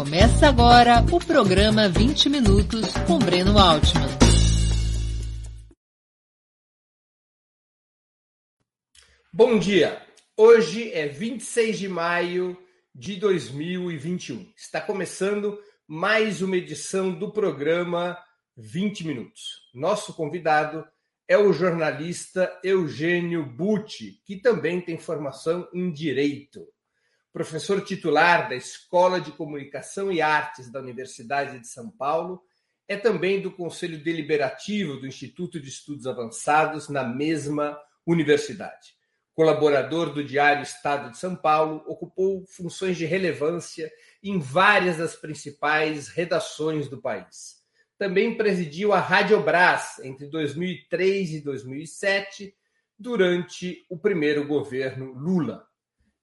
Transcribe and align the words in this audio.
Começa 0.00 0.48
agora 0.48 1.04
o 1.12 1.20
programa 1.20 1.86
20 1.86 2.30
Minutos 2.30 2.90
com 3.06 3.18
Breno 3.18 3.58
Altman. 3.58 4.08
Bom 9.30 9.58
dia! 9.58 10.00
Hoje 10.34 10.90
é 10.90 11.06
26 11.06 11.80
de 11.80 11.86
maio 11.86 12.56
de 12.94 13.16
2021. 13.16 14.50
Está 14.56 14.80
começando 14.80 15.60
mais 15.86 16.40
uma 16.40 16.56
edição 16.56 17.12
do 17.12 17.30
programa 17.30 18.16
20 18.56 19.06
Minutos. 19.06 19.68
Nosso 19.74 20.14
convidado 20.14 20.82
é 21.28 21.36
o 21.36 21.52
jornalista 21.52 22.58
Eugênio 22.64 23.44
Butti, 23.44 24.22
que 24.24 24.36
também 24.36 24.80
tem 24.80 24.96
formação 24.96 25.68
em 25.74 25.92
Direito. 25.92 26.66
Professor 27.32 27.82
titular 27.82 28.48
da 28.48 28.56
Escola 28.56 29.20
de 29.20 29.32
Comunicação 29.32 30.10
e 30.10 30.20
Artes 30.20 30.70
da 30.70 30.80
Universidade 30.80 31.58
de 31.58 31.68
São 31.68 31.90
Paulo, 31.90 32.42
é 32.88 32.96
também 32.96 33.40
do 33.40 33.52
Conselho 33.52 34.02
Deliberativo 34.02 34.96
do 34.96 35.06
Instituto 35.06 35.60
de 35.60 35.68
Estudos 35.68 36.06
Avançados 36.06 36.88
na 36.88 37.04
mesma 37.04 37.78
universidade. 38.04 38.94
Colaborador 39.32 40.12
do 40.12 40.24
Diário 40.24 40.62
Estado 40.62 41.10
de 41.10 41.18
São 41.18 41.36
Paulo, 41.36 41.84
ocupou 41.86 42.44
funções 42.46 42.96
de 42.96 43.06
relevância 43.06 43.90
em 44.22 44.38
várias 44.38 44.98
das 44.98 45.14
principais 45.14 46.08
redações 46.08 46.88
do 46.88 47.00
país 47.00 47.60
também 48.00 48.34
presidiu 48.34 48.94
a 48.94 48.98
Rádio 48.98 49.42
Brás 49.42 49.98
entre 50.02 50.26
2003 50.26 51.32
e 51.32 51.40
2007, 51.42 52.56
durante 52.98 53.84
o 53.90 53.98
primeiro 53.98 54.46
governo 54.46 55.12
Lula. 55.12 55.66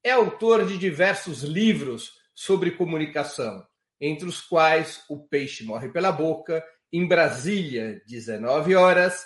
É 0.04 0.12
autor 0.12 0.66
de 0.66 0.78
diversos 0.78 1.44
livros 1.44 2.14
sobre 2.34 2.72
comunicação, 2.72 3.66
entre 4.00 4.28
os 4.28 4.42
quais 4.42 5.04
O 5.10 5.28
Peixe 5.28 5.64
Morre 5.64 5.90
pela 5.90 6.12
Boca, 6.12 6.64
Em 6.92 7.08
Brasília, 7.08 8.02
19 8.08 8.76
horas, 8.76 9.26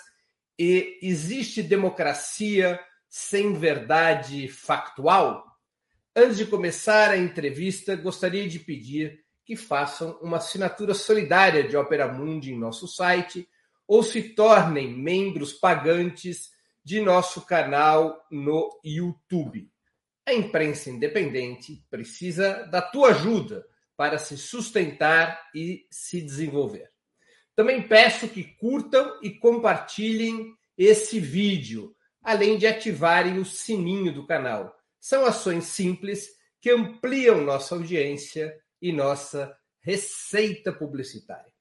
e 0.58 0.98
Existe 1.02 1.62
Democracia 1.62 2.80
sem 3.08 3.54
Verdade 3.54 4.48
Factual? 4.48 5.44
Antes 6.14 6.36
de 6.36 6.46
começar 6.46 7.10
a 7.10 7.16
entrevista, 7.16 7.96
gostaria 7.96 8.46
de 8.48 8.58
pedir 8.58 9.20
que 9.44 9.56
façam 9.56 10.18
uma 10.20 10.36
assinatura 10.36 10.94
solidária 10.94 11.66
de 11.66 11.76
Opera 11.76 12.06
Mundi 12.12 12.52
em 12.52 12.58
nosso 12.58 12.86
site 12.86 13.48
ou 13.86 14.02
se 14.02 14.22
tornem 14.22 14.92
membros 14.92 15.52
pagantes 15.52 16.50
de 16.84 17.00
nosso 17.00 17.42
canal 17.46 18.26
no 18.30 18.68
YouTube. 18.84 19.71
A 20.24 20.32
imprensa 20.32 20.88
independente 20.88 21.84
precisa 21.90 22.64
da 22.64 22.80
tua 22.80 23.10
ajuda 23.10 23.66
para 23.96 24.18
se 24.18 24.36
sustentar 24.36 25.50
e 25.54 25.86
se 25.90 26.20
desenvolver. 26.20 26.90
Também 27.54 27.86
peço 27.86 28.28
que 28.28 28.44
curtam 28.44 29.18
e 29.22 29.30
compartilhem 29.30 30.54
esse 30.78 31.20
vídeo, 31.20 31.94
além 32.22 32.56
de 32.56 32.66
ativarem 32.66 33.38
o 33.38 33.44
sininho 33.44 34.12
do 34.12 34.26
canal. 34.26 34.74
São 35.00 35.26
ações 35.26 35.64
simples 35.64 36.28
que 36.60 36.70
ampliam 36.70 37.40
nossa 37.40 37.74
audiência 37.74 38.56
e 38.80 38.92
nossa 38.92 39.54
receita 39.80 40.72
publicitária. 40.72 41.52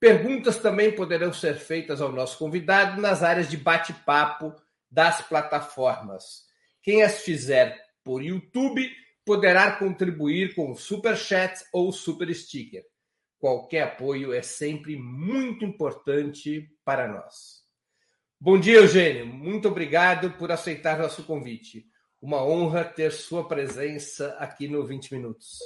Perguntas 0.00 0.58
também 0.58 0.94
poderão 0.94 1.32
ser 1.32 1.56
feitas 1.56 2.00
ao 2.00 2.12
nosso 2.12 2.38
convidado 2.38 3.00
nas 3.00 3.22
áreas 3.24 3.50
de 3.50 3.56
bate-papo 3.56 4.54
das 4.88 5.20
plataformas. 5.22 6.44
Quem 6.80 7.02
as 7.02 7.20
fizer 7.22 7.87
por 8.08 8.24
YouTube 8.24 8.90
poderá 9.22 9.72
contribuir 9.72 10.54
com 10.54 10.74
super 10.74 11.14
chat 11.14 11.62
ou 11.70 11.92
super 11.92 12.34
sticker. 12.34 12.82
Qualquer 13.38 13.82
apoio 13.82 14.32
é 14.32 14.40
sempre 14.40 14.96
muito 14.96 15.62
importante 15.66 16.74
para 16.86 17.06
nós. 17.06 17.62
Bom 18.40 18.58
dia, 18.58 18.78
Eugênio. 18.78 19.26
Muito 19.26 19.68
obrigado 19.68 20.30
por 20.38 20.50
aceitar 20.50 20.98
nosso 20.98 21.22
convite. 21.24 21.84
Uma 22.18 22.42
honra 22.42 22.82
ter 22.82 23.12
sua 23.12 23.46
presença 23.46 24.34
aqui 24.38 24.68
no 24.68 24.86
20 24.86 25.12
Minutos. 25.12 25.58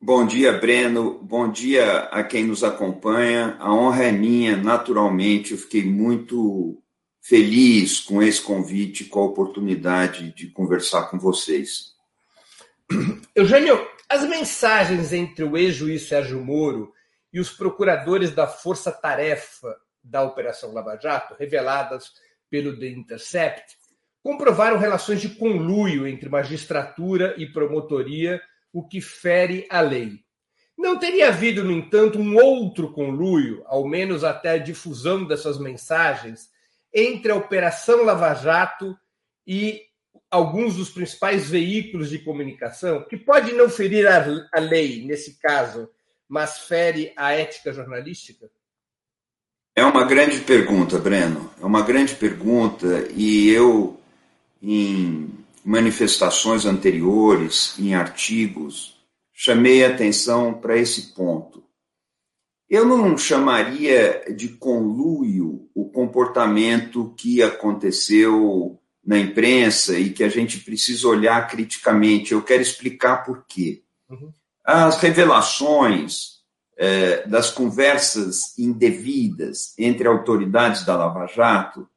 Bom 0.00 0.24
dia, 0.24 0.52
Breno. 0.52 1.18
Bom 1.24 1.50
dia 1.50 2.02
a 2.02 2.22
quem 2.22 2.44
nos 2.44 2.62
acompanha. 2.62 3.56
A 3.58 3.74
honra 3.74 4.04
é 4.04 4.12
minha, 4.12 4.56
naturalmente. 4.56 5.50
Eu 5.50 5.58
fiquei 5.58 5.84
muito 5.84 6.80
feliz 7.28 8.00
com 8.00 8.22
esse 8.22 8.40
convite, 8.40 9.04
com 9.04 9.20
a 9.20 9.26
oportunidade 9.26 10.32
de 10.32 10.48
conversar 10.48 11.10
com 11.10 11.18
vocês. 11.18 11.92
Eugênio, 13.36 13.86
as 14.08 14.26
mensagens 14.26 15.12
entre 15.12 15.44
o 15.44 15.54
ex-juiz 15.54 16.08
Sérgio 16.08 16.42
Moro 16.42 16.90
e 17.30 17.38
os 17.38 17.50
procuradores 17.50 18.30
da 18.30 18.46
Força 18.46 18.90
Tarefa 18.90 19.76
da 20.02 20.22
Operação 20.22 20.72
Lava 20.72 20.96
Jato, 20.96 21.34
reveladas 21.38 22.12
pelo 22.48 22.78
The 22.78 22.86
Intercept, 22.86 23.76
comprovaram 24.22 24.78
relações 24.78 25.20
de 25.20 25.28
conluio 25.28 26.06
entre 26.06 26.30
magistratura 26.30 27.34
e 27.36 27.44
promotoria 27.52 28.40
o 28.72 28.88
que 28.88 29.02
fere 29.02 29.66
a 29.68 29.82
lei. 29.82 30.12
Não 30.78 30.98
teria 30.98 31.28
havido, 31.28 31.62
no 31.62 31.72
entanto, 31.72 32.18
um 32.18 32.36
outro 32.36 32.90
conluio, 32.90 33.62
ao 33.66 33.86
menos 33.86 34.24
até 34.24 34.52
a 34.52 34.58
difusão 34.58 35.26
dessas 35.26 35.58
mensagens, 35.58 36.48
entre 36.94 37.30
a 37.30 37.36
Operação 37.36 38.04
Lava 38.04 38.34
Jato 38.34 38.96
e 39.46 39.82
alguns 40.30 40.76
dos 40.76 40.90
principais 40.90 41.48
veículos 41.48 42.10
de 42.10 42.18
comunicação, 42.18 43.04
que 43.08 43.16
pode 43.16 43.52
não 43.52 43.68
ferir 43.68 44.06
a, 44.06 44.24
a 44.52 44.60
lei, 44.60 45.04
nesse 45.04 45.38
caso, 45.38 45.88
mas 46.28 46.58
fere 46.60 47.12
a 47.16 47.32
ética 47.32 47.72
jornalística? 47.72 48.50
É 49.74 49.84
uma 49.84 50.04
grande 50.04 50.40
pergunta, 50.40 50.98
Breno. 50.98 51.50
É 51.60 51.64
uma 51.64 51.82
grande 51.82 52.14
pergunta 52.14 53.08
e 53.14 53.48
eu, 53.48 53.98
em 54.60 55.30
manifestações 55.64 56.66
anteriores, 56.66 57.78
em 57.78 57.94
artigos, 57.94 59.00
chamei 59.32 59.84
atenção 59.84 60.52
para 60.52 60.76
esse 60.76 61.14
ponto. 61.14 61.62
Eu 62.68 62.84
não 62.84 63.16
chamaria 63.16 64.24
de 64.36 64.48
conluio 64.48 65.68
o 65.74 65.88
comportamento 65.88 67.14
que 67.16 67.42
aconteceu 67.42 68.78
na 69.04 69.18
imprensa 69.18 69.98
e 69.98 70.10
que 70.10 70.22
a 70.22 70.28
gente 70.28 70.60
precisa 70.60 71.08
olhar 71.08 71.48
criticamente. 71.48 72.32
Eu 72.32 72.42
quero 72.42 72.60
explicar 72.60 73.24
por 73.24 73.44
quê. 73.46 73.82
Uhum. 74.10 74.30
As 74.62 74.98
revelações 74.98 76.38
eh, 76.76 77.26
das 77.26 77.50
conversas 77.50 78.56
indevidas 78.58 79.72
entre 79.78 80.06
autoridades 80.06 80.84
da 80.84 80.94
Lava 80.94 81.26
Jato 81.26 81.88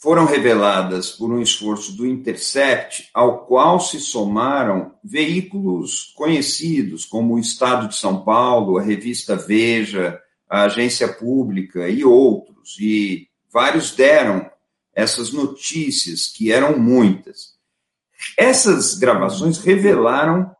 foram 0.00 0.24
reveladas 0.24 1.10
por 1.10 1.30
um 1.30 1.42
esforço 1.42 1.92
do 1.92 2.06
Intercept, 2.06 3.10
ao 3.12 3.44
qual 3.44 3.78
se 3.78 4.00
somaram 4.00 4.94
veículos 5.04 6.14
conhecidos, 6.16 7.04
como 7.04 7.34
o 7.34 7.38
Estado 7.38 7.86
de 7.86 7.96
São 7.96 8.24
Paulo, 8.24 8.78
a 8.78 8.82
revista 8.82 9.36
Veja, 9.36 10.18
a 10.48 10.62
Agência 10.62 11.06
Pública 11.06 11.86
e 11.86 12.02
outros. 12.02 12.78
E 12.80 13.28
vários 13.52 13.92
deram 13.92 14.50
essas 14.94 15.32
notícias, 15.32 16.26
que 16.26 16.50
eram 16.50 16.78
muitas. 16.78 17.54
Essas 18.38 18.94
gravações 18.94 19.58
revelaram 19.58 20.50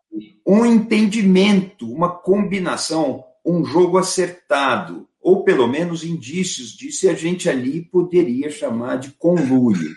um 0.46 0.66
entendimento, 0.66 1.90
uma 1.90 2.10
combinação, 2.10 3.24
um 3.44 3.64
jogo 3.64 3.96
acertado 3.96 5.08
ou 5.20 5.44
pelo 5.44 5.66
menos 5.66 6.02
indícios 6.02 6.70
disso, 6.70 7.06
e 7.06 7.08
a 7.10 7.14
gente 7.14 7.48
ali 7.48 7.82
poderia 7.82 8.50
chamar 8.50 8.96
de 8.96 9.10
conluio. 9.12 9.96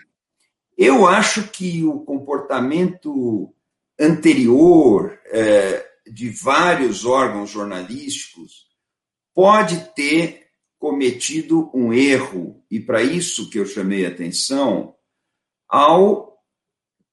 Eu 0.76 1.06
acho 1.06 1.48
que 1.48 1.84
o 1.84 2.00
comportamento 2.00 3.54
anterior 3.98 5.18
é, 5.26 5.86
de 6.06 6.28
vários 6.28 7.04
órgãos 7.04 7.50
jornalísticos 7.50 8.66
pode 9.34 9.92
ter 9.94 10.44
cometido 10.78 11.70
um 11.72 11.92
erro, 11.92 12.62
e 12.70 12.78
para 12.78 13.02
isso 13.02 13.48
que 13.48 13.58
eu 13.58 13.64
chamei 13.64 14.04
atenção, 14.04 14.94
ao 15.66 16.38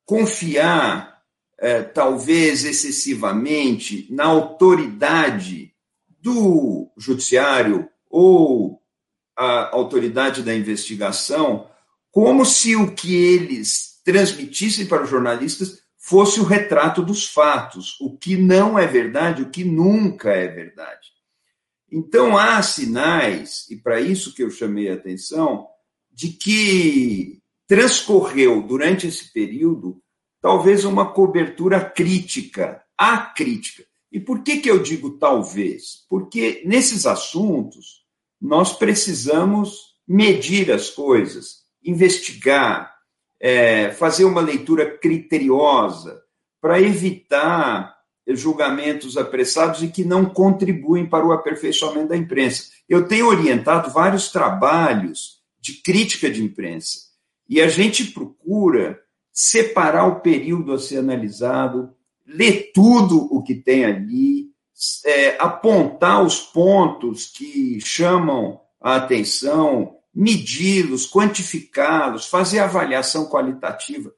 confiar, 0.06 1.24
é, 1.58 1.82
talvez 1.82 2.66
excessivamente, 2.66 4.08
na 4.12 4.26
autoridade 4.26 5.74
do 6.20 6.92
judiciário 6.98 7.90
ou 8.12 8.82
a 9.38 9.76
autoridade 9.76 10.44
da 10.44 10.54
investigação 10.54 11.68
como 12.12 12.46
se 12.46 12.76
o 12.76 12.94
que 12.94 13.16
eles 13.16 14.02
transmitissem 14.04 14.86
para 14.86 15.04
os 15.04 15.10
jornalistas 15.10 15.82
fosse 15.98 16.40
o 16.40 16.44
retrato 16.44 17.02
dos 17.02 17.26
fatos, 17.28 18.00
o 18.02 18.18
que 18.18 18.36
não 18.36 18.78
é 18.78 18.86
verdade, 18.86 19.44
o 19.44 19.50
que 19.50 19.64
nunca 19.64 20.32
é 20.32 20.48
verdade. 20.48 21.10
Então 21.90 22.38
há 22.38 22.62
sinais, 22.62 23.66
e 23.70 23.78
para 23.78 24.02
isso 24.02 24.34
que 24.34 24.44
eu 24.44 24.50
chamei 24.50 24.90
a 24.90 24.96
atenção, 24.96 25.68
de 26.12 26.30
que 26.30 27.40
transcorreu 27.68 28.62
durante 28.62 29.08
esse 29.08 29.32
período 29.32 30.02
talvez 30.42 30.84
uma 30.84 31.14
cobertura 31.14 31.80
crítica 31.80 32.84
a 33.02 33.18
crítica. 33.18 33.84
E 34.12 34.20
por 34.20 34.44
que, 34.44 34.58
que 34.58 34.70
eu 34.70 34.84
digo 34.84 35.18
talvez? 35.18 36.06
Porque 36.08 36.62
nesses 36.68 37.08
assuntos 37.08 38.01
nós 38.42 38.74
precisamos 38.74 39.92
medir 40.08 40.72
as 40.72 40.90
coisas, 40.90 41.62
investigar, 41.84 42.94
é, 43.40 43.92
fazer 43.92 44.26
uma 44.26 44.42
leitura 44.42 44.98
criteriosa 44.98 46.22
para 46.60 46.82
evitar 46.82 47.96
julgamentos 48.28 49.18
apressados 49.18 49.82
e 49.84 49.88
que 49.88 50.06
não 50.06 50.26
contribuem 50.26 51.06
para 51.06 51.26
o 51.26 51.32
aperfeiçoamento 51.32 52.10
da 52.10 52.18
imprensa. 52.18 52.70
Eu 52.88 53.08
tenho 53.08 53.28
orientado 53.28 53.92
vários 53.92 54.32
trabalhos 54.32 55.42
de 55.60 55.82
crítica 55.82 56.30
de 56.30 56.44
imprensa 56.44 57.00
e 57.50 57.62
a 57.62 57.68
gente 57.68 58.06
procura 58.06 59.00
separar 59.32 60.08
o 60.08 60.20
período 60.22 60.74
a 60.74 60.80
ser 60.80 60.98
analisado, 60.98 61.94
ler 62.26 62.72
tudo 62.74 63.28
o 63.34 63.42
que 63.42 63.56
tem 63.56 63.86
ali, 63.86 64.51
é, 65.06 65.38
apontar 65.40 66.24
os 66.24 66.40
pontos 66.40 67.26
que 67.26 67.80
chamam 67.82 68.60
a 68.80 68.96
atenção, 68.96 69.96
medi-los, 70.14 71.10
quantificá-los, 71.10 72.28
fazer 72.28 72.60
avaliação 72.60 73.30
qualitativa. 73.30 74.12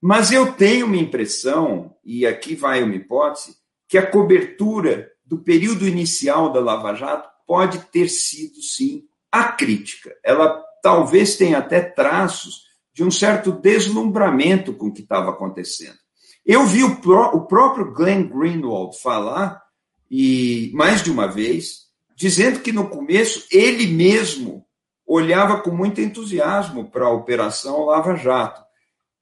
Mas 0.00 0.30
eu 0.30 0.52
tenho 0.52 0.86
uma 0.86 0.96
impressão, 0.96 1.94
e 2.04 2.26
aqui 2.26 2.54
vai 2.54 2.82
uma 2.82 2.94
hipótese, 2.94 3.56
que 3.88 3.98
a 3.98 4.06
cobertura 4.06 5.10
do 5.24 5.38
período 5.38 5.86
inicial 5.86 6.52
da 6.52 6.60
Lava 6.60 6.94
Jato 6.94 7.28
pode 7.46 7.78
ter 7.86 8.08
sido, 8.08 8.62
sim, 8.62 9.04
a 9.30 9.44
crítica. 9.44 10.14
Ela 10.24 10.62
talvez 10.82 11.36
tenha 11.36 11.58
até 11.58 11.80
traços 11.80 12.68
de 12.94 13.04
um 13.04 13.10
certo 13.10 13.52
deslumbramento 13.52 14.72
com 14.72 14.86
o 14.86 14.92
que 14.92 15.02
estava 15.02 15.30
acontecendo. 15.30 15.96
Eu 16.44 16.64
vi 16.66 16.82
o, 16.82 16.96
pró 16.96 17.30
o 17.34 17.46
próprio 17.46 17.92
Glenn 17.92 18.28
Greenwald 18.28 18.98
falar, 19.00 19.62
e 20.10 20.70
mais 20.74 21.02
de 21.02 21.10
uma 21.10 21.26
vez, 21.26 21.88
dizendo 22.16 22.60
que 22.60 22.72
no 22.72 22.88
começo 22.88 23.46
ele 23.50 23.86
mesmo 23.86 24.64
olhava 25.06 25.60
com 25.60 25.70
muito 25.70 26.00
entusiasmo 26.00 26.90
para 26.90 27.06
a 27.06 27.12
Operação 27.12 27.86
Lava 27.86 28.16
Jato. 28.16 28.62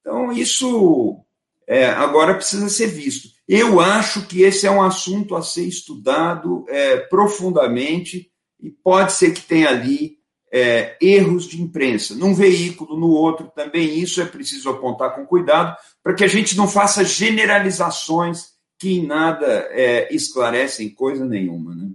Então, 0.00 0.32
isso 0.32 1.20
é, 1.66 1.86
agora 1.86 2.34
precisa 2.34 2.68
ser 2.68 2.88
visto. 2.88 3.28
Eu 3.48 3.80
acho 3.80 4.26
que 4.26 4.42
esse 4.42 4.66
é 4.66 4.70
um 4.70 4.82
assunto 4.82 5.36
a 5.36 5.42
ser 5.42 5.64
estudado 5.64 6.64
é, 6.68 6.96
profundamente 6.96 8.30
e 8.60 8.70
pode 8.70 9.12
ser 9.12 9.32
que 9.32 9.42
tenha 9.42 9.68
ali 9.68 10.16
é, 10.52 10.96
erros 11.00 11.46
de 11.46 11.60
imprensa, 11.60 12.14
num 12.14 12.34
veículo, 12.34 12.98
no 12.98 13.08
outro 13.08 13.52
também. 13.54 13.98
Isso 13.98 14.20
é 14.20 14.24
preciso 14.24 14.70
apontar 14.70 15.14
com 15.14 15.26
cuidado, 15.26 15.76
para 16.02 16.14
que 16.14 16.24
a 16.24 16.28
gente 16.28 16.56
não 16.56 16.66
faça 16.66 17.04
generalizações 17.04 18.55
que 18.78 18.98
em 18.98 19.06
nada 19.06 19.46
é, 19.70 20.14
esclarecem 20.14 20.94
coisa 20.94 21.24
nenhuma. 21.24 21.74
Né? 21.74 21.90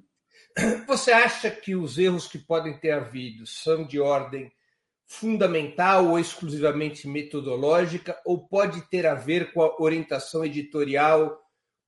Você 0.87 1.11
acha 1.11 1.49
que 1.49 1.75
os 1.75 1.97
erros 1.97 2.27
que 2.27 2.37
podem 2.37 2.77
ter 2.77 2.91
havido 2.91 3.45
são 3.45 3.85
de 3.85 3.99
ordem 3.99 4.51
fundamental 5.05 6.07
ou 6.07 6.17
exclusivamente 6.17 7.07
metodológica, 7.07 8.17
ou 8.25 8.47
pode 8.47 8.81
ter 8.89 9.05
a 9.05 9.13
ver 9.13 9.51
com 9.51 9.61
a 9.61 9.81
orientação 9.81 10.45
editorial 10.45 11.37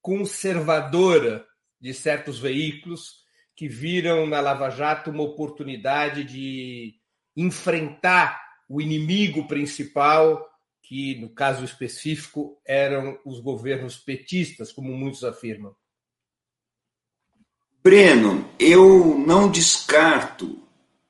conservadora 0.02 1.46
de 1.80 1.94
certos 1.94 2.38
veículos 2.38 3.24
que 3.56 3.68
viram 3.70 4.28
na 4.28 4.42
Lava 4.42 4.70
Jato 4.70 5.10
uma 5.10 5.24
oportunidade 5.24 6.26
de 6.26 6.96
enfrentar 7.36 8.42
o 8.68 8.82
inimigo 8.82 9.48
principal, 9.48 10.46
que 10.84 11.20
no 11.20 11.30
caso 11.30 11.64
específico 11.64 12.60
eram 12.66 13.18
os 13.26 13.40
governos 13.40 13.98
petistas, 13.98 14.72
como 14.72 14.94
muitos 14.94 15.24
afirmam. 15.24 15.76
Breno, 17.82 18.48
eu 18.60 19.18
não 19.18 19.50
descarto 19.50 20.60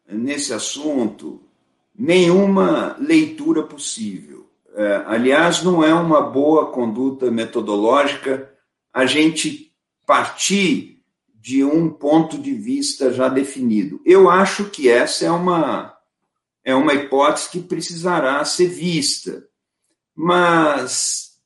nesse 0.08 0.54
assunto 0.54 1.44
nenhuma 1.94 2.96
leitura 3.00 3.64
possível. 3.64 4.50
É, 4.76 5.04
aliás, 5.06 5.62
não 5.62 5.84
é 5.84 5.94
uma 5.94 6.22
boa 6.22 6.72
conduta 6.72 7.30
metodológica 7.30 8.52
a 8.92 9.06
gente 9.06 9.72
partir 10.06 11.04
de 11.36 11.64
um 11.64 11.90
ponto 11.90 12.38
de 12.38 12.54
vista 12.54 13.12
já 13.12 13.28
definido. 13.28 14.02
Eu 14.06 14.30
acho 14.30 14.70
que 14.70 14.88
essa 14.88 15.26
é 15.26 15.32
uma, 15.32 15.96
é 16.64 16.74
uma 16.74 16.94
hipótese 16.94 17.50
que 17.50 17.60
precisará 17.60 18.44
ser 18.46 18.68
vista. 18.68 19.48
Mas 20.16 21.40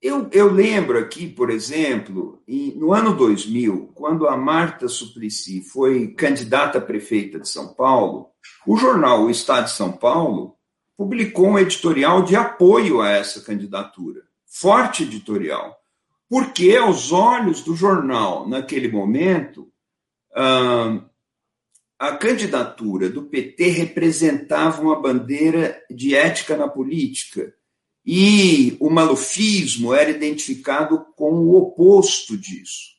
eu, 0.00 0.28
eu 0.32 0.50
lembro 0.50 0.98
aqui, 0.98 1.26
por 1.26 1.50
exemplo, 1.50 2.42
em, 2.46 2.74
no 2.76 2.92
ano 2.92 3.14
2000, 3.14 3.92
quando 3.94 4.28
a 4.28 4.36
Marta 4.36 4.88
Suplicy 4.88 5.62
foi 5.62 6.08
candidata 6.08 6.78
a 6.78 6.82
prefeita 6.82 7.38
de 7.38 7.48
São 7.48 7.74
Paulo, 7.74 8.30
o 8.66 8.76
jornal 8.76 9.24
O 9.24 9.30
Estado 9.30 9.64
de 9.64 9.72
São 9.72 9.92
Paulo 9.92 10.56
publicou 10.96 11.48
um 11.48 11.58
editorial 11.58 12.22
de 12.22 12.36
apoio 12.36 13.00
a 13.00 13.10
essa 13.10 13.40
candidatura. 13.40 14.22
Forte 14.46 15.02
editorial 15.02 15.80
porque, 16.30 16.76
aos 16.76 17.10
olhos 17.10 17.60
do 17.60 17.74
jornal, 17.74 18.48
naquele 18.48 18.86
momento, 18.86 19.68
a 22.00 22.16
candidatura 22.16 23.10
do 23.10 23.24
PT 23.24 23.68
representava 23.68 24.80
uma 24.80 25.00
bandeira 25.00 25.80
de 25.90 26.14
ética 26.14 26.56
na 26.56 26.66
política 26.66 27.54
e 28.04 28.76
o 28.80 28.88
malufismo 28.88 29.92
era 29.94 30.10
identificado 30.10 31.04
com 31.14 31.32
o 31.32 31.54
oposto 31.54 32.36
disso. 32.36 32.96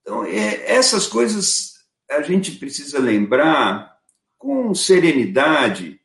Então, 0.00 0.24
é, 0.24 0.70
essas 0.72 1.06
coisas 1.06 1.74
a 2.08 2.22
gente 2.22 2.52
precisa 2.52 2.98
lembrar 2.98 3.98
com 4.38 4.72
serenidade 4.72 6.00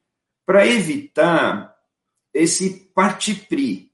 para 0.45 0.67
evitar 0.67 1.73
esse 2.33 2.91
partipri 2.93 3.93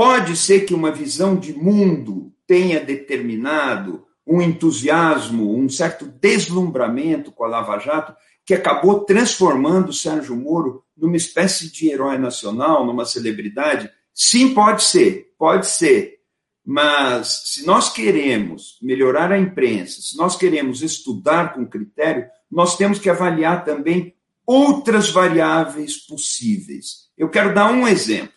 Pode 0.00 0.34
ser 0.34 0.64
que 0.64 0.72
uma 0.72 0.90
visão 0.90 1.36
de 1.36 1.52
mundo 1.52 2.32
tenha 2.46 2.80
determinado 2.80 4.06
um 4.26 4.40
entusiasmo, 4.40 5.56
um 5.56 5.68
certo 5.68 6.06
deslumbramento 6.06 7.32
com 7.32 7.44
a 7.44 7.48
Lava 7.48 7.78
Jato, 7.78 8.14
que 8.44 8.54
acabou 8.54 9.04
transformando 9.04 9.90
o 9.90 9.94
Sérgio 9.94 10.36
Moro 10.36 10.84
numa 10.96 11.16
espécie 11.16 11.70
de 11.70 11.90
herói 11.90 12.18
nacional, 12.18 12.84
numa 12.86 13.04
celebridade? 13.04 13.90
Sim, 14.12 14.54
pode 14.54 14.82
ser, 14.82 15.32
pode 15.38 15.66
ser. 15.66 16.20
Mas 16.64 17.42
se 17.46 17.66
nós 17.66 17.92
queremos 17.92 18.78
melhorar 18.82 19.32
a 19.32 19.38
imprensa, 19.38 20.00
se 20.00 20.16
nós 20.16 20.36
queremos 20.36 20.82
estudar 20.82 21.54
com 21.54 21.66
critério, 21.66 22.26
nós 22.50 22.76
temos 22.76 22.98
que 22.98 23.08
avaliar 23.08 23.64
também 23.64 24.14
outras 24.46 25.10
variáveis 25.10 25.96
possíveis. 25.96 27.08
Eu 27.16 27.28
quero 27.28 27.54
dar 27.54 27.72
um 27.72 27.86
exemplo. 27.86 28.34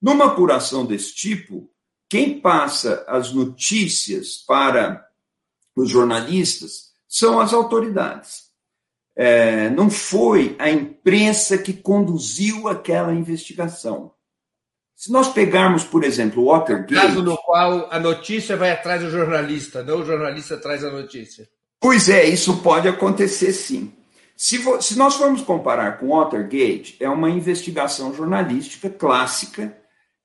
Numa 0.00 0.26
apuração 0.26 0.86
desse 0.86 1.14
tipo, 1.14 1.70
quem 2.12 2.38
passa 2.38 3.06
as 3.08 3.32
notícias 3.32 4.36
para 4.46 5.02
os 5.74 5.88
jornalistas 5.88 6.90
são 7.08 7.40
as 7.40 7.54
autoridades. 7.54 8.50
É, 9.16 9.70
não 9.70 9.88
foi 9.88 10.54
a 10.58 10.68
imprensa 10.68 11.56
que 11.56 11.72
conduziu 11.72 12.68
aquela 12.68 13.14
investigação. 13.14 14.12
Se 14.94 15.10
nós 15.10 15.32
pegarmos, 15.32 15.84
por 15.84 16.04
exemplo, 16.04 16.42
o 16.42 16.48
Watergate. 16.48 16.92
Caso 16.92 17.22
no 17.22 17.34
qual 17.38 17.88
a 17.90 17.98
notícia 17.98 18.58
vai 18.58 18.72
atrás 18.72 19.00
do 19.00 19.10
jornalista, 19.10 19.82
não 19.82 20.02
o 20.02 20.04
jornalista 20.04 20.58
traz 20.58 20.84
a 20.84 20.90
notícia. 20.90 21.48
Pois 21.80 22.10
é, 22.10 22.26
isso 22.26 22.58
pode 22.58 22.88
acontecer 22.88 23.54
sim. 23.54 23.90
Se, 24.36 24.62
se 24.82 24.98
nós 24.98 25.14
formos 25.14 25.40
comparar 25.40 25.98
com 25.98 26.08
Watergate, 26.08 26.94
é 27.00 27.08
uma 27.08 27.30
investigação 27.30 28.12
jornalística 28.12 28.90
clássica 28.90 29.81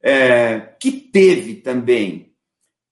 é, 0.08 0.74
que 0.80 0.90
teve 0.90 1.56
também 1.56 2.34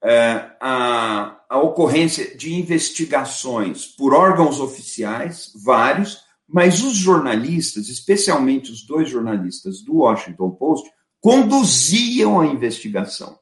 é, 0.03 0.51
a, 0.59 1.39
a 1.49 1.57
ocorrência 1.59 2.35
de 2.35 2.53
investigações 2.53 3.85
por 3.85 4.13
órgãos 4.13 4.59
oficiais, 4.59 5.53
vários, 5.63 6.19
mas 6.45 6.83
os 6.83 6.93
jornalistas, 6.93 7.87
especialmente 7.87 8.69
os 8.69 8.85
dois 8.85 9.09
jornalistas 9.09 9.81
do 9.81 9.99
Washington 9.99 10.51
Post, 10.51 10.91
conduziam 11.21 12.41
a 12.41 12.47
investigação. 12.47 13.39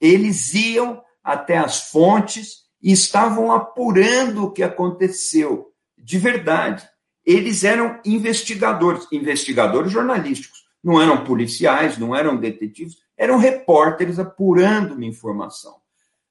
Eles 0.00 0.54
iam 0.54 1.02
até 1.24 1.58
as 1.58 1.90
fontes 1.90 2.58
e 2.80 2.92
estavam 2.92 3.50
apurando 3.50 4.44
o 4.44 4.52
que 4.52 4.62
aconteceu 4.62 5.72
de 5.98 6.16
verdade. 6.16 6.88
Eles 7.24 7.64
eram 7.64 8.00
investigadores, 8.04 9.04
investigadores 9.10 9.90
jornalísticos, 9.90 10.60
não 10.82 11.02
eram 11.02 11.24
policiais, 11.24 11.98
não 11.98 12.14
eram 12.14 12.36
detetives, 12.36 13.04
eram 13.16 13.38
repórteres 13.38 14.18
apurando 14.18 14.94
uma 14.94 15.04
informação. 15.04 15.76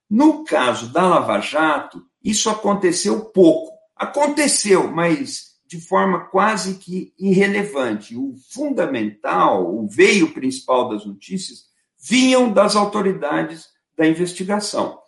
No 0.10 0.44
caso 0.44 0.92
da 0.94 1.08
Lava 1.08 1.40
Jato, 1.40 2.04
isso 2.24 2.50
aconteceu 2.50 3.26
pouco. 3.26 3.74
Aconteceu, 3.96 4.92
mas 4.92 5.56
de 5.68 5.80
forma 5.80 6.26
quase 6.26 6.76
que 6.76 7.14
irrelevante. 7.18 8.16
O 8.16 8.36
fundamental, 8.52 9.76
o 9.76 9.88
veio 9.88 10.32
principal 10.34 10.90
das 10.90 11.06
notícias, 11.06 11.66
vinham 12.00 12.52
das 12.52 12.76
autoridades 12.76 13.68
da 13.98 14.08
investigação. 14.08 15.00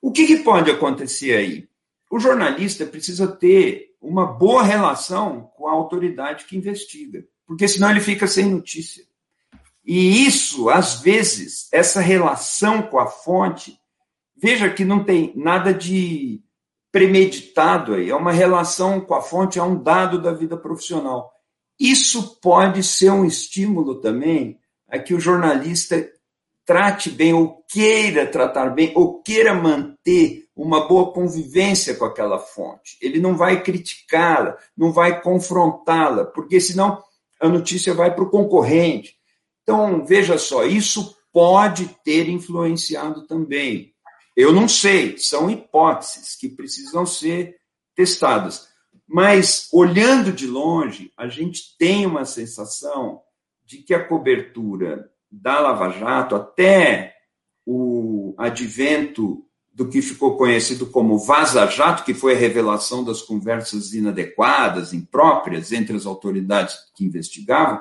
O 0.00 0.12
que, 0.12 0.26
que 0.26 0.36
pode 0.38 0.70
acontecer 0.70 1.34
aí? 1.34 1.68
O 2.10 2.20
jornalista 2.20 2.86
precisa 2.86 3.26
ter 3.26 3.94
uma 4.00 4.26
boa 4.26 4.62
relação 4.62 5.50
com 5.56 5.66
a 5.66 5.72
autoridade 5.72 6.44
que 6.44 6.56
investiga, 6.56 7.24
porque 7.46 7.66
senão 7.66 7.90
ele 7.90 8.00
fica 8.00 8.26
sem 8.26 8.46
notícia. 8.46 9.04
E 9.84 10.26
isso, 10.26 10.70
às 10.70 11.00
vezes, 11.00 11.68
essa 11.72 12.00
relação 12.00 12.82
com 12.82 12.98
a 12.98 13.06
fonte, 13.06 13.78
veja 14.36 14.70
que 14.70 14.84
não 14.84 15.04
tem 15.04 15.32
nada 15.36 15.74
de 15.74 16.40
premeditado 16.90 17.94
aí, 17.94 18.08
é 18.08 18.14
uma 18.14 18.32
relação 18.32 19.00
com 19.00 19.14
a 19.14 19.20
fonte, 19.20 19.58
é 19.58 19.62
um 19.62 19.80
dado 19.80 20.22
da 20.22 20.32
vida 20.32 20.56
profissional. 20.56 21.32
Isso 21.78 22.40
pode 22.40 22.82
ser 22.82 23.10
um 23.10 23.24
estímulo 23.24 24.00
também 24.00 24.58
a 24.88 24.98
que 24.98 25.12
o 25.12 25.20
jornalista 25.20 26.08
trate 26.64 27.10
bem, 27.10 27.34
ou 27.34 27.62
queira 27.68 28.26
tratar 28.26 28.70
bem, 28.70 28.92
ou 28.94 29.20
queira 29.22 29.52
manter 29.54 30.44
uma 30.56 30.86
boa 30.86 31.12
convivência 31.12 31.94
com 31.94 32.04
aquela 32.04 32.38
fonte. 32.38 32.96
Ele 33.02 33.20
não 33.20 33.36
vai 33.36 33.62
criticá-la, 33.62 34.56
não 34.76 34.92
vai 34.92 35.20
confrontá-la, 35.20 36.24
porque 36.24 36.60
senão 36.60 37.02
a 37.40 37.48
notícia 37.48 37.92
vai 37.92 38.14
para 38.14 38.24
o 38.24 38.30
concorrente. 38.30 39.16
Então, 39.64 40.04
veja 40.06 40.38
só, 40.38 40.64
isso 40.64 41.16
pode 41.32 41.88
ter 42.04 42.28
influenciado 42.28 43.26
também. 43.26 43.92
Eu 44.36 44.52
não 44.52 44.68
sei, 44.68 45.18
são 45.18 45.50
hipóteses 45.50 46.36
que 46.36 46.48
precisam 46.48 47.04
ser 47.04 47.56
testadas. 47.94 48.68
Mas, 49.06 49.68
olhando 49.72 50.32
de 50.32 50.46
longe, 50.46 51.10
a 51.16 51.28
gente 51.28 51.76
tem 51.78 52.06
uma 52.06 52.24
sensação 52.24 53.20
de 53.64 53.78
que 53.78 53.94
a 53.94 54.06
cobertura 54.06 55.10
da 55.30 55.58
Lava 55.60 55.90
Jato, 55.90 56.36
até 56.36 57.16
o 57.66 58.34
advento 58.38 59.44
do 59.72 59.88
que 59.88 60.00
ficou 60.00 60.36
conhecido 60.36 60.86
como 60.86 61.18
Vaza 61.18 61.66
Jato, 61.66 62.04
que 62.04 62.14
foi 62.14 62.34
a 62.34 62.38
revelação 62.38 63.02
das 63.02 63.22
conversas 63.22 63.92
inadequadas, 63.92 64.92
impróprias 64.92 65.72
entre 65.72 65.96
as 65.96 66.06
autoridades 66.06 66.76
que 66.94 67.04
investigavam, 67.04 67.80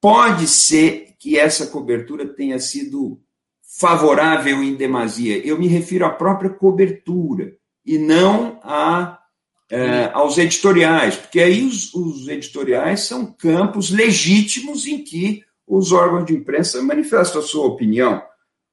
pode 0.00 0.46
ser 0.46 1.14
que 1.18 1.38
essa 1.38 1.66
cobertura 1.66 2.26
tenha 2.26 2.58
sido 2.58 3.20
favorável 3.78 4.62
em 4.62 4.74
demasia. 4.74 5.38
Eu 5.46 5.58
me 5.58 5.68
refiro 5.68 6.04
à 6.04 6.10
própria 6.10 6.50
cobertura 6.50 7.54
e 7.84 7.98
não 7.98 8.58
a, 8.62 9.18
é, 9.70 10.10
aos 10.12 10.38
editoriais, 10.38 11.16
porque 11.16 11.40
aí 11.40 11.64
os, 11.64 11.94
os 11.94 12.26
editoriais 12.28 13.00
são 13.00 13.32
campos 13.32 13.90
legítimos 13.90 14.86
em 14.86 15.04
que 15.04 15.44
os 15.66 15.92
órgãos 15.92 16.26
de 16.26 16.34
imprensa 16.34 16.82
manifestam 16.82 17.40
a 17.40 17.44
sua 17.44 17.66
opinião, 17.66 18.20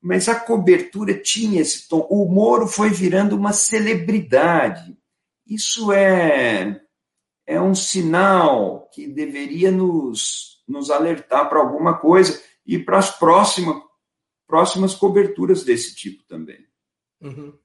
mas 0.02 0.28
a 0.28 0.36
cobertura 0.36 1.14
tinha 1.14 1.62
esse 1.62 1.88
tom. 1.88 2.08
O 2.10 2.26
Moro 2.26 2.66
foi 2.66 2.90
virando 2.90 3.36
uma 3.36 3.54
celebridade. 3.54 4.98
Isso 5.46 5.92
é, 5.92 6.82
é 7.46 7.62
um 7.62 7.76
sinal 7.76 8.90
que 8.92 9.08
deveria 9.08 9.72
nos, 9.72 10.57
nos 10.68 10.90
alertar 10.90 11.50
para 11.50 11.60
alguma 11.60 11.98
coisa 11.98 12.42
e 12.66 12.78
para 12.78 12.98
as 12.98 13.18
próximas, 13.18 13.82
próximas 14.46 14.94
coberturas 14.94 15.64
desse 15.64 15.96
tipo 15.96 16.24
também. 16.26 16.66
Uhum. 17.22 17.58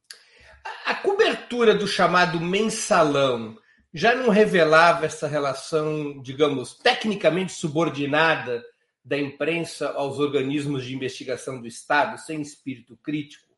A 0.87 0.95
cobertura 0.95 1.75
do 1.75 1.87
chamado 1.87 2.41
mensalão 2.41 3.57
já 3.93 4.15
não 4.15 4.31
revelava 4.31 5.05
essa 5.05 5.27
relação, 5.27 6.21
digamos, 6.23 6.75
tecnicamente 6.79 7.53
subordinada 7.53 8.65
da 9.05 9.19
imprensa 9.19 9.91
aos 9.93 10.19
organismos 10.19 10.85
de 10.85 10.95
investigação 10.95 11.61
do 11.61 11.67
Estado, 11.67 12.19
sem 12.19 12.41
espírito 12.41 12.97
crítico. 13.03 13.53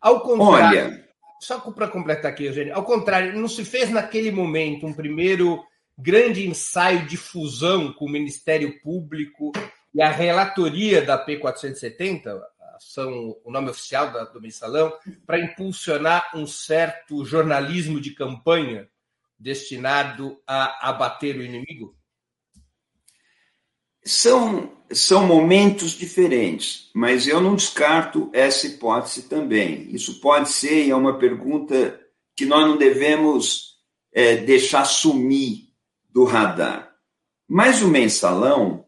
Ao 0.00 0.20
contrário, 0.20 0.86
Olha... 0.86 1.08
só 1.40 1.58
para 1.58 1.88
completar 1.88 2.30
aqui, 2.30 2.44
Eugênio, 2.44 2.74
ao 2.74 2.84
contrário, 2.84 3.38
não 3.38 3.48
se 3.48 3.64
fez 3.64 3.90
naquele 3.90 4.30
momento 4.30 4.86
um 4.86 4.94
primeiro 4.94 5.62
grande 5.98 6.46
ensaio 6.46 7.06
de 7.06 7.16
fusão 7.16 7.92
com 7.92 8.06
o 8.06 8.10
Ministério 8.10 8.80
Público 8.80 9.52
e 9.94 10.02
a 10.02 10.10
relatoria 10.10 11.02
da 11.02 11.24
P470, 11.24 12.40
são 12.80 13.36
o 13.44 13.50
nome 13.50 13.70
oficial 13.70 14.10
do 14.32 14.40
mensalão, 14.40 14.92
para 15.26 15.40
impulsionar 15.40 16.30
um 16.34 16.46
certo 16.46 17.24
jornalismo 17.24 18.00
de 18.00 18.10
campanha 18.10 18.88
destinado 19.38 20.40
a 20.46 20.88
abater 20.88 21.36
o 21.36 21.42
inimigo? 21.42 21.96
São, 24.04 24.76
são 24.90 25.26
momentos 25.26 25.92
diferentes, 25.92 26.90
mas 26.94 27.26
eu 27.26 27.40
não 27.40 27.56
descarto 27.56 28.30
essa 28.34 28.66
hipótese 28.66 29.28
também. 29.28 29.88
Isso 29.94 30.20
pode 30.20 30.50
ser, 30.50 30.86
e 30.86 30.90
é 30.90 30.96
uma 30.96 31.18
pergunta 31.18 32.00
que 32.36 32.44
nós 32.44 32.66
não 32.66 32.76
devemos 32.76 33.78
é, 34.12 34.36
deixar 34.36 34.84
sumir 34.84 35.63
do 36.14 36.24
radar. 36.24 36.94
Mas 37.46 37.82
o 37.82 37.88
mensalão 37.88 38.86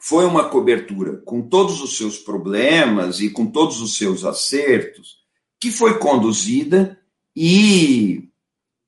foi 0.00 0.24
uma 0.24 0.48
cobertura 0.48 1.18
com 1.18 1.42
todos 1.42 1.80
os 1.80 1.96
seus 1.96 2.18
problemas 2.18 3.20
e 3.20 3.30
com 3.30 3.46
todos 3.46 3.80
os 3.80 3.96
seus 3.96 4.24
acertos, 4.24 5.18
que 5.60 5.70
foi 5.70 5.98
conduzida 5.98 6.98
e 7.36 8.30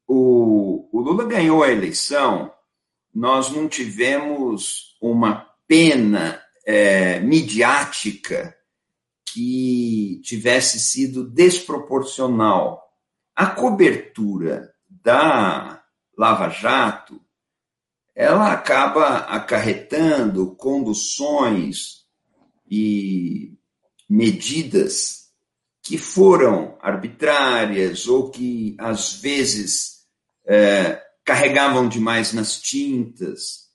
o, 0.08 0.88
o 0.90 1.00
Lula 1.00 1.26
ganhou 1.26 1.62
a 1.62 1.70
eleição 1.70 2.50
nós 3.14 3.50
não 3.50 3.68
tivemos 3.68 4.96
uma 5.00 5.46
pena 5.68 6.40
é, 6.66 7.20
midiática 7.20 8.56
que 9.26 10.20
tivesse 10.24 10.80
sido 10.80 11.28
desproporcional. 11.28 12.82
A 13.36 13.46
cobertura 13.46 14.72
da 14.88 15.82
Lava 16.16 16.48
Jato 16.48 17.20
ela 18.14 18.52
acaba 18.52 19.18
acarretando 19.18 20.54
conduções 20.54 22.04
e 22.70 23.54
medidas 24.08 25.30
que 25.82 25.98
foram 25.98 26.78
arbitrárias 26.80 28.06
ou 28.06 28.30
que 28.30 28.76
às 28.78 29.14
vezes 29.14 30.06
é, 30.46 31.02
carregavam 31.24 31.88
demais 31.88 32.32
nas 32.32 32.60
tintas. 32.60 33.70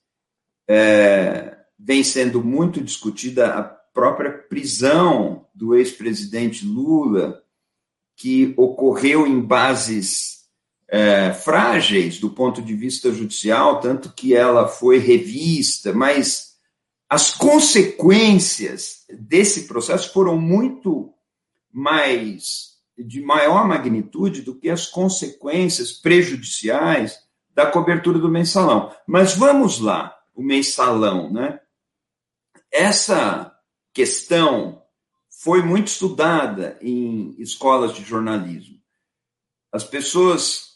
É, 0.68 1.58
vem 1.78 2.04
sendo 2.04 2.44
muito 2.44 2.82
discutida 2.82 3.54
a 3.54 3.64
própria 3.64 4.32
prisão 4.32 5.48
do 5.54 5.76
ex-presidente 5.76 6.66
Lula, 6.66 7.42
que 8.16 8.54
ocorreu 8.58 9.26
em 9.26 9.42
bases 9.42 10.37
é, 10.90 11.34
frágeis 11.34 12.20
do 12.20 12.30
ponto 12.30 12.62
de 12.62 12.74
vista 12.74 13.12
judicial, 13.12 13.80
tanto 13.80 14.14
que 14.14 14.34
ela 14.34 14.68
foi 14.68 14.98
revista, 14.98 15.94
mas 15.94 16.56
as 17.10 17.34
consequências 17.34 19.06
desse 19.10 19.68
processo 19.68 20.12
foram 20.12 20.38
muito 20.40 21.14
mais 21.72 22.78
de 22.98 23.22
maior 23.22 23.68
magnitude 23.68 24.42
do 24.42 24.56
que 24.56 24.70
as 24.70 24.88
consequências 24.88 25.92
prejudiciais 25.92 27.20
da 27.54 27.66
cobertura 27.66 28.20
do 28.20 28.30
mensalão. 28.30 28.94
Mas 29.06 29.36
vamos 29.36 29.80
lá, 29.80 30.18
o 30.34 30.42
mensalão, 30.42 31.32
né? 31.32 31.60
Essa 32.72 33.56
questão 33.94 34.82
foi 35.30 35.62
muito 35.62 35.88
estudada 35.88 36.78
em 36.82 37.36
escolas 37.40 37.94
de 37.94 38.04
jornalismo. 38.04 38.78
As 39.72 39.84
pessoas, 39.84 40.67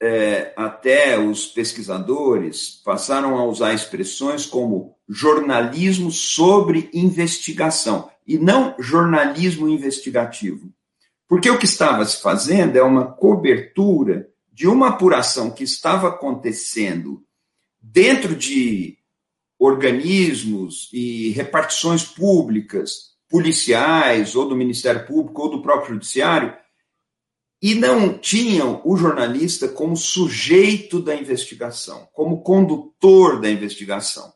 é, 0.00 0.52
até 0.56 1.18
os 1.18 1.46
pesquisadores, 1.46 2.80
passaram 2.84 3.36
a 3.36 3.44
usar 3.44 3.72
expressões 3.72 4.46
como 4.46 4.96
jornalismo 5.08 6.10
sobre 6.10 6.90
investigação 6.92 8.10
e 8.26 8.38
não 8.38 8.74
jornalismo 8.78 9.68
investigativo. 9.68 10.72
Porque 11.28 11.50
o 11.50 11.58
que 11.58 11.64
estava 11.64 12.04
se 12.04 12.20
fazendo 12.20 12.76
é 12.76 12.82
uma 12.82 13.06
cobertura 13.06 14.28
de 14.52 14.68
uma 14.68 14.88
apuração 14.88 15.50
que 15.50 15.64
estava 15.64 16.08
acontecendo 16.08 17.22
dentro 17.80 18.36
de 18.36 18.98
organismos 19.58 20.88
e 20.92 21.30
repartições 21.30 22.04
públicas, 22.04 23.14
policiais, 23.28 24.36
ou 24.36 24.48
do 24.48 24.56
Ministério 24.56 25.06
Público, 25.06 25.42
ou 25.42 25.50
do 25.50 25.62
próprio 25.62 25.94
Judiciário, 25.94 26.54
e 27.64 27.74
não 27.74 28.18
tinham 28.18 28.82
o 28.84 28.94
jornalista 28.94 29.66
como 29.66 29.96
sujeito 29.96 31.00
da 31.00 31.16
investigação, 31.16 32.06
como 32.12 32.42
condutor 32.42 33.40
da 33.40 33.48
investigação. 33.48 34.34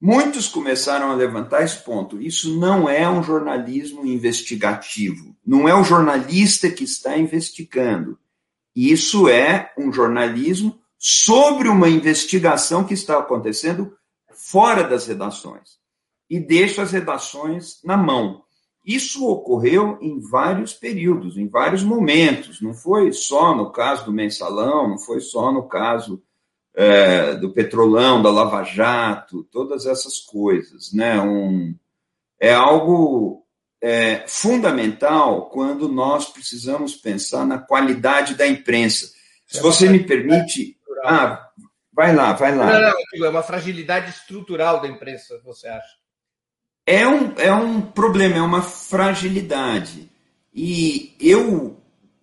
Muitos 0.00 0.46
começaram 0.46 1.10
a 1.10 1.16
levantar 1.16 1.64
esse 1.64 1.78
ponto. 1.78 2.22
Isso 2.22 2.56
não 2.60 2.88
é 2.88 3.10
um 3.10 3.24
jornalismo 3.24 4.06
investigativo. 4.06 5.34
Não 5.44 5.68
é 5.68 5.74
o 5.74 5.82
jornalista 5.82 6.70
que 6.70 6.84
está 6.84 7.18
investigando. 7.18 8.16
Isso 8.72 9.28
é 9.28 9.72
um 9.76 9.92
jornalismo 9.92 10.78
sobre 10.96 11.68
uma 11.68 11.88
investigação 11.88 12.84
que 12.84 12.94
está 12.94 13.18
acontecendo 13.18 13.92
fora 14.32 14.84
das 14.84 15.08
redações 15.08 15.70
e 16.30 16.38
deixa 16.38 16.82
as 16.82 16.92
redações 16.92 17.80
na 17.82 17.96
mão. 17.96 18.44
Isso 18.84 19.26
ocorreu 19.28 19.98
em 20.00 20.18
vários 20.18 20.72
períodos, 20.72 21.36
em 21.36 21.48
vários 21.48 21.82
momentos. 21.82 22.60
Não 22.60 22.72
foi 22.72 23.12
só 23.12 23.54
no 23.54 23.70
caso 23.70 24.06
do 24.06 24.12
mensalão, 24.12 24.88
não 24.88 24.98
foi 24.98 25.20
só 25.20 25.52
no 25.52 25.68
caso 25.68 26.22
é, 26.74 27.34
do 27.34 27.52
petrolão, 27.52 28.22
da 28.22 28.30
Lava 28.30 28.62
Jato, 28.64 29.44
todas 29.44 29.86
essas 29.86 30.20
coisas. 30.20 30.92
Né? 30.92 31.20
Um, 31.20 31.74
é 32.40 32.54
algo 32.54 33.44
é, 33.82 34.24
fundamental 34.26 35.50
quando 35.50 35.88
nós 35.88 36.30
precisamos 36.30 36.96
pensar 36.96 37.46
na 37.46 37.58
qualidade 37.58 38.34
da 38.34 38.46
imprensa. 38.46 39.12
Se 39.46 39.60
você 39.60 39.88
me 39.88 40.04
permite. 40.04 40.78
Ah, 41.04 41.50
vai 41.92 42.14
lá, 42.14 42.32
vai 42.32 42.54
lá. 42.54 42.66
Não, 42.66 42.94
não, 43.14 43.26
é 43.26 43.28
uma 43.28 43.42
fragilidade 43.42 44.10
estrutural 44.10 44.80
da 44.80 44.88
imprensa, 44.88 45.40
você 45.44 45.66
acha? 45.66 45.99
É 46.90 47.06
um, 47.06 47.32
é 47.38 47.54
um 47.54 47.80
problema, 47.80 48.38
é 48.38 48.42
uma 48.42 48.62
fragilidade. 48.62 50.10
E 50.52 51.14
eu 51.20 51.76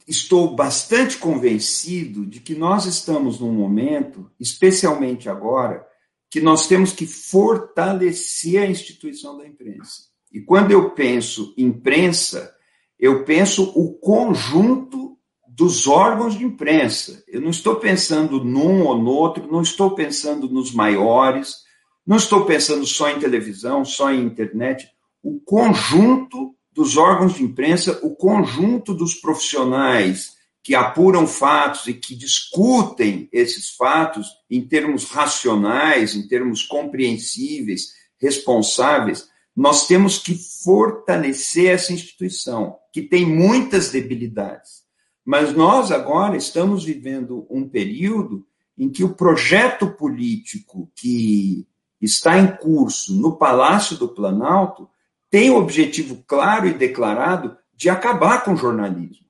estou 0.06 0.58
bastante 0.58 1.16
convencido 1.16 2.26
de 2.26 2.42
que 2.42 2.54
nós 2.54 2.86
estamos 2.86 3.40
num 3.40 3.54
momento, 3.54 4.30
especialmente 4.38 5.30
agora, 5.30 5.88
que 6.30 6.42
nós 6.42 6.68
temos 6.68 6.92
que 6.92 7.08
fortalecer 7.08 8.62
a 8.62 8.70
instituição 8.70 9.38
da 9.38 9.48
imprensa. 9.48 10.02
E 10.34 10.42
quando 10.42 10.72
eu 10.72 10.90
penso 10.90 11.54
imprensa, 11.58 12.54
eu 13.00 13.24
penso 13.24 13.72
o 13.74 13.94
conjunto 13.94 15.18
dos 15.48 15.88
órgãos 15.88 16.38
de 16.38 16.44
imprensa. 16.44 17.24
Eu 17.26 17.40
não 17.40 17.52
estou 17.52 17.78
pensando 17.78 18.44
num 18.44 18.86
ou 18.86 18.98
no 18.98 19.12
outro, 19.12 19.50
não 19.50 19.62
estou 19.62 19.92
pensando 19.92 20.50
nos 20.50 20.74
maiores, 20.74 21.66
não 22.08 22.16
estou 22.16 22.46
pensando 22.46 22.86
só 22.86 23.10
em 23.10 23.20
televisão, 23.20 23.84
só 23.84 24.10
em 24.10 24.24
internet. 24.24 24.90
O 25.22 25.42
conjunto 25.42 26.56
dos 26.72 26.96
órgãos 26.96 27.36
de 27.36 27.44
imprensa, 27.44 28.00
o 28.02 28.16
conjunto 28.16 28.94
dos 28.94 29.16
profissionais 29.16 30.38
que 30.64 30.74
apuram 30.74 31.28
fatos 31.28 31.88
e 31.88 31.94
que 31.94 32.16
discutem 32.16 33.28
esses 33.32 33.72
fatos 33.72 34.28
em 34.50 34.66
termos 34.66 35.06
racionais, 35.06 36.16
em 36.16 36.28
termos 36.28 36.64
compreensíveis, 36.64 37.94
responsáveis, 38.18 39.30
nós 39.56 39.88
temos 39.88 40.18
que 40.18 40.36
fortalecer 40.64 41.72
essa 41.72 41.92
instituição, 41.92 42.78
que 42.94 43.02
tem 43.02 43.26
muitas 43.26 43.90
debilidades. 43.90 44.84
Mas 45.26 45.54
nós 45.54 45.92
agora 45.92 46.38
estamos 46.38 46.86
vivendo 46.86 47.46
um 47.50 47.68
período 47.68 48.46
em 48.78 48.90
que 48.90 49.04
o 49.04 49.14
projeto 49.16 49.90
político 49.90 50.90
que 50.96 51.68
está 52.02 52.38
em 52.38 52.56
curso 52.58 53.14
no 53.14 53.38
Palácio 53.38 53.98
do 53.98 54.08
Planalto 54.08 54.90
tem 55.30 55.50
o 55.50 55.58
objetivo 55.58 56.24
claro 56.28 56.68
e 56.68 56.74
declarado 56.74 57.58
de 57.74 57.90
acabar 57.90 58.44
com 58.44 58.54
o 58.54 58.58
jornalismo. 58.58 59.28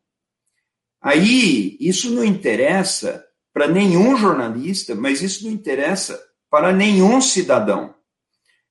Aí, 1.02 1.78
isso 1.80 2.12
não 2.12 2.24
interessa 2.24 3.26
para 3.54 3.68
nenhum 3.68 4.16
jornalista, 4.16 4.94
mas 4.94 5.22
isso 5.22 5.46
não 5.46 5.52
interessa 5.52 6.22
para 6.50 6.72
nenhum 6.72 7.20
cidadão. 7.22 7.96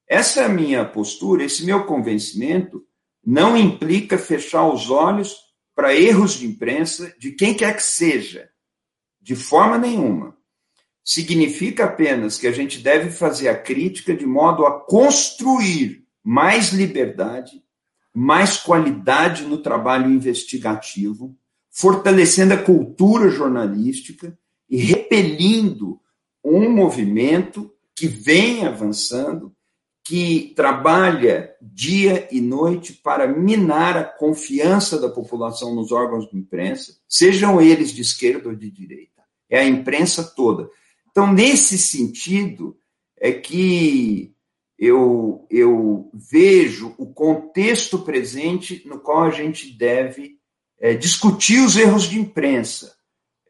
Essa 0.09 0.43
é 0.43 0.45
a 0.45 0.49
minha 0.49 0.85
postura, 0.85 1.45
esse 1.45 1.65
meu 1.65 1.85
convencimento 1.85 2.85
não 3.25 3.57
implica 3.57 4.17
fechar 4.17 4.69
os 4.69 4.89
olhos 4.89 5.37
para 5.75 5.95
erros 5.95 6.35
de 6.35 6.47
imprensa 6.47 7.13
de 7.19 7.33
quem 7.33 7.55
quer 7.55 7.75
que 7.75 7.83
seja, 7.83 8.49
de 9.21 9.35
forma 9.35 9.77
nenhuma. 9.77 10.36
Significa 11.09 11.85
apenas 11.85 12.37
que 12.37 12.49
a 12.49 12.53
gente 12.53 12.81
deve 12.81 13.11
fazer 13.11 13.49
a 13.49 13.57
crítica 13.57 14.13
de 14.13 14.27
modo 14.27 14.67
a 14.67 14.81
construir 14.81 16.05
mais 16.25 16.73
liberdade, 16.73 17.63
mais 18.13 18.57
qualidade 18.57 19.45
no 19.45 19.59
trabalho 19.59 20.11
investigativo, 20.11 21.39
fortalecendo 21.71 22.55
a 22.55 22.59
cultura 22.59 23.31
jornalística 23.31 24.37
e 24.69 24.79
repelindo 24.79 26.01
um 26.45 26.69
movimento 26.69 27.73
que 27.95 28.09
vem 28.09 28.67
avançando 28.67 29.55
que 30.03 30.53
trabalha 30.57 31.55
dia 31.63 32.27
e 32.33 32.41
noite 32.41 32.93
para 32.93 33.29
minar 33.29 33.97
a 33.97 34.05
confiança 34.05 35.01
da 35.01 35.09
população 35.09 35.73
nos 35.73 35.93
órgãos 35.93 36.29
de 36.29 36.37
imprensa, 36.37 36.97
sejam 37.09 37.61
eles 37.61 37.93
de 37.93 38.03
esquerda 38.03 38.49
ou 38.49 38.57
de 38.57 38.71
direita. 38.71 39.23
É 39.49 39.61
a 39.61 39.65
imprensa 39.65 40.25
toda. 40.25 40.69
Então, 41.17 41.33
nesse 41.33 41.79
sentido, 41.79 42.79
é 43.19 43.33
que 43.33 44.37
eu, 44.79 45.47
eu 45.49 46.11
vejo 46.13 46.95
o 46.99 47.07
contexto 47.07 48.01
presente 48.01 48.87
no 48.87 49.01
qual 49.01 49.23
a 49.25 49.31
gente 49.31 49.73
deve 49.73 50.39
é, 50.79 50.93
discutir 50.93 51.61
os 51.61 51.75
erros 51.75 52.03
de 52.03 52.21
imprensa 52.21 52.95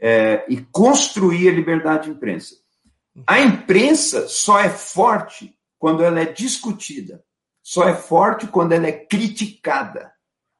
é, 0.01 0.45
e 0.49 0.59
construir 0.71 1.49
a 1.49 1.53
liberdade 1.53 2.05
de 2.05 2.11
imprensa. 2.13 2.55
A 3.27 3.41
imprensa 3.41 4.29
só 4.29 4.61
é 4.61 4.71
forte 4.71 5.53
quando 5.77 6.05
ela 6.05 6.21
é 6.21 6.25
discutida, 6.25 7.25
só 7.61 7.89
é 7.89 7.97
forte 7.97 8.47
quando 8.47 8.75
ela 8.75 8.87
é 8.87 8.93
criticada. 8.93 10.13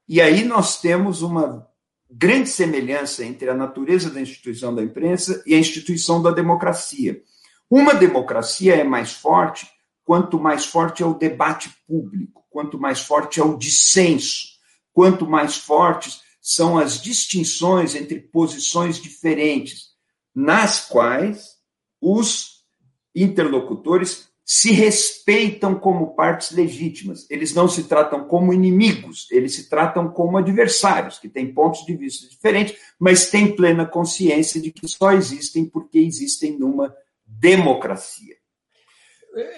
E 0.09 0.21
aí 0.21 0.45
nós 0.45 0.81
temos 0.81 1.23
uma 1.23 1.71
grande 2.11 2.49
semelhança 2.49 3.25
entre 3.25 3.49
a 3.49 3.55
natureza 3.55 4.11
da 4.11 4.21
instituição 4.21 4.75
da 4.75 4.83
imprensa 4.83 5.43
e 5.47 5.55
a 5.55 5.59
instituição 5.59 6.23
da 6.23 6.31
democracia. 6.31 7.23
Uma 7.69 7.95
democracia 7.95 8.77
é 8.77 8.85
mais 8.85 9.13
forte 9.13 9.69
quanto 10.05 10.39
mais 10.39 10.65
forte 10.65 11.03
é 11.03 11.07
o 11.07 11.19
debate 11.19 11.69
público, 11.87 12.45
quanto 12.49 12.79
mais 12.79 13.01
forte 13.01 13.41
é 13.41 13.45
o 13.45 13.59
dissenso, 13.59 14.47
quanto 14.93 15.27
mais 15.27 15.57
fortes 15.57 16.21
são 16.41 16.79
as 16.79 17.03
distinções 17.03 17.97
entre 17.97 18.21
posições 18.21 19.03
diferentes, 19.03 19.89
nas 20.33 20.87
quais 20.87 21.57
os 22.01 22.65
interlocutores 23.15 24.29
se 24.49 24.71
respeitam 24.71 25.75
como 25.75 26.15
partes 26.15 26.53
legítimas. 26.53 27.29
Eles 27.29 27.53
não 27.53 27.69
se 27.69 27.83
tratam 27.83 28.29
como 28.29 28.53
inimigos, 28.53 29.27
eles 29.33 29.57
se 29.57 29.69
tratam 29.69 30.09
como 30.09 30.39
adversários, 30.39 31.19
que 31.19 31.29
têm 31.29 31.53
pontos 31.53 31.85
de 31.85 31.97
vista 31.97 32.29
diferentes, 32.29 32.79
mas 32.97 33.29
têm 33.29 33.57
plena 33.57 33.85
consciência 33.85 34.61
de 34.61 34.71
que 34.71 34.87
só 34.87 35.11
existem 35.11 35.65
porque 35.65 35.99
existem 35.99 36.57
numa 36.57 36.95
democracia. 37.27 38.37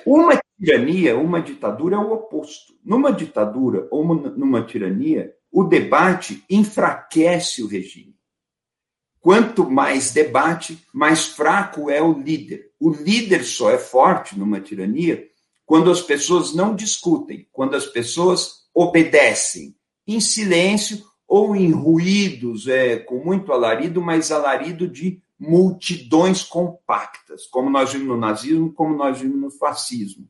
Uma 0.07 0.40
tirania, 0.59 1.18
uma 1.18 1.42
ditadura 1.42 1.96
é 1.96 1.98
o 1.98 2.14
oposto. 2.14 2.72
Numa 2.83 3.12
ditadura 3.12 3.87
ou 3.90 4.03
numa 4.05 4.64
tirania, 4.64 5.35
o 5.53 5.64
debate 5.64 6.42
enfraquece 6.48 7.62
o 7.62 7.66
regime. 7.66 8.16
Quanto 9.20 9.68
mais 9.68 10.12
debate, 10.12 10.83
mais 10.94 11.27
fraco 11.27 11.90
é 11.90 12.01
o 12.03 12.18
líder. 12.18 12.67
O 12.81 12.91
líder 12.91 13.45
só 13.45 13.71
é 13.71 13.79
forte 13.79 14.38
numa 14.38 14.61
tirania 14.61 15.27
quando 15.67 15.91
as 15.91 16.01
pessoas 16.01 16.55
não 16.55 16.75
discutem, 16.75 17.47
quando 17.53 17.75
as 17.75 17.87
pessoas 17.87 18.62
obedecem 18.73 19.75
em 20.07 20.21
silêncio 20.21 21.05
ou 21.27 21.55
em 21.55 21.71
ruídos, 21.71 22.67
é, 22.67 22.97
com 22.97 23.23
muito 23.23 23.53
alarido, 23.53 24.01
mas 24.01 24.33
alarido 24.33 24.88
de 24.88 25.21
multidões 25.38 26.43
compactas, 26.43 27.47
como 27.47 27.69
nós 27.69 27.93
vimos 27.93 28.09
no 28.09 28.17
nazismo, 28.17 28.73
como 28.73 28.97
nós 28.97 29.21
vimos 29.21 29.41
no 29.41 29.51
fascismo. 29.51 30.27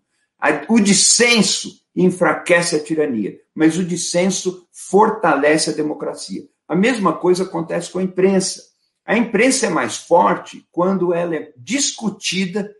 O 0.69 0.79
dissenso 0.79 1.81
enfraquece 1.95 2.77
a 2.77 2.83
tirania, 2.83 3.39
mas 3.55 3.79
o 3.79 3.85
dissenso 3.85 4.67
fortalece 4.73 5.71
a 5.71 5.73
democracia. 5.73 6.47
A 6.67 6.77
mesma 6.77 7.13
coisa 7.13 7.45
acontece 7.45 7.91
com 7.91 7.99
a 7.99 8.03
imprensa. 8.03 8.63
A 9.09 9.17
imprensa 9.17 9.65
é 9.65 9.71
mais 9.71 9.97
forte 9.97 10.69
quando 10.71 11.15
ela 11.15 11.35
é 11.35 11.51
discutida 11.57 12.71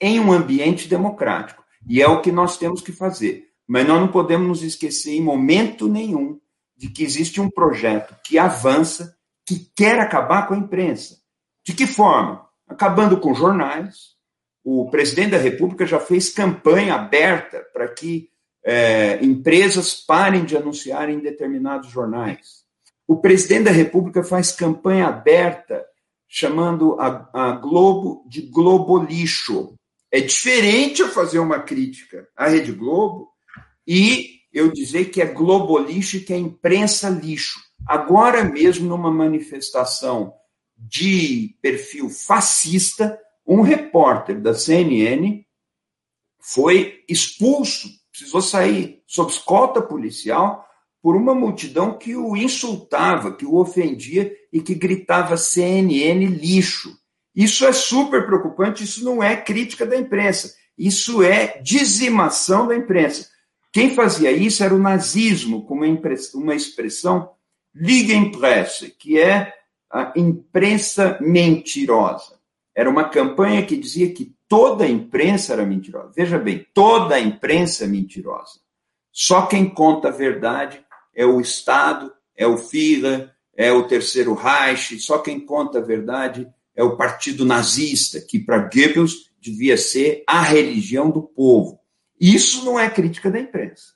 em 0.00 0.20
um 0.20 0.32
ambiente 0.32 0.86
democrático. 0.86 1.64
E 1.84 2.00
é 2.00 2.06
o 2.06 2.22
que 2.22 2.30
nós 2.30 2.56
temos 2.56 2.80
que 2.80 2.92
fazer. 2.92 3.48
Mas 3.66 3.84
nós 3.84 4.00
não 4.00 4.06
podemos 4.06 4.46
nos 4.46 4.62
esquecer 4.62 5.10
em 5.10 5.20
momento 5.20 5.88
nenhum 5.88 6.38
de 6.76 6.88
que 6.88 7.02
existe 7.02 7.40
um 7.40 7.50
projeto 7.50 8.14
que 8.22 8.38
avança, 8.38 9.16
que 9.44 9.68
quer 9.74 9.98
acabar 9.98 10.46
com 10.46 10.54
a 10.54 10.58
imprensa. 10.58 11.18
De 11.64 11.72
que 11.72 11.88
forma? 11.88 12.46
Acabando 12.68 13.18
com 13.18 13.34
jornais. 13.34 14.14
O 14.62 14.88
presidente 14.90 15.32
da 15.32 15.38
República 15.38 15.84
já 15.84 15.98
fez 15.98 16.30
campanha 16.30 16.94
aberta 16.94 17.66
para 17.72 17.88
que 17.88 18.30
é, 18.62 19.18
empresas 19.24 19.92
parem 19.92 20.44
de 20.44 20.56
anunciar 20.56 21.10
em 21.10 21.18
determinados 21.18 21.90
jornais. 21.90 22.63
O 23.06 23.16
presidente 23.16 23.64
da 23.64 23.70
República 23.70 24.22
faz 24.22 24.52
campanha 24.52 25.06
aberta 25.06 25.84
chamando 26.26 26.98
a, 26.98 27.28
a 27.32 27.52
Globo 27.52 28.24
de 28.28 28.42
Globo 28.42 28.98
lixo. 28.98 29.74
É 30.10 30.20
diferente 30.20 31.02
eu 31.02 31.08
fazer 31.08 31.38
uma 31.38 31.60
crítica 31.60 32.28
à 32.36 32.48
Rede 32.48 32.72
Globo 32.72 33.28
e 33.86 34.40
eu 34.52 34.70
dizer 34.72 35.06
que 35.06 35.20
é 35.20 35.26
Globo 35.26 35.78
lixo 35.78 36.16
e 36.16 36.20
que 36.20 36.32
é 36.32 36.38
imprensa 36.38 37.08
lixo. 37.08 37.60
Agora 37.86 38.42
mesmo, 38.44 38.88
numa 38.88 39.10
manifestação 39.10 40.32
de 40.76 41.56
perfil 41.60 42.08
fascista, 42.08 43.18
um 43.46 43.60
repórter 43.60 44.40
da 44.40 44.54
CNN 44.54 45.44
foi 46.40 47.04
expulso, 47.08 47.88
precisou 48.10 48.40
sair 48.40 49.02
sob 49.06 49.30
escolta 49.30 49.82
policial 49.82 50.64
por 51.04 51.16
uma 51.16 51.34
multidão 51.34 51.98
que 51.98 52.16
o 52.16 52.34
insultava, 52.34 53.36
que 53.36 53.44
o 53.44 53.56
ofendia 53.56 54.34
e 54.50 54.58
que 54.62 54.74
gritava 54.74 55.36
CNN 55.36 56.24
lixo. 56.24 56.96
Isso 57.36 57.66
é 57.66 57.74
super 57.74 58.24
preocupante, 58.24 58.84
isso 58.84 59.04
não 59.04 59.22
é 59.22 59.36
crítica 59.36 59.84
da 59.84 59.98
imprensa, 59.98 60.54
isso 60.78 61.22
é 61.22 61.60
dizimação 61.60 62.66
da 62.66 62.74
imprensa. 62.74 63.28
Quem 63.70 63.94
fazia 63.94 64.32
isso 64.32 64.64
era 64.64 64.74
o 64.74 64.78
nazismo, 64.78 65.66
com 65.66 65.74
uma 65.74 66.54
expressão 66.54 67.32
Lügenpresse, 67.74 68.88
que 68.98 69.20
é 69.20 69.52
a 69.92 70.10
imprensa 70.16 71.18
mentirosa. 71.20 72.38
Era 72.74 72.88
uma 72.88 73.10
campanha 73.10 73.66
que 73.66 73.76
dizia 73.76 74.10
que 74.10 74.34
toda 74.48 74.84
a 74.84 74.88
imprensa 74.88 75.52
era 75.52 75.66
mentirosa. 75.66 76.12
Veja 76.16 76.38
bem, 76.38 76.66
toda 76.72 77.16
a 77.16 77.20
imprensa 77.20 77.84
é 77.84 77.88
mentirosa. 77.88 78.64
Só 79.16 79.46
quem 79.46 79.70
conta 79.70 80.08
a 80.08 80.10
verdade 80.10 80.83
é 81.14 81.24
o 81.24 81.40
Estado, 81.40 82.12
é 82.36 82.46
o 82.46 82.56
Führer, 82.56 83.30
é 83.56 83.72
o 83.72 83.86
Terceiro 83.86 84.34
Reich, 84.34 84.98
só 84.98 85.18
quem 85.18 85.40
conta 85.40 85.78
a 85.78 85.82
verdade 85.82 86.48
é 86.74 86.82
o 86.82 86.96
partido 86.96 87.44
nazista, 87.44 88.20
que 88.20 88.38
para 88.38 88.68
Goebbels 88.68 89.30
devia 89.40 89.76
ser 89.76 90.24
a 90.26 90.42
religião 90.42 91.10
do 91.10 91.22
povo. 91.22 91.78
Isso 92.20 92.64
não 92.64 92.78
é 92.78 92.90
crítica 92.90 93.30
da 93.30 93.38
imprensa. 93.38 93.94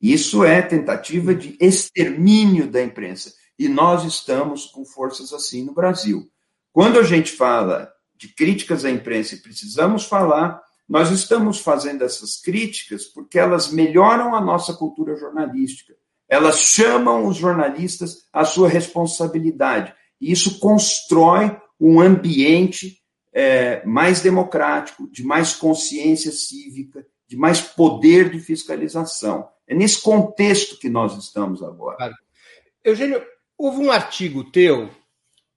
Isso 0.00 0.44
é 0.44 0.60
tentativa 0.60 1.34
de 1.34 1.56
extermínio 1.58 2.70
da 2.70 2.82
imprensa. 2.82 3.32
E 3.58 3.68
nós 3.68 4.04
estamos 4.04 4.66
com 4.66 4.84
forças 4.84 5.32
assim 5.32 5.64
no 5.64 5.72
Brasil. 5.72 6.28
Quando 6.72 6.98
a 6.98 7.02
gente 7.02 7.32
fala 7.32 7.90
de 8.16 8.28
críticas 8.28 8.84
à 8.84 8.90
imprensa 8.90 9.34
e 9.34 9.40
precisamos 9.40 10.04
falar, 10.04 10.60
nós 10.88 11.10
estamos 11.10 11.60
fazendo 11.60 12.02
essas 12.02 12.36
críticas 12.36 13.04
porque 13.06 13.38
elas 13.38 13.70
melhoram 13.70 14.34
a 14.34 14.40
nossa 14.40 14.74
cultura 14.74 15.16
jornalística. 15.16 15.94
Elas 16.28 16.60
chamam 16.60 17.26
os 17.26 17.36
jornalistas 17.36 18.26
à 18.32 18.44
sua 18.44 18.68
responsabilidade. 18.68 19.94
E 20.20 20.32
isso 20.32 20.58
constrói 20.58 21.56
um 21.78 22.00
ambiente 22.00 22.98
é, 23.32 23.84
mais 23.84 24.20
democrático, 24.20 25.10
de 25.10 25.24
mais 25.24 25.54
consciência 25.54 26.30
cívica, 26.30 27.04
de 27.26 27.36
mais 27.36 27.60
poder 27.60 28.30
de 28.30 28.38
fiscalização. 28.38 29.48
É 29.66 29.74
nesse 29.74 30.00
contexto 30.00 30.78
que 30.78 30.88
nós 30.88 31.16
estamos 31.16 31.62
agora. 31.62 31.96
Claro. 31.96 32.14
Eugênio, 32.82 33.24
houve 33.58 33.78
um 33.78 33.90
artigo 33.90 34.44
teu, 34.50 34.90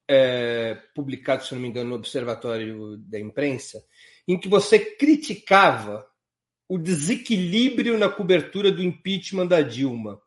é, 0.08 0.78
publicado, 0.96 1.46
se 1.46 1.54
não 1.54 1.62
me 1.62 1.68
engano, 1.68 1.90
no 1.90 1.96
Observatório 1.96 2.98
da 2.98 3.20
Imprensa, 3.20 3.84
em 4.28 4.40
que 4.40 4.48
você 4.48 4.80
criticava 4.80 6.06
o 6.70 6.78
desequilíbrio 6.78 7.98
na 7.98 8.10
cobertura 8.10 8.72
do 8.72 8.84
impeachment 8.84 9.48
da 9.48 9.62
Dilma. 9.62 10.22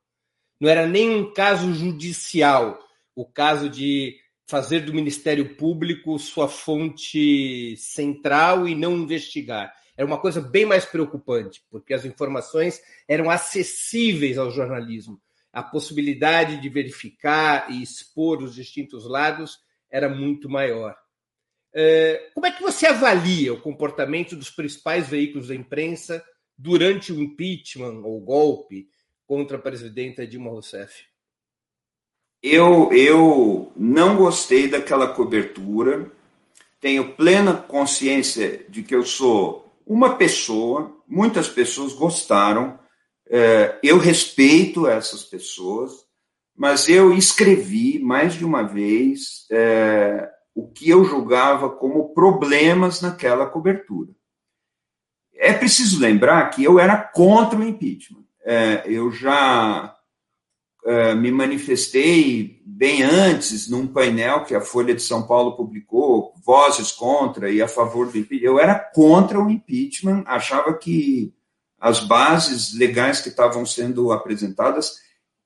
Não 0.60 0.68
era 0.68 0.86
nem 0.86 1.08
um 1.10 1.32
caso 1.32 1.72
judicial, 1.72 2.78
o 3.14 3.24
caso 3.24 3.68
de 3.68 4.16
fazer 4.46 4.80
do 4.80 4.92
Ministério 4.92 5.56
Público 5.56 6.18
sua 6.18 6.48
fonte 6.48 7.76
central 7.76 8.68
e 8.68 8.74
não 8.74 8.96
investigar. 8.96 9.72
Era 9.96 10.06
uma 10.06 10.18
coisa 10.18 10.40
bem 10.40 10.66
mais 10.66 10.84
preocupante, 10.84 11.62
porque 11.70 11.94
as 11.94 12.04
informações 12.04 12.82
eram 13.06 13.30
acessíveis 13.30 14.38
ao 14.38 14.50
jornalismo. 14.50 15.20
A 15.52 15.62
possibilidade 15.62 16.60
de 16.60 16.68
verificar 16.68 17.70
e 17.70 17.82
expor 17.82 18.42
os 18.42 18.54
distintos 18.54 19.08
lados 19.08 19.58
era 19.90 20.08
muito 20.08 20.48
maior. 20.48 20.96
É, 21.72 22.30
como 22.34 22.46
é 22.46 22.50
que 22.50 22.62
você 22.62 22.86
avalia 22.86 23.52
o 23.54 23.60
comportamento 23.60 24.34
dos 24.34 24.50
principais 24.50 25.08
veículos 25.08 25.48
da 25.48 25.54
imprensa 25.54 26.24
durante 26.58 27.12
o 27.12 27.22
impeachment 27.22 28.02
ou 28.04 28.20
golpe 28.20 28.88
contra 29.30 29.58
a 29.58 29.60
presidenta 29.60 30.26
Dilma 30.26 30.50
Rousseff? 30.50 31.04
Eu, 32.42 32.92
eu 32.92 33.70
não 33.76 34.16
gostei 34.16 34.66
daquela 34.66 35.06
cobertura, 35.06 36.10
tenho 36.80 37.14
plena 37.14 37.54
consciência 37.54 38.66
de 38.68 38.82
que 38.82 38.92
eu 38.92 39.04
sou 39.04 39.72
uma 39.86 40.16
pessoa, 40.16 41.00
muitas 41.06 41.48
pessoas 41.48 41.92
gostaram, 41.92 42.76
é, 43.28 43.78
eu 43.84 43.98
respeito 43.98 44.88
essas 44.88 45.22
pessoas, 45.22 45.92
mas 46.56 46.88
eu 46.88 47.16
escrevi 47.16 48.00
mais 48.00 48.34
de 48.34 48.44
uma 48.44 48.64
vez 48.64 49.46
é, 49.48 50.28
o 50.52 50.66
que 50.66 50.90
eu 50.90 51.04
julgava 51.04 51.70
como 51.70 52.12
problemas 52.14 53.00
naquela 53.00 53.46
cobertura. 53.46 54.10
É 55.36 55.52
preciso 55.52 56.00
lembrar 56.00 56.50
que 56.50 56.64
eu 56.64 56.80
era 56.80 56.96
contra 56.96 57.60
o 57.60 57.62
impeachment. 57.62 58.19
É, 58.44 58.82
eu 58.86 59.12
já 59.12 59.94
uh, 60.84 61.16
me 61.16 61.30
manifestei 61.30 62.60
bem 62.64 63.02
antes 63.02 63.68
num 63.68 63.86
painel 63.86 64.44
que 64.44 64.54
a 64.54 64.60
Folha 64.60 64.94
de 64.94 65.02
São 65.02 65.26
Paulo 65.26 65.56
publicou, 65.56 66.32
vozes 66.44 66.92
contra 66.92 67.50
e 67.50 67.60
a 67.60 67.68
favor 67.68 68.10
do 68.10 68.16
impeachment. 68.16 68.46
Eu 68.46 68.58
era 68.58 68.74
contra 68.78 69.38
o 69.38 69.50
impeachment, 69.50 70.24
achava 70.26 70.72
que 70.74 71.34
as 71.78 72.00
bases 72.00 72.74
legais 72.74 73.20
que 73.20 73.28
estavam 73.28 73.64
sendo 73.66 74.12
apresentadas 74.12 74.98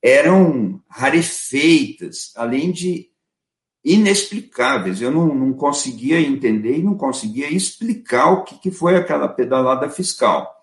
eram 0.02 0.82
rarefeitas, 0.88 2.32
além 2.36 2.70
de 2.70 3.08
inexplicáveis. 3.84 5.00
Eu 5.00 5.10
não, 5.10 5.34
não 5.34 5.52
conseguia 5.52 6.20
entender 6.20 6.78
e 6.78 6.82
não 6.82 6.96
conseguia 6.96 7.48
explicar 7.50 8.30
o 8.32 8.44
que, 8.44 8.58
que 8.58 8.70
foi 8.70 8.96
aquela 8.96 9.28
pedalada 9.28 9.88
fiscal. 9.88 10.54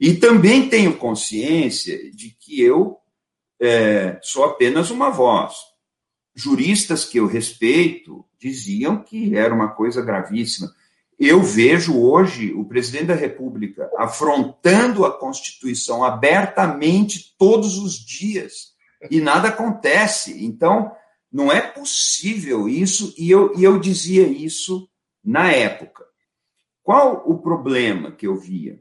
E 0.00 0.14
também 0.14 0.68
tenho 0.68 0.96
consciência 0.96 2.10
de 2.12 2.30
que 2.30 2.62
eu 2.62 2.96
é, 3.60 4.18
sou 4.22 4.44
apenas 4.44 4.90
uma 4.90 5.10
voz. 5.10 5.54
Juristas 6.34 7.04
que 7.04 7.18
eu 7.18 7.26
respeito 7.26 8.24
diziam 8.38 9.02
que 9.02 9.36
era 9.36 9.54
uma 9.54 9.68
coisa 9.68 10.00
gravíssima. 10.00 10.72
Eu 11.18 11.42
vejo 11.42 12.00
hoje 12.00 12.54
o 12.54 12.64
presidente 12.64 13.08
da 13.08 13.14
República 13.14 13.90
afrontando 13.98 15.04
a 15.04 15.18
Constituição 15.18 16.02
abertamente 16.02 17.36
todos 17.36 17.76
os 17.76 17.94
dias 17.94 18.70
e 19.10 19.20
nada 19.20 19.48
acontece. 19.48 20.42
Então, 20.42 20.90
não 21.30 21.52
é 21.52 21.60
possível 21.60 22.66
isso, 22.66 23.14
e 23.18 23.30
eu, 23.30 23.52
e 23.54 23.62
eu 23.62 23.78
dizia 23.78 24.26
isso 24.26 24.88
na 25.22 25.52
época. 25.52 26.04
Qual 26.82 27.22
o 27.26 27.38
problema 27.38 28.10
que 28.10 28.26
eu 28.26 28.36
via? 28.36 28.80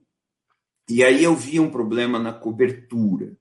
E 0.89 1.03
aí 1.03 1.23
eu 1.23 1.35
via 1.35 1.61
um 1.61 1.69
problema 1.69 2.17
na 2.17 2.33
cobertura. 2.33 3.37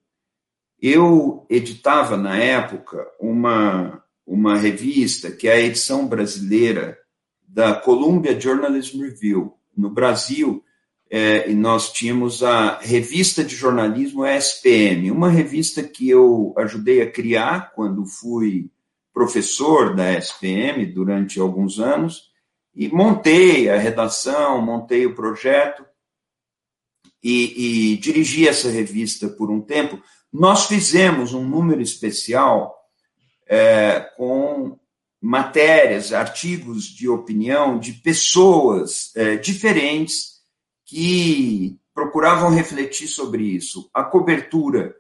Eu 0.81 1.47
editava, 1.49 2.15
na 2.15 2.37
época, 2.37 3.07
uma, 3.19 4.05
uma 4.27 4.57
revista, 4.59 5.31
que 5.31 5.49
é 5.49 5.55
a 5.55 5.61
edição 5.61 6.07
brasileira 6.07 6.99
da 7.49 7.75
Columbia 7.75 8.39
Journalism 8.39 9.01
Review. 9.01 9.55
No 9.75 9.89
Brasil, 9.89 10.63
é, 11.11 11.49
nós 11.55 11.91
tínhamos 11.91 12.43
a 12.43 12.79
Revista 12.81 13.43
de 13.43 13.57
Jornalismo 13.57 14.27
SPM, 14.27 15.11
uma 15.11 15.31
revista 15.31 15.83
que 15.83 16.09
eu 16.09 16.55
ajudei 16.59 17.01
a 17.01 17.11
criar 17.11 17.73
quando 17.75 18.05
fui 18.05 18.71
professor 19.13 19.97
da 19.97 20.13
SPM 20.13 20.85
durante 20.85 21.41
alguns 21.41 21.81
anos, 21.81 22.29
e 22.75 22.89
montei 22.89 23.71
a 23.71 23.79
redação, 23.79 24.61
montei 24.61 25.07
o 25.07 25.15
projeto 25.15 25.88
e, 27.23 27.93
e 27.93 27.97
dirigi 27.97 28.47
essa 28.47 28.71
revista 28.71 29.29
por 29.29 29.51
um 29.51 29.61
tempo 29.61 30.01
nós 30.33 30.67
fizemos 30.67 31.33
um 31.33 31.47
número 31.47 31.81
especial 31.81 32.77
é, 33.49 34.01
com 34.17 34.79
matérias, 35.21 36.13
artigos 36.13 36.85
de 36.85 37.09
opinião 37.09 37.79
de 37.79 37.93
pessoas 37.93 39.11
é, 39.17 39.37
diferentes 39.37 40.39
que 40.85 41.79
procuravam 41.95 42.51
refletir 42.51 43.09
sobre 43.09 43.43
isso. 43.43 43.91
A 43.93 44.05
cobertura 44.05 44.95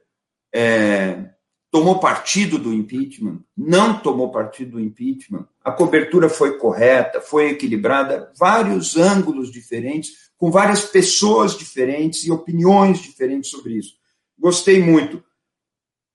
é, 0.53 1.31
tomou 1.71 2.01
partido 2.01 2.59
do 2.59 2.73
impeachment, 2.73 3.41
não 3.57 3.99
tomou 4.01 4.33
partido 4.33 4.73
do 4.73 4.81
impeachment, 4.81 5.47
a 5.63 5.71
cobertura 5.71 6.29
foi 6.29 6.59
correta, 6.59 7.21
foi 7.21 7.51
equilibrada, 7.51 8.33
vários 8.37 8.97
ângulos 8.97 9.53
diferentes, 9.53 10.28
com 10.39 10.51
várias 10.51 10.85
pessoas 10.85 11.59
diferentes 11.59 12.25
e 12.25 12.31
opiniões 12.31 13.01
diferentes 13.01 13.51
sobre 13.51 13.75
isso. 13.75 13.99
Gostei 14.39 14.81
muito 14.81 15.23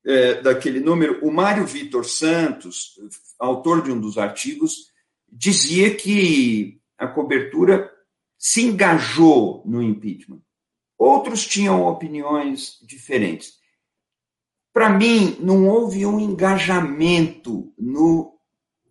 é, 0.06 0.42
daquele 0.42 0.80
número. 0.80 1.20
O 1.24 1.32
Mário 1.32 1.68
Vitor 1.68 2.06
Santos, 2.06 2.98
autor 3.38 3.84
de 3.84 3.92
um 3.92 4.00
dos 4.00 4.18
artigos, 4.18 4.92
dizia 5.30 5.94
que 5.94 6.80
a 6.98 7.06
cobertura 7.06 7.92
se 8.38 8.62
engajou 8.62 9.62
no 9.66 9.84
impeachment. 9.84 10.42
Outros 10.98 11.46
tinham 11.46 11.84
opiniões 11.84 12.80
diferentes. 12.82 13.54
Para 14.72 14.90
mim, 14.90 15.38
não 15.40 15.68
houve 15.68 16.06
um 16.06 16.20
engajamento 16.20 17.74
no, 17.78 18.34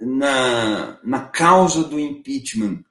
na, 0.01 1.01
na 1.03 1.21
causa 1.21 1.83
do 1.83 1.99
impeachment. 1.99 2.85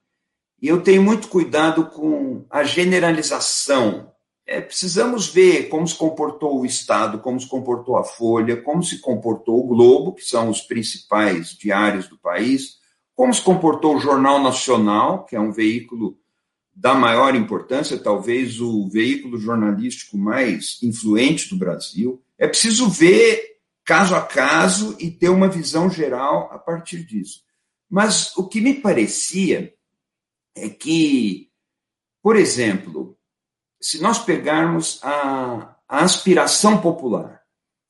E 0.61 0.67
eu 0.67 0.81
tenho 0.81 1.01
muito 1.01 1.27
cuidado 1.27 1.87
com 1.87 2.45
a 2.49 2.63
generalização 2.63 4.11
é, 4.51 4.59
precisamos 4.59 5.27
ver 5.27 5.69
como 5.69 5.87
se 5.87 5.95
comportou 5.95 6.59
o 6.59 6.65
Estado, 6.65 7.19
como 7.19 7.39
se 7.39 7.47
comportou 7.47 7.95
a 7.95 8.03
Folha, 8.03 8.61
como 8.61 8.83
se 8.83 8.99
comportou 8.99 9.59
o 9.59 9.67
Globo, 9.67 10.13
que 10.13 10.25
são 10.25 10.49
os 10.49 10.59
principais 10.59 11.51
diários 11.51 12.09
do 12.09 12.17
país, 12.17 12.79
como 13.15 13.33
se 13.33 13.41
comportou 13.41 13.95
o 13.95 13.99
Jornal 13.99 14.43
Nacional, 14.43 15.25
que 15.25 15.37
é 15.37 15.39
um 15.39 15.53
veículo 15.53 16.17
da 16.75 16.93
maior 16.93 17.33
importância, 17.33 17.97
talvez 17.97 18.59
o 18.59 18.89
veículo 18.89 19.37
jornalístico 19.37 20.17
mais 20.17 20.79
influente 20.83 21.47
do 21.49 21.57
Brasil. 21.57 22.21
É 22.37 22.45
preciso 22.45 22.89
ver 22.89 23.41
caso 23.85 24.15
a 24.15 24.21
caso 24.21 24.97
e 24.99 25.09
ter 25.09 25.29
uma 25.29 25.47
visão 25.47 25.89
geral 25.89 26.49
a 26.51 26.59
partir 26.59 27.05
disso. 27.05 27.41
Mas 27.89 28.35
o 28.35 28.47
que 28.47 28.59
me 28.59 28.73
parecia 28.73 29.73
é 30.55 30.69
que, 30.69 31.49
por 32.21 32.35
exemplo, 32.35 33.17
se 33.79 34.01
nós 34.01 34.19
pegarmos 34.19 34.99
a, 35.03 35.75
a 35.87 36.03
aspiração 36.03 36.79
popular, 36.79 37.41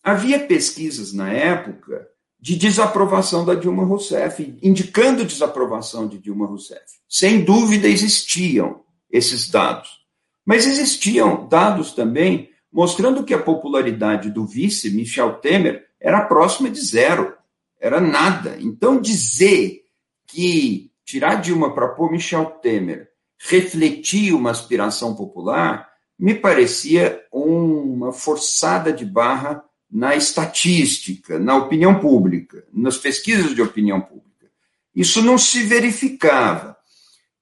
havia 0.04 0.46
pesquisas 0.48 1.14
na 1.14 1.32
época 1.32 2.08
de 2.40 2.56
desaprovação 2.56 3.46
da 3.46 3.54
Dilma 3.54 3.84
Rousseff, 3.84 4.58
indicando 4.64 5.26
desaprovação 5.26 6.08
de 6.08 6.18
Dilma 6.18 6.48
Rousseff. 6.48 7.00
Sem 7.08 7.44
dúvida 7.44 7.88
existiam 7.88 8.84
esses 9.12 9.50
dados. 9.50 10.02
Mas 10.44 10.66
existiam 10.66 11.48
dados 11.48 11.94
também 11.94 12.50
mostrando 12.72 13.24
que 13.24 13.34
a 13.34 13.42
popularidade 13.42 14.32
do 14.32 14.46
vice, 14.46 14.90
Michel 14.90 15.34
Temer, 15.36 15.88
era 16.00 16.26
próxima 16.26 16.70
de 16.70 16.80
zero, 16.82 17.36
era 17.80 18.00
nada. 18.00 18.58
Então, 18.60 19.00
dizer 19.00 19.84
que 20.26 20.91
tirar 21.06 21.36
Dilma 21.36 21.74
para 21.74 21.90
pôr 21.90 22.12
Michel 22.12 22.46
Temer 22.46 23.10
refletia 23.38 24.36
uma 24.36 24.52
aspiração 24.52 25.16
popular 25.16 25.92
me 26.22 26.36
parecia 26.36 27.26
uma 27.32 28.14
forçada 28.14 28.94
de 28.94 29.04
barra 29.04 29.66
na 29.90 30.16
estatística, 30.16 31.40
na 31.40 31.58
opinião 31.58 32.00
pública, 32.00 32.64
nas 32.72 32.96
pesquisas 32.96 33.56
de 33.56 33.62
opinião 33.62 34.00
pública. 34.00 34.52
Isso 34.96 35.20
não 35.24 35.36
se 35.36 35.64
verificava. 35.64 36.78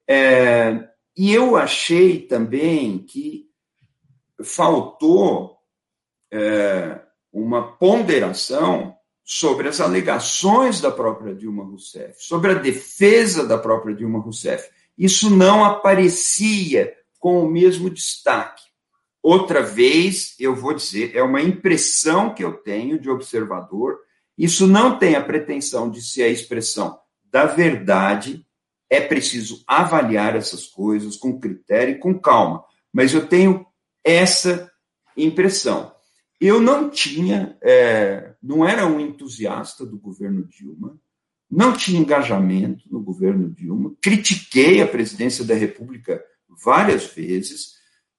É, 0.08 0.88
e 1.14 1.30
eu 1.30 1.56
achei 1.56 2.20
também 2.20 3.00
que 3.00 3.50
faltou 4.42 5.58
é, 6.32 7.00
uma 7.30 7.76
ponderação 7.76 8.96
sobre 9.32 9.68
as 9.68 9.80
alegações 9.80 10.80
da 10.80 10.90
própria 10.90 11.32
Dilma 11.32 11.62
Rousseff, 11.62 12.16
sobre 12.18 12.50
a 12.50 12.54
defesa 12.54 13.46
da 13.46 13.56
própria 13.56 13.94
Dilma 13.94 14.18
Rousseff. 14.18 14.68
Isso 14.98 15.30
não 15.30 15.64
aparecia 15.64 16.92
com 17.16 17.40
o 17.40 17.48
mesmo 17.48 17.88
destaque. 17.88 18.64
Outra 19.22 19.62
vez, 19.62 20.34
eu 20.40 20.52
vou 20.52 20.74
dizer, 20.74 21.14
é 21.14 21.22
uma 21.22 21.40
impressão 21.40 22.34
que 22.34 22.42
eu 22.42 22.54
tenho 22.54 22.98
de 22.98 23.08
observador. 23.08 24.00
Isso 24.36 24.66
não 24.66 24.98
tem 24.98 25.14
a 25.14 25.22
pretensão 25.22 25.88
de 25.88 26.02
ser 26.02 26.24
a 26.24 26.28
expressão 26.28 26.98
da 27.30 27.46
verdade. 27.46 28.44
É 28.90 29.00
preciso 29.00 29.62
avaliar 29.64 30.34
essas 30.34 30.66
coisas 30.66 31.16
com 31.16 31.38
critério 31.38 31.94
e 31.94 31.98
com 32.00 32.18
calma. 32.18 32.64
Mas 32.92 33.14
eu 33.14 33.28
tenho 33.28 33.64
essa 34.02 34.68
impressão. 35.16 35.94
Eu 36.40 36.60
não 36.60 36.88
tinha, 36.88 37.58
é, 37.60 38.34
não 38.42 38.66
era 38.66 38.86
um 38.86 38.98
entusiasta 38.98 39.84
do 39.84 39.98
governo 39.98 40.46
Dilma, 40.46 40.98
não 41.50 41.72
tinha 41.72 42.00
engajamento 42.00 42.84
no 42.90 43.00
governo 43.00 43.50
Dilma, 43.50 43.94
critiquei 44.00 44.80
a 44.80 44.88
presidência 44.88 45.44
da 45.44 45.54
República 45.54 46.24
várias 46.48 47.06
vezes, 47.06 47.74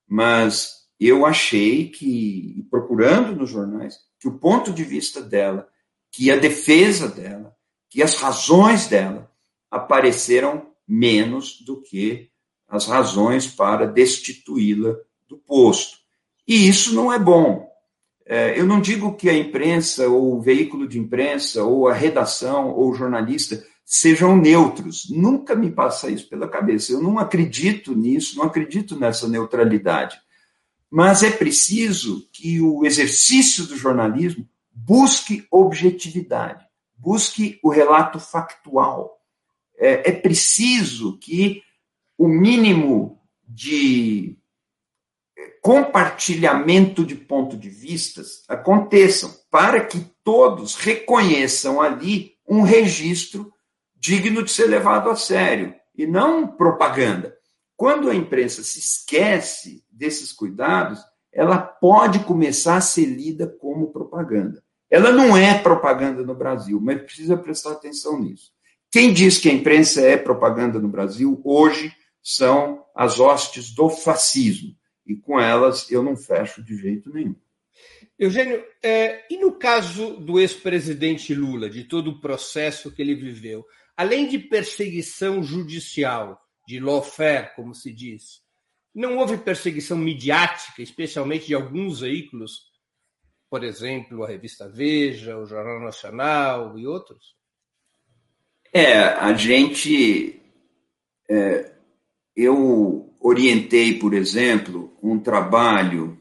mas 0.07 0.81
eu 0.99 1.25
achei 1.25 1.89
que, 1.89 2.63
procurando 2.69 3.35
nos 3.35 3.49
jornais, 3.49 3.97
que 4.19 4.27
o 4.27 4.37
ponto 4.37 4.71
de 4.71 4.83
vista 4.83 5.21
dela, 5.21 5.67
que 6.11 6.29
a 6.29 6.37
defesa 6.37 7.07
dela, 7.07 7.55
que 7.89 8.03
as 8.03 8.15
razões 8.15 8.87
dela 8.87 9.31
apareceram 9.69 10.71
menos 10.87 11.61
do 11.61 11.81
que 11.81 12.29
as 12.67 12.85
razões 12.85 13.47
para 13.47 13.87
destituí-la 13.87 14.95
do 15.27 15.37
posto. 15.37 15.97
E 16.47 16.67
isso 16.67 16.93
não 16.93 17.11
é 17.11 17.17
bom. 17.17 17.70
É, 18.31 18.59
eu 18.59 18.65
não 18.65 18.79
digo 18.79 19.15
que 19.15 19.29
a 19.29 19.37
imprensa, 19.37 20.07
ou 20.07 20.37
o 20.37 20.41
veículo 20.41 20.87
de 20.87 20.97
imprensa, 20.97 21.63
ou 21.63 21.87
a 21.87 21.93
redação, 21.93 22.69
ou 22.69 22.89
o 22.89 22.93
jornalista 22.93 23.61
sejam 23.83 24.37
neutros. 24.37 25.09
Nunca 25.09 25.53
me 25.55 25.69
passa 25.69 26.09
isso 26.09 26.29
pela 26.29 26.47
cabeça. 26.47 26.93
Eu 26.93 27.01
não 27.01 27.19
acredito 27.19 27.93
nisso, 27.93 28.37
não 28.37 28.45
acredito 28.45 28.97
nessa 28.97 29.27
neutralidade 29.27 30.17
mas 30.91 31.23
é 31.23 31.31
preciso 31.31 32.27
que 32.33 32.59
o 32.59 32.85
exercício 32.85 33.65
do 33.65 33.77
jornalismo 33.77 34.45
busque 34.69 35.47
objetividade, 35.49 36.65
busque 36.97 37.57
o 37.63 37.69
relato 37.69 38.19
factual. 38.19 39.17
É, 39.77 40.09
é 40.09 40.11
preciso 40.11 41.17
que 41.17 41.63
o 42.17 42.27
mínimo 42.27 43.17
de 43.47 44.37
compartilhamento 45.61 47.05
de 47.05 47.15
ponto 47.15 47.55
de 47.55 47.69
vistas 47.69 48.43
aconteçam 48.47 49.33
para 49.49 49.81
que 49.85 49.99
todos 50.23 50.75
reconheçam 50.75 51.81
ali 51.81 52.33
um 52.47 52.61
registro 52.61 53.51
digno 53.95 54.43
de 54.43 54.51
ser 54.51 54.65
levado 54.65 55.09
a 55.09 55.15
sério 55.15 55.73
e 55.95 56.07
não 56.07 56.47
propaganda. 56.47 57.35
Quando 57.77 58.09
a 58.09 58.15
imprensa 58.15 58.63
se 58.63 58.79
esquece 58.79 59.83
desses 59.91 60.31
cuidados, 60.31 60.99
ela 61.31 61.57
pode 61.57 62.19
começar 62.19 62.77
a 62.77 62.81
ser 62.81 63.05
lida 63.05 63.47
como 63.47 63.91
propaganda. 63.91 64.61
Ela 64.89 65.11
não 65.11 65.37
é 65.37 65.57
propaganda 65.57 66.23
no 66.23 66.35
Brasil, 66.35 66.79
mas 66.81 67.01
precisa 67.01 67.37
prestar 67.37 67.71
atenção 67.71 68.19
nisso. 68.19 68.51
Quem 68.91 69.13
diz 69.13 69.37
que 69.37 69.49
a 69.49 69.53
imprensa 69.53 70.01
é 70.01 70.17
propaganda 70.17 70.77
no 70.77 70.89
Brasil 70.89 71.41
hoje 71.45 71.93
são 72.21 72.83
as 72.93 73.19
hostes 73.19 73.73
do 73.73 73.89
fascismo. 73.89 74.75
E 75.05 75.15
com 75.15 75.39
elas 75.39 75.89
eu 75.91 76.03
não 76.03 76.15
fecho 76.15 76.63
de 76.63 76.77
jeito 76.77 77.11
nenhum. 77.11 77.35
Eugênio, 78.17 78.63
é, 78.83 79.25
e 79.33 79.37
no 79.39 79.53
caso 79.53 80.17
do 80.17 80.39
ex-presidente 80.39 81.33
Lula, 81.33 81.69
de 81.69 81.85
todo 81.85 82.11
o 82.11 82.21
processo 82.21 82.91
que 82.93 83.01
ele 83.01 83.15
viveu, 83.15 83.65
além 83.97 84.27
de 84.27 84.37
perseguição 84.37 85.41
judicial, 85.41 86.39
de 86.67 86.79
lawfare, 86.79 87.55
como 87.55 87.73
se 87.73 87.91
diz. 87.91 88.41
Não 88.93 89.17
houve 89.17 89.37
perseguição 89.37 89.97
midiática, 89.97 90.81
especialmente 90.81 91.47
de 91.47 91.55
alguns 91.55 92.01
veículos, 92.01 92.71
por 93.49 93.63
exemplo, 93.63 94.23
a 94.23 94.27
revista 94.27 94.69
Veja, 94.69 95.37
o 95.37 95.45
Jornal 95.45 95.79
Nacional 95.79 96.77
e 96.77 96.85
outros? 96.85 97.35
É, 98.73 98.97
a 98.97 99.33
gente. 99.33 100.41
É, 101.29 101.70
eu 102.35 103.15
orientei, 103.19 103.99
por 103.99 104.13
exemplo, 104.13 104.97
um 105.01 105.19
trabalho 105.19 106.19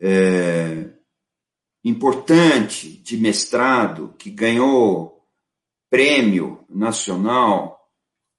é, 0.00 0.90
importante 1.84 2.96
de 2.98 3.16
mestrado 3.16 4.14
que 4.18 4.30
ganhou 4.30 5.22
prêmio 5.90 6.64
nacional 6.68 7.76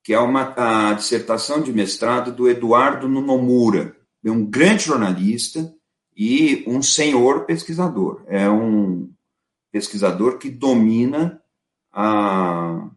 que 0.07 0.13
é 0.13 0.19
uma 0.21 0.53
a 0.55 0.93
dissertação 0.93 1.61
de 1.61 1.73
mestrado 1.73 2.31
do 2.31 2.49
Eduardo 2.49 3.09
Nunomura, 3.09 3.93
é 4.23 4.31
um 4.31 4.45
grande 4.45 4.85
jornalista 4.85 5.75
e 6.15 6.63
um 6.65 6.81
senhor 6.81 7.45
pesquisador. 7.45 8.23
É 8.27 8.49
um 8.49 9.11
pesquisador 9.69 10.37
que 10.37 10.49
domina 10.49 11.41
a, 11.91 12.89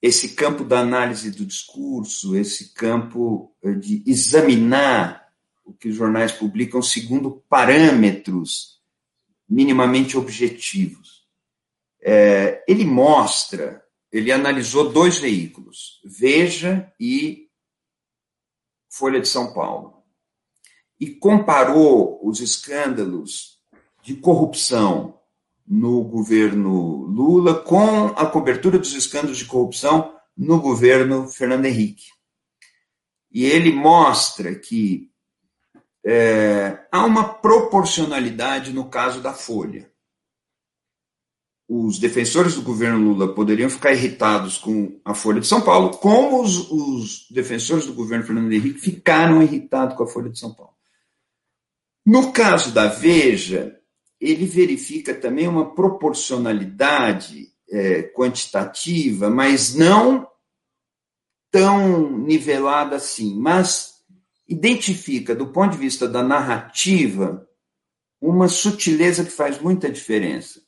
esse 0.00 0.30
campo 0.30 0.64
da 0.64 0.80
análise 0.80 1.30
do 1.30 1.44
discurso, 1.44 2.36
esse 2.36 2.72
campo 2.74 3.54
de 3.80 4.02
examinar 4.06 5.26
o 5.64 5.72
que 5.72 5.88
os 5.88 5.96
jornais 5.96 6.32
publicam 6.32 6.80
segundo 6.82 7.42
parâmetros 7.48 8.80
minimamente 9.48 10.16
objetivos. 10.16 11.26
É, 12.00 12.62
ele 12.68 12.84
mostra 12.84 13.86
ele 14.16 14.32
analisou 14.32 14.90
dois 14.90 15.18
veículos, 15.18 16.00
Veja 16.02 16.90
e 16.98 17.50
Folha 18.88 19.20
de 19.20 19.28
São 19.28 19.52
Paulo, 19.52 20.02
e 20.98 21.10
comparou 21.10 22.26
os 22.26 22.40
escândalos 22.40 23.60
de 24.02 24.14
corrupção 24.14 25.20
no 25.66 26.02
governo 26.04 27.04
Lula 27.06 27.54
com 27.54 28.06
a 28.08 28.26
cobertura 28.26 28.78
dos 28.78 28.94
escândalos 28.94 29.38
de 29.38 29.44
corrupção 29.44 30.14
no 30.36 30.60
governo 30.60 31.28
Fernando 31.28 31.64
Henrique. 31.64 32.06
E 33.30 33.44
ele 33.44 33.72
mostra 33.72 34.54
que 34.54 35.10
é, 36.04 36.86
há 36.92 37.04
uma 37.04 37.24
proporcionalidade 37.24 38.72
no 38.72 38.88
caso 38.88 39.20
da 39.20 39.32
Folha 39.32 39.90
os 41.68 41.98
defensores 41.98 42.54
do 42.54 42.62
governo 42.62 42.98
Lula 42.98 43.34
poderiam 43.34 43.68
ficar 43.68 43.92
irritados 43.92 44.56
com 44.56 45.00
a 45.04 45.14
Folha 45.14 45.40
de 45.40 45.46
São 45.46 45.60
Paulo, 45.60 45.90
como 45.98 46.40
os, 46.40 46.70
os 46.70 47.26
defensores 47.30 47.86
do 47.86 47.92
governo 47.92 48.24
Fernando 48.24 48.52
Henrique 48.52 48.78
ficaram 48.78 49.42
irritados 49.42 49.96
com 49.96 50.04
a 50.04 50.06
Folha 50.06 50.30
de 50.30 50.38
São 50.38 50.54
Paulo. 50.54 50.74
No 52.04 52.32
caso 52.32 52.72
da 52.72 52.86
Veja, 52.86 53.76
ele 54.20 54.46
verifica 54.46 55.14
também 55.14 55.46
uma 55.46 55.74
proporcionalidade 55.74 57.48
é, 57.70 58.02
quantitativa, 58.02 59.28
mas 59.28 59.74
não 59.74 60.26
tão 61.50 62.10
nivelada 62.18 62.96
assim, 62.96 63.34
mas 63.38 63.96
identifica, 64.48 65.34
do 65.34 65.48
ponto 65.48 65.72
de 65.72 65.78
vista 65.78 66.08
da 66.08 66.22
narrativa, 66.22 67.46
uma 68.20 68.48
sutileza 68.48 69.24
que 69.24 69.30
faz 69.30 69.60
muita 69.60 69.90
diferença. 69.90 70.60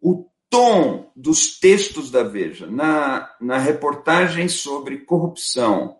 O 0.00 0.30
tom 0.48 1.12
dos 1.14 1.58
textos 1.58 2.10
da 2.10 2.22
Veja 2.22 2.66
na, 2.66 3.30
na 3.40 3.58
reportagem 3.58 4.48
sobre 4.48 5.04
corrupção 5.04 5.98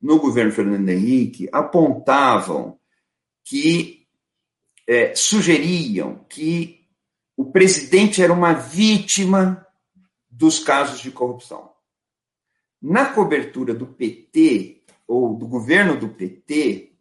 no 0.00 0.18
governo 0.18 0.50
Fernando 0.50 0.88
Henrique 0.88 1.48
apontavam 1.52 2.78
que 3.44 4.01
é, 4.88 5.14
sugeriam 5.14 6.24
que 6.28 6.86
o 7.36 7.50
presidente 7.50 8.22
era 8.22 8.32
uma 8.32 8.52
vítima 8.52 9.66
dos 10.30 10.58
casos 10.58 11.00
de 11.00 11.10
corrupção. 11.10 11.72
Na 12.80 13.12
cobertura 13.12 13.74
do 13.74 13.86
PT, 13.86 14.84
ou 15.06 15.36
do 15.36 15.46
governo 15.46 15.98
do 15.98 16.08
PT, 16.08 16.92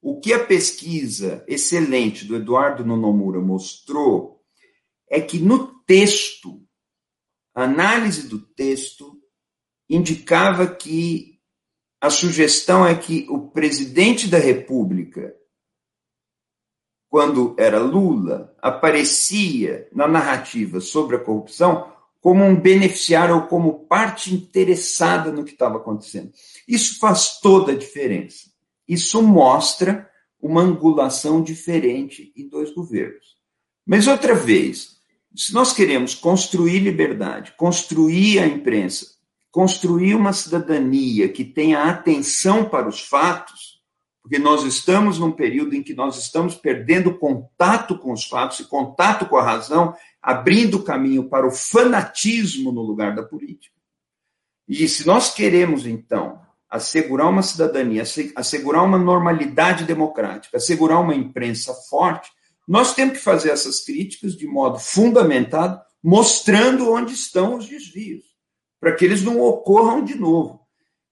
o 0.00 0.20
que 0.20 0.32
a 0.32 0.44
pesquisa 0.44 1.44
excelente 1.46 2.24
do 2.24 2.36
Eduardo 2.36 2.84
Nonomura 2.84 3.40
mostrou 3.40 4.42
é 5.08 5.20
que 5.20 5.38
no 5.38 5.80
texto, 5.84 6.66
a 7.54 7.64
análise 7.64 8.28
do 8.28 8.38
texto 8.38 9.20
indicava 9.88 10.66
que 10.66 11.40
a 12.00 12.10
sugestão 12.10 12.86
é 12.86 12.96
que 12.96 13.26
o 13.28 13.50
presidente 13.50 14.26
da 14.26 14.38
República, 14.38 15.36
quando 17.12 17.54
era 17.58 17.78
Lula, 17.78 18.56
aparecia 18.62 19.86
na 19.92 20.08
narrativa 20.08 20.80
sobre 20.80 21.16
a 21.16 21.18
corrupção 21.18 21.92
como 22.22 22.42
um 22.42 22.58
beneficiário 22.58 23.34
ou 23.34 23.42
como 23.42 23.80
parte 23.80 24.32
interessada 24.32 25.30
no 25.30 25.44
que 25.44 25.52
estava 25.52 25.76
acontecendo. 25.76 26.32
Isso 26.66 26.98
faz 26.98 27.38
toda 27.38 27.72
a 27.72 27.76
diferença. 27.76 28.50
Isso 28.88 29.22
mostra 29.22 30.08
uma 30.40 30.62
angulação 30.62 31.42
diferente 31.42 32.32
em 32.34 32.48
dois 32.48 32.72
governos. 32.72 33.36
Mas, 33.84 34.06
outra 34.06 34.34
vez, 34.34 34.96
se 35.36 35.52
nós 35.52 35.74
queremos 35.74 36.14
construir 36.14 36.78
liberdade, 36.78 37.52
construir 37.58 38.38
a 38.38 38.46
imprensa, 38.46 39.04
construir 39.50 40.14
uma 40.14 40.32
cidadania 40.32 41.28
que 41.28 41.44
tenha 41.44 41.82
atenção 41.82 42.70
para 42.70 42.88
os 42.88 43.02
fatos, 43.02 43.71
porque 44.22 44.38
nós 44.38 44.62
estamos 44.62 45.18
num 45.18 45.32
período 45.32 45.74
em 45.74 45.82
que 45.82 45.94
nós 45.94 46.16
estamos 46.16 46.54
perdendo 46.54 47.18
contato 47.18 47.98
com 47.98 48.12
os 48.12 48.24
fatos 48.24 48.60
e 48.60 48.64
contato 48.64 49.26
com 49.26 49.36
a 49.36 49.42
razão, 49.42 49.94
abrindo 50.22 50.84
caminho 50.84 51.28
para 51.28 51.46
o 51.46 51.50
fanatismo 51.50 52.70
no 52.70 52.82
lugar 52.82 53.16
da 53.16 53.24
política. 53.24 53.74
E 54.68 54.88
se 54.88 55.04
nós 55.04 55.34
queremos, 55.34 55.86
então, 55.86 56.40
assegurar 56.70 57.28
uma 57.28 57.42
cidadania, 57.42 58.04
assegurar 58.36 58.84
uma 58.84 58.96
normalidade 58.96 59.84
democrática, 59.84 60.56
assegurar 60.56 61.00
uma 61.00 61.14
imprensa 61.14 61.74
forte, 61.90 62.30
nós 62.66 62.94
temos 62.94 63.18
que 63.18 63.24
fazer 63.24 63.50
essas 63.50 63.80
críticas 63.80 64.36
de 64.36 64.46
modo 64.46 64.78
fundamentado, 64.78 65.80
mostrando 66.00 66.92
onde 66.92 67.12
estão 67.12 67.56
os 67.56 67.68
desvios, 67.68 68.24
para 68.80 68.94
que 68.94 69.04
eles 69.04 69.22
não 69.22 69.40
ocorram 69.40 70.04
de 70.04 70.14
novo. 70.14 70.60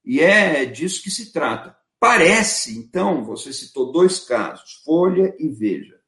E 0.05 0.21
é 0.21 0.65
disso 0.65 1.03
que 1.03 1.11
se 1.11 1.33
trata. 1.33 1.77
Parece, 2.01 2.79
então, 2.79 3.23
você 3.23 3.53
citou 3.53 3.93
dois 3.93 4.21
casos, 4.21 4.81
Folha 4.83 5.37
e 5.39 5.51
Veja. 5.51 6.01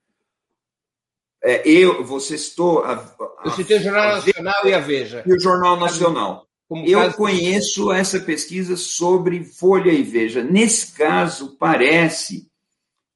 É, 1.44 1.68
eu, 1.68 2.02
você 2.02 2.38
citou. 2.38 2.82
A, 2.82 2.94
a, 2.94 3.42
eu 3.44 3.50
citei 3.50 3.76
o 3.76 3.82
Jornal 3.82 4.14
Nacional 4.14 4.66
e 4.66 4.72
a 4.72 4.78
Veja. 4.78 5.22
E 5.26 5.34
o 5.34 5.38
Jornal 5.38 5.78
Nacional. 5.78 6.48
Como 6.66 6.86
eu 6.86 7.12
conheço 7.12 7.92
essa 7.92 8.18
pesquisa 8.18 8.74
sobre 8.74 9.44
Folha 9.44 9.92
e 9.92 10.02
Veja. 10.02 10.42
Nesse 10.42 10.92
caso, 10.92 11.58
parece 11.58 12.50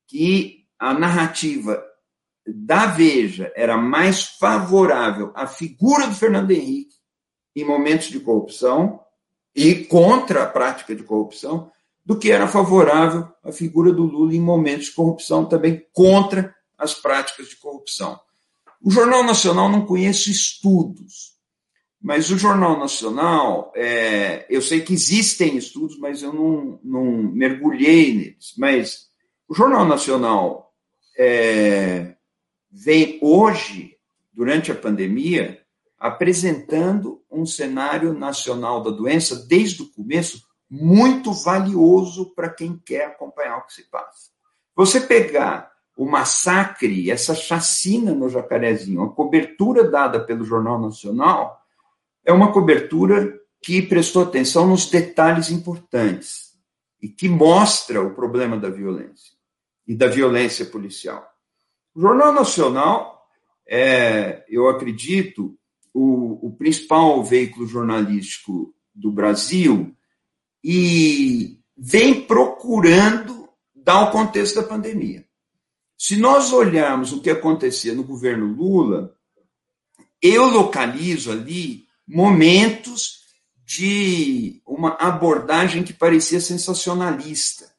que 0.06 0.66
a 0.78 0.92
narrativa 0.92 1.82
da 2.46 2.86
Veja 2.86 3.50
era 3.56 3.78
mais 3.78 4.24
favorável 4.24 5.32
à 5.34 5.46
figura 5.46 6.06
do 6.06 6.14
Fernando 6.14 6.50
Henrique 6.50 6.96
em 7.54 7.64
momentos 7.64 8.08
de 8.08 8.20
corrupção 8.20 9.00
e 9.54 9.74
contra 9.86 10.42
a 10.42 10.46
prática 10.46 10.94
de 10.94 11.02
corrupção 11.02 11.72
do 12.06 12.16
que 12.16 12.30
era 12.30 12.46
favorável 12.46 13.28
à 13.42 13.50
figura 13.50 13.92
do 13.92 14.04
Lula 14.04 14.32
em 14.32 14.40
momentos 14.40 14.86
de 14.86 14.92
corrupção, 14.92 15.44
também 15.44 15.84
contra 15.92 16.54
as 16.78 16.94
práticas 16.94 17.48
de 17.48 17.56
corrupção. 17.56 18.18
O 18.80 18.92
Jornal 18.92 19.24
Nacional 19.24 19.68
não 19.68 19.84
conheço 19.84 20.30
estudos, 20.30 21.34
mas 22.00 22.30
o 22.30 22.38
Jornal 22.38 22.78
Nacional, 22.78 23.72
é, 23.74 24.46
eu 24.48 24.62
sei 24.62 24.82
que 24.82 24.92
existem 24.92 25.56
estudos, 25.56 25.98
mas 25.98 26.22
eu 26.22 26.32
não, 26.32 26.78
não 26.84 27.04
mergulhei 27.32 28.14
neles. 28.14 28.54
Mas 28.56 29.08
o 29.48 29.54
Jornal 29.54 29.84
Nacional 29.84 30.72
é, 31.18 32.14
vem 32.70 33.18
hoje, 33.20 33.96
durante 34.32 34.70
a 34.70 34.76
pandemia, 34.76 35.60
apresentando 35.98 37.20
um 37.28 37.44
cenário 37.44 38.12
nacional 38.12 38.80
da 38.82 38.90
doença 38.90 39.34
desde 39.48 39.82
o 39.82 39.90
começo 39.90 40.45
muito 40.70 41.32
valioso 41.32 42.34
para 42.34 42.48
quem 42.48 42.76
quer 42.76 43.06
acompanhar 43.06 43.58
o 43.58 43.66
que 43.66 43.74
se 43.74 43.84
passa. 43.84 44.30
Você 44.74 45.00
pegar 45.00 45.72
o 45.96 46.04
massacre, 46.04 47.10
essa 47.10 47.34
chacina 47.34 48.12
no 48.12 48.28
Jacarezinho, 48.28 49.02
a 49.02 49.12
cobertura 49.12 49.88
dada 49.88 50.20
pelo 50.20 50.44
Jornal 50.44 50.78
Nacional, 50.78 51.60
é 52.24 52.32
uma 52.32 52.52
cobertura 52.52 53.40
que 53.62 53.80
prestou 53.80 54.22
atenção 54.22 54.66
nos 54.66 54.90
detalhes 54.90 55.50
importantes 55.50 56.54
e 57.00 57.08
que 57.08 57.28
mostra 57.28 58.02
o 58.02 58.14
problema 58.14 58.58
da 58.58 58.68
violência 58.68 59.34
e 59.86 59.94
da 59.94 60.08
violência 60.08 60.66
policial. 60.66 61.26
O 61.94 62.00
Jornal 62.00 62.32
Nacional 62.32 63.16
é, 63.66 64.44
eu 64.48 64.68
acredito, 64.68 65.58
o, 65.92 66.46
o 66.46 66.56
principal 66.56 67.22
veículo 67.24 67.66
jornalístico 67.66 68.74
do 68.94 69.10
Brasil 69.10 69.95
e 70.68 71.60
vem 71.76 72.22
procurando 72.22 73.48
dar 73.72 74.00
o 74.02 74.10
contexto 74.10 74.56
da 74.56 74.64
pandemia. 74.64 75.24
Se 75.96 76.16
nós 76.16 76.52
olharmos 76.52 77.12
o 77.12 77.20
que 77.20 77.30
acontecia 77.30 77.94
no 77.94 78.02
governo 78.02 78.46
Lula, 78.46 79.14
eu 80.20 80.48
localizo 80.48 81.30
ali 81.30 81.86
momentos 82.04 83.20
de 83.64 84.60
uma 84.66 84.96
abordagem 84.98 85.84
que 85.84 85.92
parecia 85.92 86.40
sensacionalista. 86.40 87.72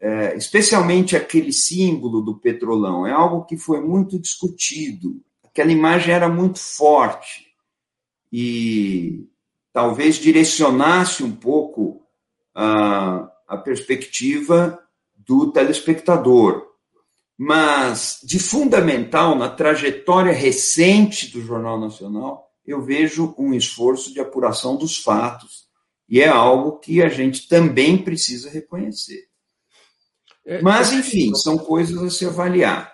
É, 0.00 0.34
especialmente 0.38 1.14
aquele 1.14 1.52
símbolo 1.52 2.22
do 2.22 2.38
petrolão, 2.38 3.06
é 3.06 3.12
algo 3.12 3.44
que 3.44 3.58
foi 3.58 3.78
muito 3.82 4.18
discutido. 4.18 5.22
Aquela 5.44 5.70
imagem 5.70 6.14
era 6.14 6.30
muito 6.30 6.58
forte. 6.58 7.48
E 8.32 9.28
talvez 9.72 10.16
direcionasse 10.16 11.22
um 11.22 11.32
pouco 11.32 12.06
a, 12.54 13.30
a 13.46 13.56
perspectiva 13.56 14.78
do 15.16 15.52
telespectador. 15.52 16.66
Mas, 17.36 18.20
de 18.22 18.38
fundamental 18.38 19.34
na 19.34 19.48
trajetória 19.48 20.32
recente 20.32 21.30
do 21.30 21.40
Jornal 21.40 21.80
Nacional, 21.80 22.50
eu 22.66 22.82
vejo 22.82 23.34
um 23.38 23.54
esforço 23.54 24.12
de 24.12 24.20
apuração 24.20 24.76
dos 24.76 24.98
fatos. 24.98 25.68
E 26.08 26.20
é 26.20 26.28
algo 26.28 26.78
que 26.78 27.02
a 27.02 27.08
gente 27.08 27.48
também 27.48 27.96
precisa 27.96 28.50
reconhecer. 28.50 29.28
É, 30.44 30.60
Mas, 30.60 30.92
é 30.92 30.96
enfim, 30.96 31.34
são 31.34 31.56
coisas 31.56 32.02
a 32.02 32.10
se 32.10 32.26
avaliar. 32.26 32.92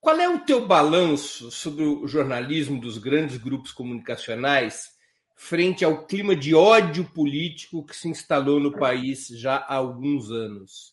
Qual 0.00 0.18
é 0.18 0.28
o 0.28 0.40
teu 0.40 0.66
balanço 0.66 1.50
sobre 1.50 1.84
o 1.84 2.06
jornalismo 2.08 2.80
dos 2.80 2.98
grandes 2.98 3.36
grupos 3.36 3.72
comunicacionais 3.72 4.97
frente 5.38 5.84
ao 5.84 6.04
clima 6.04 6.34
de 6.34 6.52
ódio 6.52 7.04
político 7.04 7.86
que 7.86 7.96
se 7.96 8.08
instalou 8.08 8.58
no 8.58 8.72
país 8.72 9.28
já 9.28 9.56
há 9.56 9.76
alguns 9.76 10.32
anos. 10.32 10.92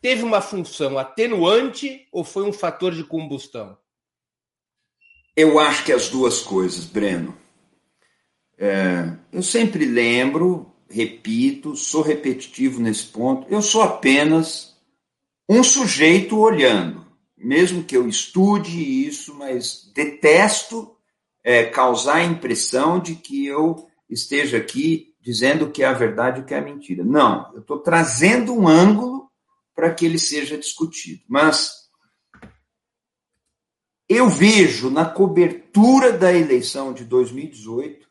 Teve 0.00 0.22
uma 0.22 0.40
função 0.40 0.96
atenuante 0.96 2.06
ou 2.12 2.22
foi 2.22 2.44
um 2.44 2.52
fator 2.52 2.94
de 2.94 3.02
combustão? 3.02 3.76
Eu 5.36 5.58
acho 5.58 5.84
que 5.84 5.92
as 5.92 6.08
duas 6.08 6.40
coisas, 6.40 6.84
Breno. 6.84 7.36
É, 8.56 9.16
eu 9.32 9.42
sempre 9.42 9.84
lembro, 9.84 10.72
repito, 10.88 11.74
sou 11.74 12.02
repetitivo 12.02 12.80
nesse 12.80 13.06
ponto, 13.06 13.52
eu 13.52 13.60
sou 13.60 13.82
apenas 13.82 14.76
um 15.48 15.64
sujeito 15.64 16.38
olhando. 16.38 17.04
Mesmo 17.36 17.82
que 17.82 17.96
eu 17.96 18.08
estude 18.08 19.06
isso, 19.08 19.34
mas 19.34 19.90
detesto 19.92 20.91
é, 21.44 21.64
causar 21.64 22.16
a 22.16 22.24
impressão 22.24 23.00
de 23.00 23.14
que 23.14 23.46
eu 23.46 23.88
esteja 24.08 24.58
aqui 24.58 25.14
dizendo 25.20 25.70
que 25.70 25.82
é 25.82 25.86
a 25.86 25.92
verdade 25.92 26.40
e 26.40 26.44
que 26.44 26.52
é 26.52 26.58
a 26.58 26.62
mentira. 26.62 27.04
Não, 27.04 27.52
eu 27.54 27.60
estou 27.60 27.78
trazendo 27.78 28.52
um 28.52 28.66
ângulo 28.66 29.30
para 29.74 29.92
que 29.94 30.04
ele 30.04 30.18
seja 30.18 30.58
discutido. 30.58 31.22
Mas 31.28 31.82
eu 34.08 34.28
vejo 34.28 34.90
na 34.90 35.04
cobertura 35.04 36.12
da 36.12 36.32
eleição 36.32 36.92
de 36.92 37.04
2018, 37.04 38.10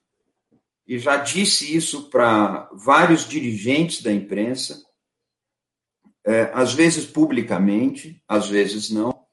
e 0.87 0.97
já 0.97 1.17
disse 1.17 1.75
isso 1.75 2.09
para 2.09 2.69
vários 2.73 3.27
dirigentes 3.27 4.01
da 4.01 4.11
imprensa, 4.11 4.83
é, 6.25 6.51
às 6.53 6.73
vezes 6.73 7.05
publicamente, 7.05 8.21
às 8.27 8.47
vezes 8.47 8.89
não. 8.89 9.25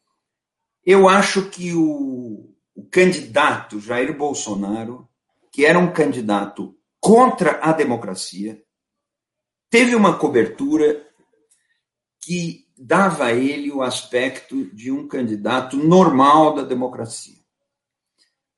Eu 0.85 1.09
acho 1.09 1.49
que 1.51 1.75
o, 1.75 2.55
o 2.79 2.85
candidato 2.85 3.81
Jair 3.81 4.17
Bolsonaro, 4.17 5.09
que 5.51 5.67
era 5.67 5.77
um 5.77 5.93
candidato 5.93 6.79
contra 7.01 7.59
a 7.61 7.73
democracia, 7.73 8.63
teve 9.69 9.97
uma 9.97 10.17
cobertura 10.17 11.05
que 12.21 12.69
dava 12.79 13.25
a 13.25 13.35
ele 13.35 13.73
o 13.73 13.83
aspecto 13.83 14.67
de 14.67 14.93
um 14.93 15.09
candidato 15.09 15.77
normal 15.77 16.55
da 16.55 16.63
democracia. 16.63 17.35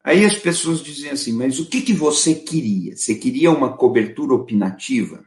Aí 0.05 0.23
as 0.23 0.37
pessoas 0.37 0.83
diziam 0.83 1.15
assim: 1.15 1.33
mas 1.33 1.59
o 1.59 1.67
que, 1.67 1.81
que 1.81 1.95
você 1.95 2.35
queria? 2.35 2.95
Você 2.97 3.15
queria 3.15 3.51
uma 3.51 3.75
cobertura 3.75 4.35
opinativa? 4.35 5.25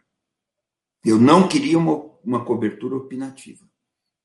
Eu 1.03 1.17
não 1.17 1.47
queria 1.47 1.79
uma, 1.79 2.11
uma 2.23 2.45
cobertura 2.45 2.95
opinativa, 2.95 3.67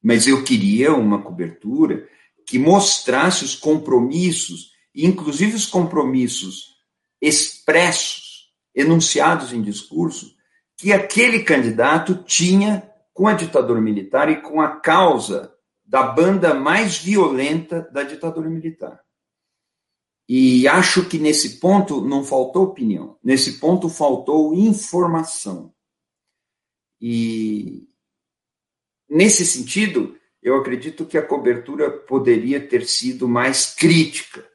mas 0.03 0.27
eu 0.27 0.45
queria 0.45 0.93
uma 0.93 1.23
cobertura 1.23 2.07
que 2.49 2.59
mostrasse 2.59 3.45
os 3.45 3.55
compromissos, 3.55 4.73
inclusive 4.95 5.55
os 5.55 5.67
compromissos 5.67 6.79
expressos, 7.21 8.51
enunciados 8.75 9.53
em 9.53 9.61
discurso, 9.61 10.35
que 10.75 10.91
aquele 10.91 11.45
candidato 11.45 12.25
tinha 12.25 12.91
com 13.13 13.29
a 13.29 13.35
ditadura 13.35 13.83
militar 13.83 14.31
e 14.31 14.41
com 14.41 14.63
a 14.63 14.81
causa 14.81 15.55
da 15.85 16.03
banda 16.05 16.55
mais 16.55 16.97
violenta 16.97 17.83
da 17.93 18.03
ditadura 18.03 18.49
militar. 18.49 18.99
E 20.27 20.67
acho 20.67 21.07
que 21.07 21.19
nesse 21.19 21.61
ponto 21.61 22.01
não 22.01 22.25
faltou 22.25 22.65
opinião, 22.65 23.19
nesse 23.23 23.59
ponto 23.59 23.91
faltou 23.91 24.55
informação. 24.55 25.75
E 26.99 27.87
nesse 29.07 29.45
sentido, 29.45 30.18
eu 30.43 30.57
acredito 30.57 31.05
que 31.05 31.19
a 31.19 31.27
cobertura 31.27 31.91
poderia 31.91 32.61
ter 32.61 32.87
sido 32.87 33.29
mais 33.29 33.75
crítica. 33.75 34.47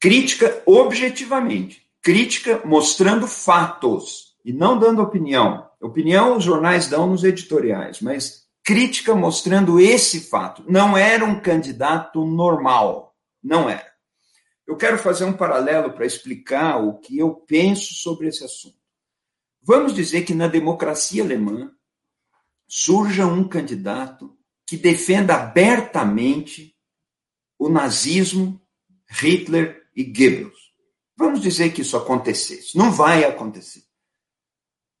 Crítica 0.00 0.62
objetivamente, 0.66 1.86
crítica 2.02 2.62
mostrando 2.64 3.26
fatos 3.26 4.36
e 4.44 4.52
não 4.52 4.78
dando 4.78 5.02
opinião. 5.02 5.68
Opinião 5.80 6.36
os 6.36 6.44
jornais 6.44 6.88
dão 6.88 7.06
nos 7.06 7.24
editoriais, 7.24 8.00
mas 8.00 8.46
crítica 8.64 9.14
mostrando 9.14 9.78
esse 9.78 10.20
fato. 10.20 10.64
Não 10.68 10.96
era 10.96 11.24
um 11.24 11.40
candidato 11.40 12.24
normal, 12.24 13.14
não 13.42 13.68
era. 13.68 13.94
Eu 14.66 14.76
quero 14.76 14.98
fazer 14.98 15.24
um 15.24 15.32
paralelo 15.32 15.92
para 15.92 16.06
explicar 16.06 16.78
o 16.78 16.98
que 16.98 17.18
eu 17.18 17.32
penso 17.32 17.94
sobre 17.94 18.28
esse 18.28 18.44
assunto. 18.44 18.76
Vamos 19.62 19.94
dizer 19.94 20.22
que 20.24 20.34
na 20.34 20.48
democracia 20.48 21.22
alemã 21.22 21.72
surja 22.66 23.26
um 23.26 23.46
candidato 23.46 24.35
que 24.66 24.76
defenda 24.76 25.34
abertamente 25.34 26.74
o 27.58 27.68
nazismo, 27.68 28.60
Hitler 29.08 29.86
e 29.94 30.04
Goebbels. 30.04 30.72
Vamos 31.16 31.40
dizer 31.40 31.72
que 31.72 31.82
isso 31.82 31.96
acontecesse. 31.96 32.76
Não 32.76 32.90
vai 32.90 33.24
acontecer. 33.24 33.84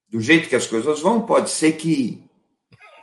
Do 0.08 0.20
jeito 0.20 0.48
que 0.48 0.56
as 0.56 0.66
coisas 0.66 1.00
vão, 1.00 1.26
pode 1.26 1.50
ser 1.50 1.72
que 1.72 2.24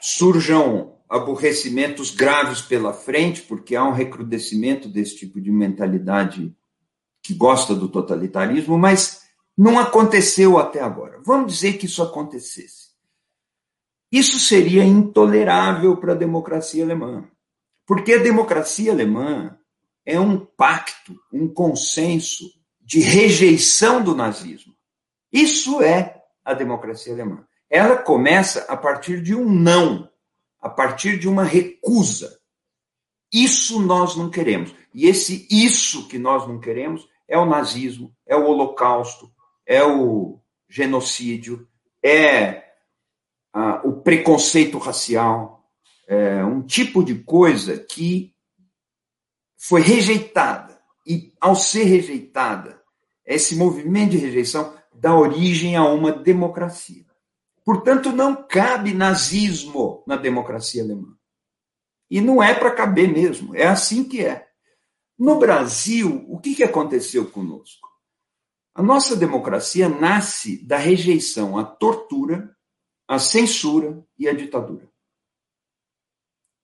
surjam 0.02 0.98
aborrecimentos 1.08 2.10
graves 2.10 2.62
pela 2.62 2.94
frente, 2.94 3.42
porque 3.44 3.76
há 3.76 3.84
um 3.84 3.92
recrudescimento 3.92 4.90
desse 4.90 5.18
tipo 5.18 5.40
de 5.40 5.52
mentalidade 5.52 6.56
que 7.22 7.34
gosta 7.34 7.76
do 7.76 7.88
totalitarismo, 7.88 8.78
mas 8.78 9.22
não 9.56 9.78
aconteceu 9.80 10.58
até 10.58 10.82
agora. 10.82 11.22
Vamos 11.24 11.54
dizer 11.54 11.74
que 11.74 11.86
isso 11.86 12.02
acontecesse. 12.02 12.83
Isso 14.14 14.40
seria 14.40 14.84
intolerável 14.84 15.98
para 15.98 16.14
a 16.14 16.16
democracia 16.16 16.84
alemã, 16.84 17.28
porque 17.84 18.14
a 18.14 18.22
democracia 18.22 18.92
alemã 18.92 19.58
é 20.06 20.20
um 20.20 20.38
pacto, 20.38 21.20
um 21.34 21.52
consenso 21.52 22.46
de 22.80 23.00
rejeição 23.00 24.04
do 24.04 24.16
nazismo. 24.16 24.76
Isso 25.32 25.82
é 25.82 26.22
a 26.46 26.54
democracia 26.54 27.12
alemã. 27.12 27.44
Ela 27.68 27.98
começa 27.98 28.66
a 28.70 28.78
partir 28.78 29.20
de 29.20 29.34
um 29.34 29.50
não 29.50 30.08
a 30.64 30.70
partir 30.70 31.20
de 31.20 31.28
uma 31.28 31.44
recusa. 31.44 32.40
Isso 33.34 33.82
nós 33.82 34.16
não 34.16 34.30
queremos. 34.30 34.74
E 34.94 35.08
esse 35.08 35.46
isso 35.52 36.08
que 36.08 36.18
nós 36.18 36.48
não 36.48 36.58
queremos 36.58 37.06
é 37.28 37.38
o 37.38 37.46
nazismo, 37.46 38.16
é 38.26 38.36
o 38.36 38.46
holocausto, 38.46 39.30
é 39.66 39.84
o 39.84 40.40
genocídio, 40.70 41.68
é 42.02 42.63
ah, 43.54 43.82
o 43.84 44.02
preconceito 44.02 44.78
racial, 44.78 45.64
é 46.08 46.44
um 46.44 46.62
tipo 46.62 47.04
de 47.04 47.16
coisa 47.16 47.78
que 47.78 48.34
foi 49.58 49.82
rejeitada. 49.82 50.82
E 51.06 51.34
ao 51.40 51.56
ser 51.56 51.84
rejeitada, 51.84 52.82
esse 53.26 53.56
movimento 53.56 54.12
de 54.12 54.18
rejeição 54.18 54.74
dá 54.94 55.16
origem 55.16 55.76
a 55.76 55.84
uma 55.86 56.12
democracia. 56.12 57.06
Portanto, 57.66 58.12
não 58.12 58.36
cabe 58.36 58.94
nazismo 58.94 60.04
na 60.06 60.16
democracia 60.16 60.84
alemã. 60.84 61.16
E 62.10 62.22
não 62.22 62.44
é 62.44 62.54
para 62.54 62.72
caber 62.72 63.12
mesmo, 63.12 63.56
é 63.56 63.66
assim 63.66 64.04
que 64.04 64.24
é. 64.24 64.48
No 65.18 65.40
Brasil, 65.40 66.26
o 66.28 66.40
que, 66.40 66.56
que 66.56 66.64
aconteceu 66.64 67.30
conosco? 67.30 67.88
A 68.76 68.82
nossa 68.82 69.16
democracia 69.16 69.88
nasce 69.88 70.58
da 70.66 70.78
rejeição 70.78 71.58
à 71.58 71.64
tortura, 71.64 72.56
à 73.08 73.20
censura 73.20 74.04
e 74.18 74.28
à 74.28 74.34
ditadura. 74.34 74.90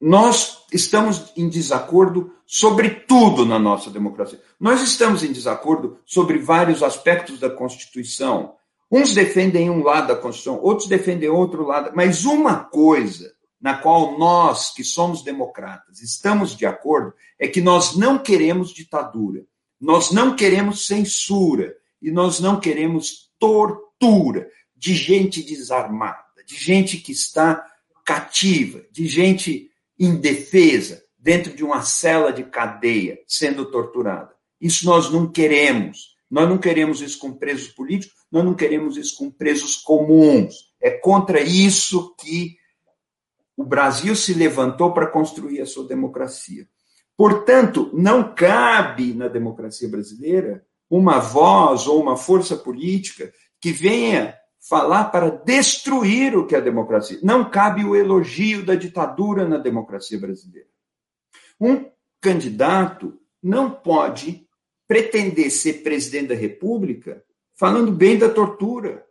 Nós 0.01 0.65
estamos 0.71 1.31
em 1.35 1.49
desacordo 1.49 2.33
sobre 2.45 2.89
tudo 2.89 3.45
na 3.45 3.59
nossa 3.59 3.89
democracia. 3.89 4.41
Nós 4.59 4.81
estamos 4.81 5.23
em 5.23 5.31
desacordo 5.31 5.99
sobre 6.05 6.39
vários 6.39 6.81
aspectos 6.81 7.39
da 7.39 7.49
Constituição, 7.49 8.55
Uns 8.91 9.13
defendem 9.13 9.69
um 9.69 9.83
lado 9.83 10.07
da 10.07 10.15
Constituição, 10.15 10.63
outros 10.63 10.87
defendem 10.87 11.29
outro 11.29 11.63
lado, 11.63 11.91
mas 11.93 12.25
uma 12.25 12.63
coisa 12.63 13.31
na 13.61 13.77
qual 13.77 14.17
nós, 14.17 14.73
que 14.73 14.83
somos 14.83 15.21
democratas, 15.21 16.01
estamos 16.01 16.55
de 16.55 16.65
acordo 16.65 17.13
é 17.37 17.47
que 17.47 17.61
nós 17.61 17.95
não 17.95 18.17
queremos 18.17 18.73
ditadura, 18.73 19.45
nós 19.79 20.11
não 20.11 20.35
queremos 20.35 20.87
censura 20.87 21.75
e 22.01 22.09
nós 22.09 22.39
não 22.39 22.59
queremos 22.59 23.29
tortura 23.37 24.49
de 24.75 24.95
gente 24.95 25.43
desarmada, 25.43 26.23
de 26.49 26.55
gente 26.55 26.97
que 26.97 27.11
está 27.11 27.63
cativa, 28.03 28.81
de 28.91 29.07
gente 29.07 29.69
indefesa, 29.99 31.03
dentro 31.15 31.53
de 31.53 31.63
uma 31.63 31.83
cela 31.83 32.33
de 32.33 32.43
cadeia, 32.43 33.19
sendo 33.27 33.69
torturada. 33.69 34.33
Isso 34.59 34.83
nós 34.87 35.11
não 35.11 35.31
queremos. 35.31 36.17
Nós 36.27 36.49
não 36.49 36.57
queremos 36.57 37.01
isso 37.01 37.19
com 37.19 37.33
presos 37.33 37.67
políticos, 37.69 38.15
nós 38.31 38.43
não 38.43 38.55
queremos 38.55 38.97
isso 38.97 39.15
com 39.15 39.29
presos 39.29 39.75
comuns. 39.77 40.55
É 40.81 40.89
contra 40.89 41.39
isso 41.39 42.15
que 42.15 42.57
o 43.55 43.63
Brasil 43.63 44.15
se 44.15 44.33
levantou 44.33 44.91
para 44.91 45.07
construir 45.07 45.61
a 45.61 45.65
sua 45.67 45.87
democracia. 45.87 46.67
Portanto, 47.15 47.91
não 47.93 48.33
cabe 48.33 49.13
na 49.13 49.27
democracia 49.27 49.87
brasileira 49.87 50.65
uma 50.89 51.19
voz 51.19 51.85
ou 51.85 52.01
uma 52.01 52.17
força 52.17 52.55
política 52.55 53.31
que 53.61 53.71
venha 53.71 54.35
falar 54.59 55.05
para 55.05 55.29
destruir 55.29 56.35
o 56.35 56.45
que 56.45 56.55
é 56.55 56.57
a 56.57 56.61
democracia. 56.61 57.19
Não 57.23 57.49
cabe 57.49 57.83
o 57.85 57.95
elogio 57.95 58.65
da 58.65 58.75
ditadura 58.75 59.47
na 59.47 59.57
democracia 59.57 60.19
brasileira. 60.19 60.67
Um 61.59 61.85
candidato 62.21 63.17
não 63.41 63.71
pode 63.71 64.47
pretender 64.87 65.49
ser 65.51 65.83
presidente 65.83 66.29
da 66.29 66.35
República 66.35 67.23
falando 67.55 67.91
bem 67.91 68.17
da 68.17 68.29
tortura, 68.29 69.05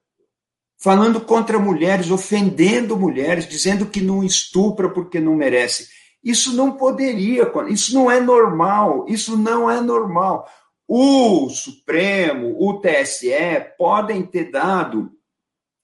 falando 0.79 1.21
contra 1.21 1.59
mulheres, 1.59 2.11
ofendendo 2.11 2.97
mulheres, 2.97 3.47
dizendo 3.47 3.87
que 3.87 4.01
não 4.01 4.25
estupra 4.25 4.89
porque 4.89 5.21
não 5.21 5.35
merece. 5.35 5.89
Isso 6.23 6.55
não 6.55 6.73
poderia, 6.73 7.51
isso 7.69 7.95
não 7.95 8.11
é 8.11 8.21
normal, 8.21 9.07
isso 9.09 9.37
não 9.37 9.71
é 9.71 9.81
normal. 9.81 10.49
O 10.87 11.49
Supremo, 11.51 12.57
o 12.59 12.81
TSE 12.81 13.31
podem 13.77 14.23
ter 14.23 14.51
dado 14.51 15.13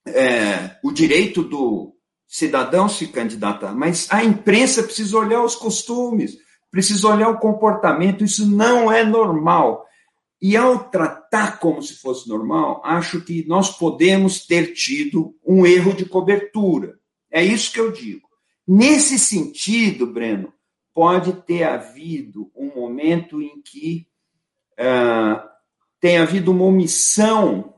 é, 0.06 0.76
o 0.82 0.92
direito 0.92 1.42
do 1.42 1.94
cidadão 2.26 2.88
se 2.88 3.08
candidatar, 3.08 3.74
mas 3.74 4.08
a 4.10 4.24
imprensa 4.24 4.82
precisa 4.82 5.16
olhar 5.18 5.42
os 5.42 5.54
costumes, 5.54 6.36
precisa 6.70 7.08
olhar 7.08 7.28
o 7.28 7.38
comportamento, 7.38 8.24
isso 8.24 8.46
não 8.46 8.90
é 8.90 9.04
normal. 9.04 9.86
E 10.42 10.56
ao 10.56 10.90
tratar 10.90 11.58
como 11.58 11.80
se 11.82 11.94
fosse 11.94 12.28
normal, 12.28 12.82
acho 12.84 13.20
que 13.20 13.46
nós 13.46 13.70
podemos 13.70 14.44
ter 14.46 14.74
tido 14.74 15.34
um 15.46 15.64
erro 15.64 15.94
de 15.94 16.04
cobertura. 16.04 16.98
É 17.30 17.42
isso 17.42 17.72
que 17.72 17.80
eu 17.80 17.92
digo. 17.92 18.28
Nesse 18.66 19.18
sentido, 19.18 20.06
Breno, 20.06 20.52
pode 20.92 21.32
ter 21.42 21.64
havido 21.64 22.50
um 22.54 22.74
momento 22.74 23.40
em 23.40 23.60
que 23.62 24.06
uh, 24.78 25.40
tem 26.00 26.18
havido 26.18 26.52
uma 26.52 26.64
omissão 26.64 27.73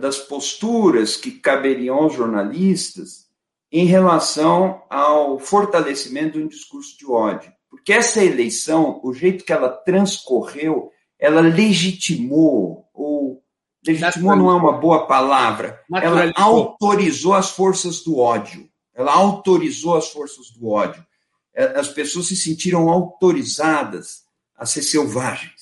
das 0.00 0.18
posturas 0.18 1.16
que 1.16 1.30
caberiam 1.30 1.96
aos 1.96 2.14
jornalistas 2.14 3.28
em 3.70 3.84
relação 3.84 4.82
ao 4.90 5.38
fortalecimento 5.38 6.38
de 6.38 6.44
um 6.44 6.48
discurso 6.48 6.98
de 6.98 7.06
ódio. 7.06 7.52
Porque 7.68 7.92
essa 7.92 8.22
eleição, 8.22 9.00
o 9.04 9.14
jeito 9.14 9.44
que 9.44 9.52
ela 9.52 9.68
transcorreu, 9.68 10.90
ela 11.18 11.40
legitimou, 11.40 12.88
ou 12.92 13.42
legitimou 13.86 14.34
não 14.34 14.50
é 14.50 14.54
uma 14.54 14.72
boa 14.72 15.06
palavra, 15.06 15.80
ela 16.02 16.32
autorizou 16.34 17.34
as 17.34 17.50
forças 17.50 18.02
do 18.02 18.18
ódio. 18.18 18.68
Ela 18.92 19.12
autorizou 19.12 19.96
as 19.96 20.08
forças 20.08 20.50
do 20.50 20.68
ódio. 20.68 21.06
É, 21.54 21.78
as 21.78 21.88
pessoas 21.88 22.26
se 22.26 22.36
sentiram 22.36 22.88
autorizadas 22.88 24.24
a 24.56 24.66
ser 24.66 24.82
selvagens. 24.82 25.59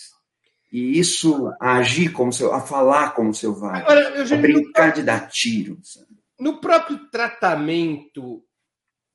E 0.71 0.99
isso, 0.99 1.51
a 1.61 1.77
agir 1.77 2.13
como 2.13 2.31
a 2.53 2.61
falar 2.61 3.15
como 3.15 3.33
selvagem, 3.33 3.83
Agora, 3.83 4.23
a 4.23 4.37
brincar 4.37 4.93
de 4.93 5.03
dar 5.03 5.29
tiro. 5.29 5.79
Sabe? 5.83 6.09
No 6.39 6.61
próprio 6.61 7.09
tratamento 7.11 8.45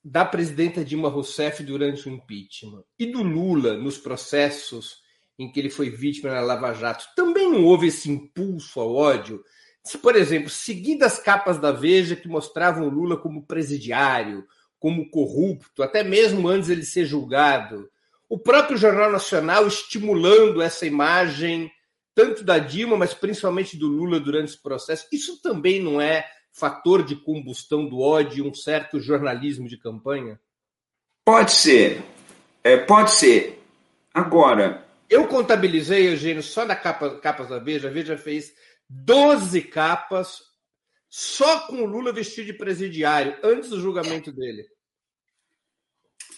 da 0.03 0.25
presidenta 0.25 0.83
Dilma 0.83 1.09
Rousseff 1.09 1.63
durante 1.63 2.09
o 2.09 2.11
impeachment 2.11 2.83
e 2.99 3.05
do 3.05 3.23
Lula 3.23 3.77
nos 3.77 3.97
processos 3.97 5.01
em 5.39 5.51
que 5.51 5.59
ele 5.59 5.69
foi 5.69 5.89
vítima 5.89 6.31
na 6.31 6.41
Lava 6.41 6.73
Jato, 6.73 7.05
também 7.15 7.49
não 7.49 7.63
houve 7.63 7.87
esse 7.87 8.09
impulso 8.09 8.79
ao 8.79 8.93
ódio? 8.93 9.43
Se, 9.83 9.97
por 9.97 10.15
exemplo, 10.15 10.49
seguidas 10.49 11.19
capas 11.19 11.57
da 11.57 11.71
Veja 11.71 12.15
que 12.15 12.27
mostravam 12.27 12.87
o 12.87 12.89
Lula 12.89 13.17
como 13.17 13.45
presidiário, 13.45 14.45
como 14.79 15.09
corrupto, 15.09 15.81
até 15.81 16.03
mesmo 16.03 16.47
antes 16.47 16.69
ele 16.69 16.85
ser 16.85 17.05
julgado, 17.05 17.89
o 18.33 18.39
próprio 18.39 18.75
Jornal 18.75 19.11
Nacional 19.11 19.67
estimulando 19.67 20.59
essa 20.59 20.87
imagem, 20.87 21.71
tanto 22.15 22.43
da 22.43 22.57
Dilma, 22.57 22.97
mas 22.97 23.13
principalmente 23.13 23.77
do 23.77 23.85
Lula 23.85 24.19
durante 24.19 24.49
esse 24.49 24.59
processo, 24.59 25.05
isso 25.11 25.39
também 25.39 25.79
não 25.79 26.01
é 26.01 26.27
fator 26.51 27.03
de 27.03 27.15
combustão 27.15 27.87
do 27.87 27.99
ódio, 27.99 28.43
um 28.43 28.51
certo 28.51 28.99
jornalismo 28.99 29.67
de 29.67 29.77
campanha? 29.77 30.39
Pode 31.23 31.51
ser. 31.51 32.01
É, 32.63 32.75
pode 32.75 33.11
ser. 33.11 33.63
Agora. 34.11 34.83
Eu 35.07 35.27
contabilizei, 35.27 36.09
Eugênio, 36.09 36.41
só 36.41 36.65
na 36.65 36.75
capa, 36.75 37.19
capas 37.19 37.49
da 37.49 37.59
Veja. 37.59 37.87
A 37.87 37.91
Veja 37.91 38.17
fez 38.17 38.51
12 38.89 39.61
capas 39.61 40.39
só 41.07 41.67
com 41.67 41.83
o 41.83 41.85
Lula 41.85 42.11
vestido 42.11 42.47
de 42.47 42.53
presidiário, 42.53 43.37
antes 43.43 43.69
do 43.69 43.79
julgamento 43.79 44.31
dele. 44.31 44.65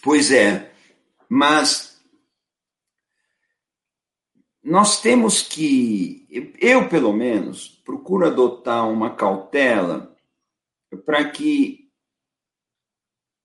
Pois 0.02 0.30
é. 0.30 0.75
Mas 1.28 1.96
nós 4.62 5.00
temos 5.00 5.42
que, 5.42 6.26
eu 6.60 6.88
pelo 6.88 7.12
menos, 7.12 7.68
procuro 7.84 8.26
adotar 8.26 8.88
uma 8.90 9.14
cautela 9.14 10.16
para 11.04 11.30
que 11.30 11.88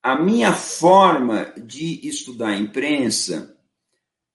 a 0.01 0.15
minha 0.15 0.51
forma 0.51 1.53
de 1.57 2.07
estudar 2.07 2.49
a 2.49 2.57
imprensa 2.57 3.55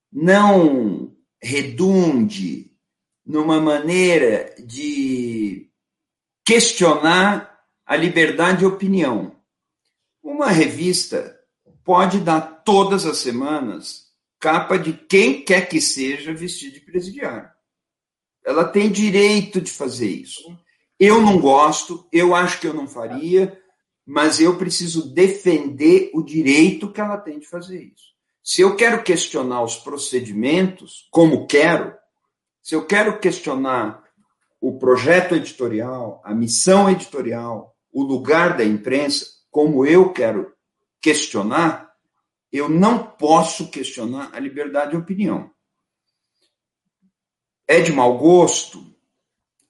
não 0.09 1.13
redunde 1.43 2.71
numa 3.25 3.59
maneira 3.59 4.55
de 4.65 5.69
questionar 6.45 7.61
a 7.85 7.97
liberdade 7.97 8.59
de 8.59 8.65
opinião. 8.65 9.35
Uma 10.23 10.47
revista 10.47 11.36
pode 11.87 12.19
dar 12.19 12.41
todas 12.65 13.05
as 13.05 13.19
semanas 13.19 14.07
capa 14.41 14.77
de 14.77 14.91
quem 14.91 15.41
quer 15.41 15.69
que 15.69 15.79
seja 15.79 16.33
vestido 16.33 16.73
de 16.73 16.81
presidiário. 16.81 17.49
Ela 18.45 18.65
tem 18.65 18.91
direito 18.91 19.61
de 19.61 19.71
fazer 19.71 20.09
isso. 20.09 20.43
Eu 20.99 21.21
não 21.21 21.39
gosto, 21.39 22.05
eu 22.11 22.35
acho 22.35 22.59
que 22.59 22.67
eu 22.67 22.73
não 22.73 22.89
faria, 22.89 23.57
mas 24.05 24.41
eu 24.41 24.57
preciso 24.57 25.13
defender 25.13 26.11
o 26.13 26.21
direito 26.21 26.91
que 26.91 26.99
ela 26.99 27.17
tem 27.17 27.39
de 27.39 27.47
fazer 27.47 27.81
isso. 27.81 28.07
Se 28.43 28.59
eu 28.59 28.75
quero 28.75 29.01
questionar 29.01 29.63
os 29.63 29.77
procedimentos, 29.77 31.07
como 31.09 31.47
quero, 31.47 31.95
se 32.61 32.75
eu 32.75 32.85
quero 32.85 33.17
questionar 33.17 34.03
o 34.59 34.77
projeto 34.77 35.35
editorial, 35.35 36.21
a 36.25 36.35
missão 36.35 36.89
editorial, 36.89 37.73
o 37.93 38.03
lugar 38.03 38.57
da 38.57 38.65
imprensa, 38.65 39.25
como 39.49 39.85
eu 39.85 40.11
quero 40.11 40.56
questionar, 41.01 41.93
eu 42.51 42.69
não 42.69 43.03
posso 43.03 43.69
questionar 43.69 44.29
a 44.33 44.39
liberdade 44.39 44.91
de 44.91 44.97
opinião. 44.97 45.51
É 47.67 47.81
de 47.81 47.91
mau 47.91 48.17
gosto, 48.17 48.85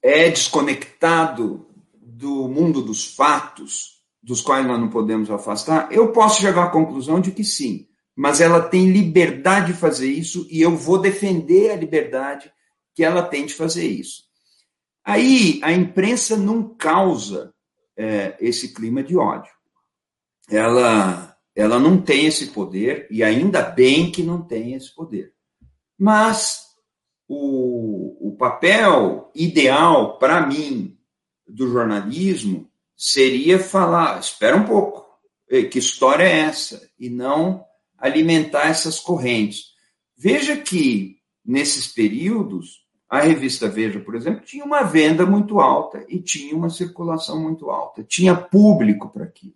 é 0.01 0.29
desconectado 0.29 1.67
do 1.93 2.47
mundo 2.47 2.81
dos 2.81 3.15
fatos, 3.15 4.01
dos 4.21 4.41
quais 4.41 4.65
nós 4.65 4.79
não 4.79 4.89
podemos 4.89 5.29
afastar. 5.31 5.91
Eu 5.91 6.11
posso 6.11 6.41
chegar 6.41 6.65
à 6.65 6.69
conclusão 6.69 7.19
de 7.19 7.31
que 7.31 7.43
sim, 7.43 7.87
mas 8.15 8.41
ela 8.41 8.61
tem 8.61 8.91
liberdade 8.91 9.73
de 9.73 9.79
fazer 9.79 10.09
isso 10.09 10.47
e 10.49 10.61
eu 10.61 10.75
vou 10.75 10.99
defender 10.99 11.71
a 11.71 11.75
liberdade 11.75 12.51
que 12.93 13.03
ela 13.03 13.21
tem 13.21 13.45
de 13.45 13.53
fazer 13.53 13.87
isso. 13.87 14.23
Aí 15.03 15.59
a 15.63 15.71
imprensa 15.71 16.35
não 16.35 16.75
causa 16.75 17.53
é, 17.95 18.35
esse 18.39 18.73
clima 18.73 19.03
de 19.03 19.15
ódio. 19.15 19.51
Ela 20.49 21.27
ela 21.57 21.79
não 21.79 21.99
tem 21.99 22.27
esse 22.27 22.47
poder, 22.51 23.07
e 23.09 23.23
ainda 23.23 23.63
bem 23.63 24.11
que 24.11 24.21
não 24.21 24.43
tem 24.43 24.75
esse 24.75 24.93
poder. 24.93 25.33
Mas 25.97 26.67
o, 27.27 28.29
o 28.29 28.37
papel 28.37 29.31
ideal, 29.33 30.19
para 30.19 30.45
mim, 30.45 30.95
do 31.47 31.67
jornalismo 31.67 32.69
seria 32.95 33.57
falar: 33.57 34.19
espera 34.19 34.55
um 34.55 34.65
pouco, 34.65 35.03
que 35.71 35.79
história 35.79 36.23
é 36.23 36.41
essa? 36.41 36.87
E 36.99 37.09
não 37.09 37.65
alimentar 37.97 38.67
essas 38.67 38.99
correntes. 38.99 39.71
Veja 40.15 40.55
que, 40.57 41.17
nesses 41.43 41.87
períodos, 41.87 42.85
a 43.09 43.19
revista 43.19 43.67
Veja, 43.67 43.99
por 43.99 44.15
exemplo, 44.15 44.45
tinha 44.45 44.63
uma 44.63 44.83
venda 44.83 45.25
muito 45.25 45.59
alta 45.59 46.05
e 46.07 46.19
tinha 46.19 46.55
uma 46.55 46.69
circulação 46.69 47.41
muito 47.41 47.71
alta, 47.71 48.03
tinha 48.03 48.35
público 48.35 49.09
para 49.09 49.23
aquilo. 49.23 49.55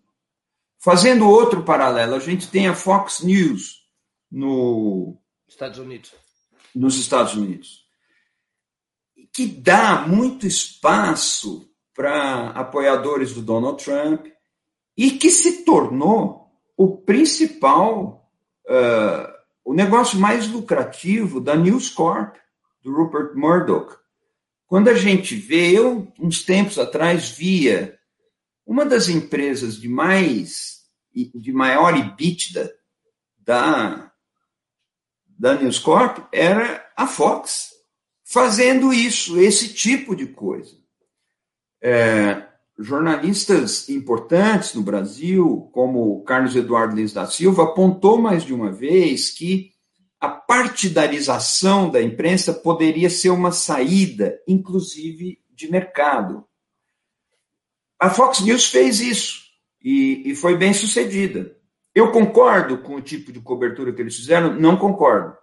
Fazendo 0.83 1.29
outro 1.29 1.63
paralelo, 1.63 2.15
a 2.15 2.19
gente 2.19 2.49
tem 2.49 2.67
a 2.67 2.73
Fox 2.73 3.21
News 3.21 3.83
no 4.31 5.15
Estados 5.47 5.77
Unidos. 5.77 6.11
nos 6.73 6.97
Estados 6.97 7.35
Unidos, 7.35 7.85
que 9.31 9.45
dá 9.45 10.07
muito 10.07 10.47
espaço 10.47 11.69
para 11.93 12.49
apoiadores 12.49 13.31
do 13.31 13.43
Donald 13.43 13.83
Trump 13.83 14.25
e 14.97 15.11
que 15.11 15.29
se 15.29 15.63
tornou 15.63 16.49
o 16.75 16.97
principal, 16.97 18.27
uh, 18.65 19.31
o 19.63 19.75
negócio 19.75 20.19
mais 20.19 20.49
lucrativo 20.49 21.39
da 21.39 21.55
News 21.55 21.89
Corp, 21.89 22.37
do 22.81 22.91
Rupert 22.91 23.35
Murdoch. 23.35 23.97
Quando 24.65 24.87
a 24.87 24.95
gente 24.95 25.35
vê, 25.35 25.77
eu, 25.77 26.11
uns 26.19 26.43
tempos 26.43 26.79
atrás, 26.79 27.29
via 27.29 28.00
uma 28.71 28.85
das 28.85 29.09
empresas 29.09 29.75
de 29.75 29.89
mais 29.89 30.83
de 31.13 31.51
maior 31.51 31.93
EBITDA 31.93 32.71
da, 33.37 34.09
da 35.27 35.55
News 35.55 35.77
Corp 35.77 36.19
era 36.31 36.89
a 36.95 37.05
Fox, 37.05 37.71
fazendo 38.23 38.93
isso, 38.93 39.37
esse 39.37 39.73
tipo 39.73 40.15
de 40.15 40.25
coisa. 40.27 40.73
É, 41.83 42.47
jornalistas 42.79 43.89
importantes 43.89 44.73
no 44.73 44.83
Brasil, 44.83 45.69
como 45.73 46.23
Carlos 46.23 46.55
Eduardo 46.55 46.95
Lins 46.95 47.11
da 47.11 47.27
Silva, 47.27 47.63
apontou 47.63 48.21
mais 48.21 48.45
de 48.45 48.53
uma 48.53 48.71
vez 48.71 49.31
que 49.31 49.71
a 50.17 50.29
partidarização 50.29 51.89
da 51.89 52.01
imprensa 52.01 52.53
poderia 52.53 53.09
ser 53.09 53.31
uma 53.31 53.51
saída, 53.51 54.39
inclusive 54.47 55.39
de 55.49 55.69
mercado. 55.69 56.49
A 58.01 58.09
Fox 58.09 58.39
News 58.39 58.65
fez 58.65 58.99
isso 58.99 59.43
e, 59.79 60.31
e 60.31 60.35
foi 60.35 60.57
bem 60.57 60.73
sucedida. 60.73 61.55
Eu 61.93 62.11
concordo 62.11 62.79
com 62.79 62.95
o 62.95 63.01
tipo 63.01 63.31
de 63.31 63.39
cobertura 63.39 63.93
que 63.93 64.01
eles 64.01 64.15
fizeram? 64.15 64.55
Não 64.55 64.75
concordo. 64.75 65.37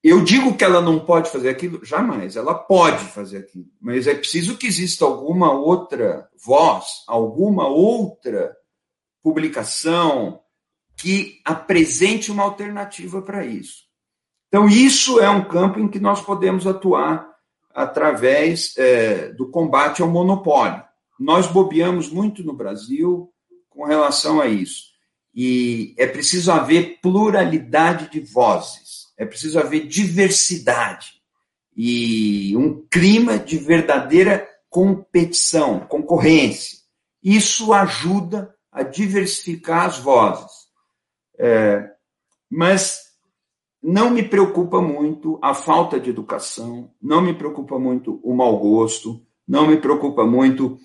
Eu 0.00 0.22
digo 0.22 0.56
que 0.56 0.62
ela 0.62 0.80
não 0.80 1.00
pode 1.04 1.28
fazer 1.28 1.48
aquilo? 1.48 1.84
Jamais. 1.84 2.36
Ela 2.36 2.54
pode 2.54 3.04
fazer 3.06 3.38
aquilo. 3.38 3.66
Mas 3.80 4.06
é 4.06 4.14
preciso 4.14 4.56
que 4.56 4.68
exista 4.68 5.04
alguma 5.04 5.50
outra 5.50 6.28
voz, 6.40 7.02
alguma 7.08 7.66
outra 7.66 8.56
publicação 9.20 10.40
que 10.96 11.40
apresente 11.44 12.30
uma 12.30 12.44
alternativa 12.44 13.20
para 13.20 13.44
isso. 13.44 13.86
Então, 14.46 14.68
isso 14.68 15.18
é 15.18 15.28
um 15.28 15.42
campo 15.48 15.80
em 15.80 15.88
que 15.88 15.98
nós 15.98 16.20
podemos 16.20 16.64
atuar 16.64 17.28
através 17.74 18.72
é, 18.78 19.32
do 19.32 19.50
combate 19.50 20.00
ao 20.00 20.08
monopólio. 20.08 20.85
Nós 21.18 21.46
bobeamos 21.46 22.10
muito 22.10 22.42
no 22.42 22.52
Brasil 22.52 23.32
com 23.68 23.84
relação 23.84 24.40
a 24.40 24.46
isso. 24.46 24.84
E 25.34 25.94
é 25.98 26.06
preciso 26.06 26.50
haver 26.50 26.98
pluralidade 27.00 28.10
de 28.10 28.20
vozes, 28.20 29.08
é 29.18 29.26
preciso 29.26 29.58
haver 29.58 29.86
diversidade 29.86 31.16
e 31.76 32.56
um 32.56 32.86
clima 32.90 33.38
de 33.38 33.58
verdadeira 33.58 34.48
competição, 34.70 35.80
concorrência. 35.80 36.78
Isso 37.22 37.72
ajuda 37.72 38.54
a 38.72 38.82
diversificar 38.82 39.84
as 39.84 39.98
vozes. 39.98 40.66
É, 41.38 41.92
mas 42.50 43.06
não 43.82 44.10
me 44.10 44.22
preocupa 44.22 44.80
muito 44.80 45.38
a 45.42 45.52
falta 45.52 46.00
de 46.00 46.08
educação, 46.08 46.90
não 47.00 47.20
me 47.20 47.34
preocupa 47.34 47.78
muito 47.78 48.20
o 48.22 48.34
mau 48.34 48.58
gosto, 48.58 49.22
não 49.46 49.66
me 49.66 49.76
preocupa 49.76 50.24
muito 50.24 50.78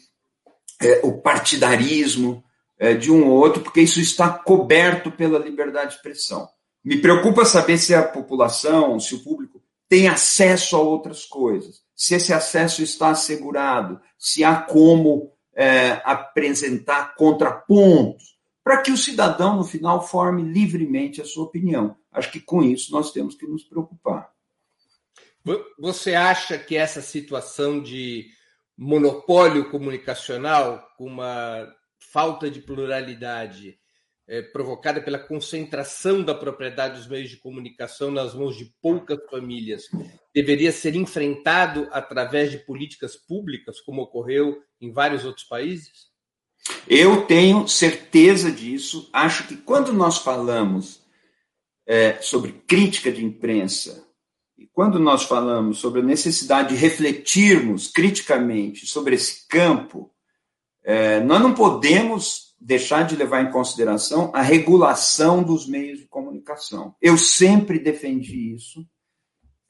é, 0.81 1.01
o 1.03 1.21
partidarismo 1.21 2.43
é, 2.77 2.93
de 2.93 3.11
um 3.11 3.27
ou 3.27 3.37
outro, 3.37 3.61
porque 3.61 3.81
isso 3.81 3.99
está 3.99 4.29
coberto 4.29 5.11
pela 5.11 5.39
liberdade 5.39 5.91
de 5.91 5.95
expressão. 5.95 6.47
Me 6.83 6.97
preocupa 6.97 7.45
saber 7.45 7.77
se 7.77 7.93
a 7.93 8.01
população, 8.01 8.99
se 8.99 9.13
o 9.15 9.23
público 9.23 9.61
tem 9.87 10.07
acesso 10.07 10.75
a 10.75 10.79
outras 10.79 11.25
coisas, 11.25 11.81
se 11.95 12.15
esse 12.15 12.33
acesso 12.33 12.81
está 12.81 13.09
assegurado, 13.09 13.99
se 14.17 14.43
há 14.43 14.55
como 14.55 15.31
é, 15.53 16.01
apresentar 16.03 17.15
contrapontos, 17.15 18.31
para 18.63 18.81
que 18.81 18.91
o 18.91 18.97
cidadão, 18.97 19.57
no 19.57 19.63
final, 19.63 20.05
forme 20.07 20.43
livremente 20.43 21.21
a 21.21 21.25
sua 21.25 21.43
opinião. 21.43 21.95
Acho 22.11 22.31
que 22.31 22.39
com 22.39 22.63
isso 22.63 22.91
nós 22.91 23.11
temos 23.11 23.35
que 23.35 23.45
nos 23.47 23.63
preocupar. 23.63 24.29
Você 25.79 26.13
acha 26.13 26.57
que 26.57 26.75
essa 26.75 27.01
situação 27.01 27.81
de 27.81 28.27
monopólio 28.77 29.69
comunicacional, 29.69 30.87
com 30.97 31.05
uma 31.05 31.67
falta 32.11 32.49
de 32.49 32.59
pluralidade 32.59 33.77
é, 34.27 34.41
provocada 34.41 35.01
pela 35.01 35.19
concentração 35.19 36.23
da 36.23 36.33
propriedade 36.33 36.97
dos 36.97 37.07
meios 37.07 37.29
de 37.29 37.37
comunicação 37.37 38.09
nas 38.09 38.33
mãos 38.33 38.55
de 38.55 38.65
poucas 38.81 39.19
famílias, 39.29 39.83
deveria 40.33 40.71
ser 40.71 40.95
enfrentado 40.95 41.87
através 41.91 42.51
de 42.51 42.57
políticas 42.59 43.15
públicas, 43.15 43.81
como 43.81 44.01
ocorreu 44.01 44.61
em 44.79 44.91
vários 44.91 45.25
outros 45.25 45.45
países? 45.45 46.11
Eu 46.87 47.25
tenho 47.25 47.67
certeza 47.67 48.51
disso. 48.51 49.09
Acho 49.11 49.47
que 49.47 49.57
quando 49.57 49.91
nós 49.91 50.19
falamos 50.19 51.01
é, 51.85 52.21
sobre 52.21 52.53
crítica 52.67 53.11
de 53.11 53.25
imprensa, 53.25 54.07
e 54.61 54.69
quando 54.71 54.99
nós 54.99 55.23
falamos 55.23 55.79
sobre 55.79 56.01
a 56.01 56.03
necessidade 56.03 56.69
de 56.69 56.75
refletirmos 56.75 57.87
criticamente 57.87 58.85
sobre 58.85 59.15
esse 59.15 59.47
campo, 59.47 60.11
é, 60.83 61.19
nós 61.19 61.41
não 61.41 61.55
podemos 61.55 62.55
deixar 62.61 63.07
de 63.07 63.15
levar 63.15 63.41
em 63.41 63.49
consideração 63.49 64.29
a 64.35 64.43
regulação 64.43 65.41
dos 65.41 65.67
meios 65.67 65.97
de 65.97 66.05
comunicação. 66.05 66.93
Eu 67.01 67.17
sempre 67.17 67.79
defendi 67.79 68.53
isso, 68.53 68.85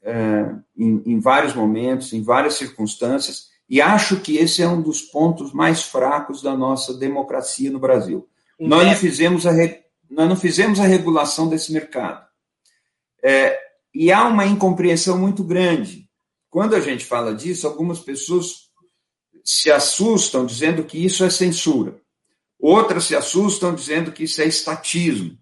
é, 0.02 0.54
em, 0.76 1.02
em 1.06 1.18
vários 1.18 1.54
momentos, 1.54 2.12
em 2.12 2.22
várias 2.22 2.54
circunstâncias, 2.54 3.48
e 3.66 3.80
acho 3.80 4.20
que 4.20 4.36
esse 4.36 4.60
é 4.60 4.68
um 4.68 4.82
dos 4.82 5.00
pontos 5.00 5.54
mais 5.54 5.84
fracos 5.84 6.42
da 6.42 6.54
nossa 6.54 6.92
democracia 6.92 7.70
no 7.70 7.78
Brasil. 7.78 8.28
Nós 8.60 8.86
não 8.86 8.94
fizemos 8.94 9.46
a, 9.46 9.52
nós 10.10 10.28
não 10.28 10.36
fizemos 10.36 10.78
a 10.78 10.84
regulação 10.84 11.48
desse 11.48 11.72
mercado. 11.72 12.26
É, 13.24 13.71
e 13.94 14.10
há 14.10 14.26
uma 14.26 14.46
incompreensão 14.46 15.18
muito 15.18 15.44
grande. 15.44 16.08
Quando 16.50 16.74
a 16.74 16.80
gente 16.80 17.04
fala 17.04 17.34
disso, 17.34 17.66
algumas 17.66 18.00
pessoas 18.00 18.70
se 19.44 19.70
assustam 19.70 20.46
dizendo 20.46 20.84
que 20.84 21.04
isso 21.04 21.24
é 21.24 21.30
censura. 21.30 22.00
Outras 22.58 23.04
se 23.04 23.16
assustam 23.16 23.74
dizendo 23.74 24.12
que 24.12 24.24
isso 24.24 24.40
é 24.40 24.46
estatismo. 24.46 25.36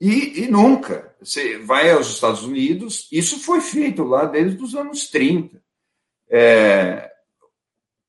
E, 0.00 0.42
e, 0.42 0.48
nunca. 0.48 1.14
Você 1.20 1.58
vai 1.58 1.90
aos 1.90 2.08
Estados 2.08 2.42
Unidos, 2.42 3.08
isso 3.12 3.38
foi 3.38 3.60
feito 3.60 4.02
lá 4.02 4.24
desde 4.24 4.62
os 4.62 4.74
anos 4.74 5.08
30. 5.08 5.62
É, 6.28 7.10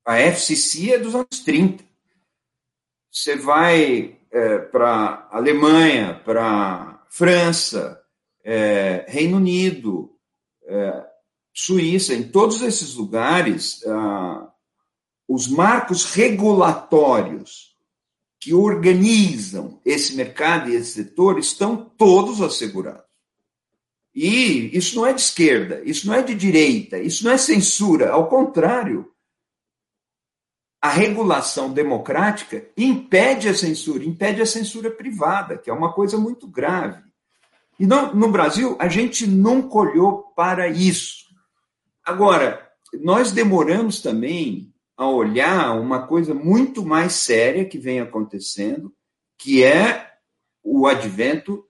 a 0.05 0.17
FCC 0.17 0.93
é 0.93 0.99
dos 0.99 1.13
anos 1.13 1.39
30. 1.45 1.84
Você 3.11 3.36
vai 3.36 4.19
é, 4.31 4.57
para 4.57 5.29
Alemanha, 5.31 6.19
para 6.25 7.05
França, 7.09 8.02
é, 8.43 9.05
Reino 9.07 9.37
Unido, 9.37 10.11
é, 10.65 11.05
Suíça, 11.53 12.15
em 12.15 12.23
todos 12.23 12.61
esses 12.61 12.95
lugares, 12.95 13.85
ah, 13.85 14.51
os 15.27 15.47
marcos 15.47 16.05
regulatórios 16.05 17.77
que 18.39 18.53
organizam 18.53 19.79
esse 19.85 20.15
mercado 20.15 20.69
e 20.69 20.75
esse 20.75 20.93
setor 20.93 21.37
estão 21.37 21.77
todos 21.77 22.41
assegurados. 22.41 23.03
E 24.15 24.75
isso 24.75 24.95
não 24.95 25.05
é 25.05 25.13
de 25.13 25.21
esquerda, 25.21 25.81
isso 25.85 26.07
não 26.07 26.13
é 26.13 26.21
de 26.21 26.35
direita, 26.35 26.99
isso 26.99 27.23
não 27.23 27.31
é 27.31 27.37
censura, 27.37 28.11
ao 28.11 28.27
contrário. 28.27 29.11
A 30.81 30.89
regulação 30.89 31.71
democrática 31.71 32.67
impede 32.75 33.47
a 33.47 33.55
censura, 33.55 34.03
impede 34.03 34.41
a 34.41 34.45
censura 34.45 34.91
privada, 34.91 35.57
que 35.57 35.69
é 35.69 35.73
uma 35.73 35.93
coisa 35.93 36.17
muito 36.17 36.47
grave. 36.47 37.01
E 37.84 37.86
no, 37.86 38.15
no 38.15 38.31
Brasil, 38.31 38.77
a 38.79 38.88
gente 38.88 39.27
nunca 39.27 39.77
olhou 39.77 40.31
para 40.38 40.69
isso. 40.69 41.25
Agora, 42.01 42.65
nós 43.01 43.34
demoramos 43.34 44.01
também 44.01 44.73
a 44.95 45.05
olhar 45.09 45.77
uma 45.77 46.07
coisa 46.07 46.34
muito 46.34 46.86
mais 46.86 47.11
séria 47.11 47.65
que 47.65 47.77
vem 47.77 47.99
acontecendo, 47.99 48.95
que 49.38 49.65
é 49.65 50.13
o 50.63 50.88
advento 50.88 51.65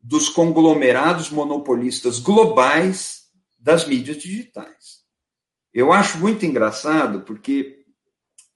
dos 0.00 0.28
conglomerados 0.28 1.30
monopolistas 1.30 2.20
globais 2.20 3.22
das 3.58 3.88
mídias 3.88 4.18
digitais. 4.18 5.00
Eu 5.74 5.92
acho 5.92 6.18
muito 6.18 6.46
engraçado 6.46 7.22
porque 7.22 7.80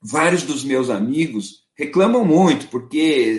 vários 0.01 0.45
dos 0.45 0.63
meus 0.63 0.89
amigos 0.89 1.65
reclamam 1.75 2.25
muito, 2.25 2.69
porque 2.69 3.37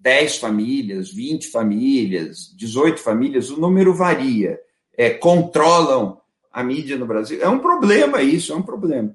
10 0.00 0.38
famílias, 0.38 1.10
20 1.10 1.48
famílias, 1.48 2.52
18 2.56 3.00
famílias, 3.00 3.50
o 3.50 3.60
número 3.60 3.94
varia, 3.94 4.58
é, 4.96 5.10
controlam 5.10 6.18
a 6.50 6.64
mídia 6.64 6.96
no 6.96 7.06
Brasil. 7.06 7.38
É 7.40 7.48
um 7.48 7.58
problema 7.58 8.22
isso, 8.22 8.52
é 8.52 8.56
um 8.56 8.62
problema. 8.62 9.14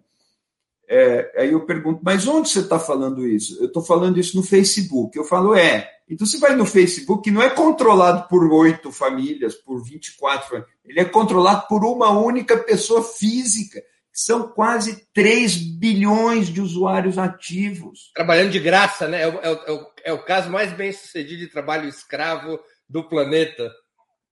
É, 0.87 1.41
aí 1.41 1.51
eu 1.51 1.65
pergunto, 1.65 2.01
mas 2.03 2.27
onde 2.27 2.49
você 2.49 2.59
está 2.59 2.77
falando 2.77 3.27
isso? 3.27 3.57
Eu 3.59 3.65
estou 3.65 3.83
falando 3.83 4.19
isso 4.19 4.37
no 4.37 4.43
Facebook. 4.43 5.17
Eu 5.17 5.23
falo, 5.23 5.55
é. 5.55 5.89
Então 6.07 6.25
você 6.25 6.37
vai 6.37 6.55
no 6.55 6.67
Facebook, 6.67 7.23
que 7.23 7.31
não 7.31 7.41
é 7.41 7.49
controlado 7.49 8.27
por 8.29 8.43
oito 8.53 8.91
famílias, 8.91 9.55
por 9.55 9.83
24 9.83 10.47
famílias, 10.47 10.69
ele 10.85 10.99
é 10.99 11.05
controlado 11.05 11.67
por 11.67 11.83
uma 11.83 12.11
única 12.11 12.57
pessoa 12.57 13.03
física. 13.03 13.81
São 14.15 14.47
quase 14.47 15.05
3 15.13 15.57
bilhões 15.77 16.47
de 16.47 16.61
usuários 16.61 17.17
ativos. 17.17 18.11
Trabalhando 18.15 18.51
de 18.51 18.59
graça, 18.59 19.07
né? 19.07 19.23
É 19.23 19.27
o, 19.27 19.39
é 19.41 19.71
o, 19.71 19.87
é 20.05 20.13
o 20.13 20.23
caso 20.23 20.49
mais 20.49 20.71
bem 20.71 20.91
sucedido 20.91 21.41
de 21.41 21.51
trabalho 21.51 21.89
escravo 21.89 22.59
do 22.89 23.03
planeta. 23.03 23.69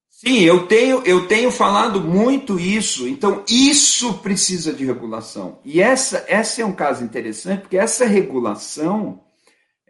Sim, 0.09 0.39
eu 0.41 0.67
tenho, 0.67 1.03
eu 1.05 1.27
tenho 1.27 1.51
falado 1.51 1.99
muito 1.99 2.59
isso. 2.59 3.07
Então, 3.07 3.43
isso 3.49 4.19
precisa 4.19 4.71
de 4.71 4.85
regulação. 4.85 5.59
E 5.65 5.81
essa, 5.81 6.23
essa 6.27 6.61
é 6.61 6.65
um 6.65 6.71
caso 6.71 7.03
interessante, 7.03 7.61
porque 7.61 7.77
essa 7.77 8.05
regulação 8.05 9.21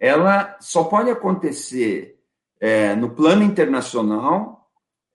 ela 0.03 0.57
só 0.59 0.83
pode 0.83 1.09
acontecer 1.09 2.17
é, 2.59 2.95
no 2.95 3.11
plano 3.11 3.43
internacional, 3.43 4.62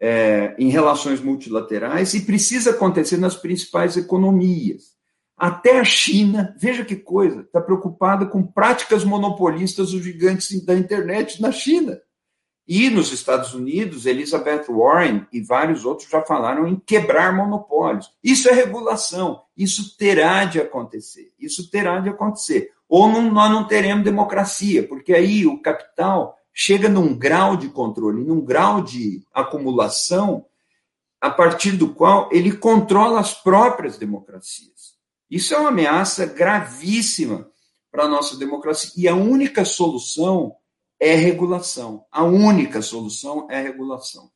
é, 0.01 0.55
em 0.59 0.69
relações 0.69 1.21
multilaterais, 1.21 2.15
e 2.15 2.21
precisa 2.21 2.71
acontecer 2.71 3.17
nas 3.17 3.37
principais 3.37 3.97
economias. 3.97 4.97
Até 5.37 5.79
a 5.79 5.85
China, 5.85 6.55
veja 6.59 6.85
que 6.85 6.97
coisa, 6.97 7.43
está 7.43 7.61
preocupada 7.61 8.27
com 8.27 8.43
práticas 8.43 9.05
monopolistas 9.05 9.93
dos 9.93 10.03
gigantes 10.03 10.65
da 10.65 10.75
internet 10.75 11.41
na 11.41 11.53
China. 11.53 12.01
E 12.67 12.91
nos 12.91 13.13
Estados 13.13 13.55
Unidos, 13.55 14.05
Elizabeth 14.05 14.65
Warren 14.69 15.27
e 15.33 15.41
vários 15.41 15.87
outros 15.87 16.11
já 16.11 16.21
falaram 16.21 16.69
em 16.69 16.77
quebrar 16.77 17.35
monopólios. 17.35 18.13
Isso 18.23 18.47
é 18.49 18.53
regulação, 18.53 19.41
isso 19.57 19.97
terá 19.97 20.45
de 20.45 20.61
acontecer, 20.61 21.33
isso 21.39 21.71
terá 21.71 21.99
de 21.99 22.11
acontecer. 22.11 22.73
Ou 22.87 23.09
não, 23.09 23.31
nós 23.33 23.51
não 23.51 23.67
teremos 23.67 24.05
democracia, 24.05 24.87
porque 24.87 25.15
aí 25.15 25.47
o 25.47 25.63
capital 25.63 26.38
chega 26.61 26.89
num 26.89 27.17
grau 27.17 27.57
de 27.57 27.69
controle, 27.69 28.25
num 28.25 28.45
grau 28.45 28.83
de 28.83 29.25
acumulação, 29.33 30.45
a 31.21 31.31
partir 31.31 31.77
do 31.77 31.95
qual 31.95 32.29
ele 32.33 32.51
controla 32.51 33.21
as 33.21 33.33
próprias 33.33 33.97
democracias. 33.97 34.97
Isso 35.31 35.55
é 35.55 35.59
uma 35.59 35.69
ameaça 35.69 36.27
gravíssima 36.27 37.49
para 37.93 38.05
a 38.05 38.09
nossa 38.09 38.37
democracia. 38.37 38.91
E 38.97 39.07
a 39.07 39.15
única 39.15 39.65
solução 39.65 40.57
é 40.99 41.15
regulação. 41.15 42.05
A 42.11 42.25
única 42.25 42.83
solução 42.83 43.47
é 43.49 43.63
regulação. 43.63 44.29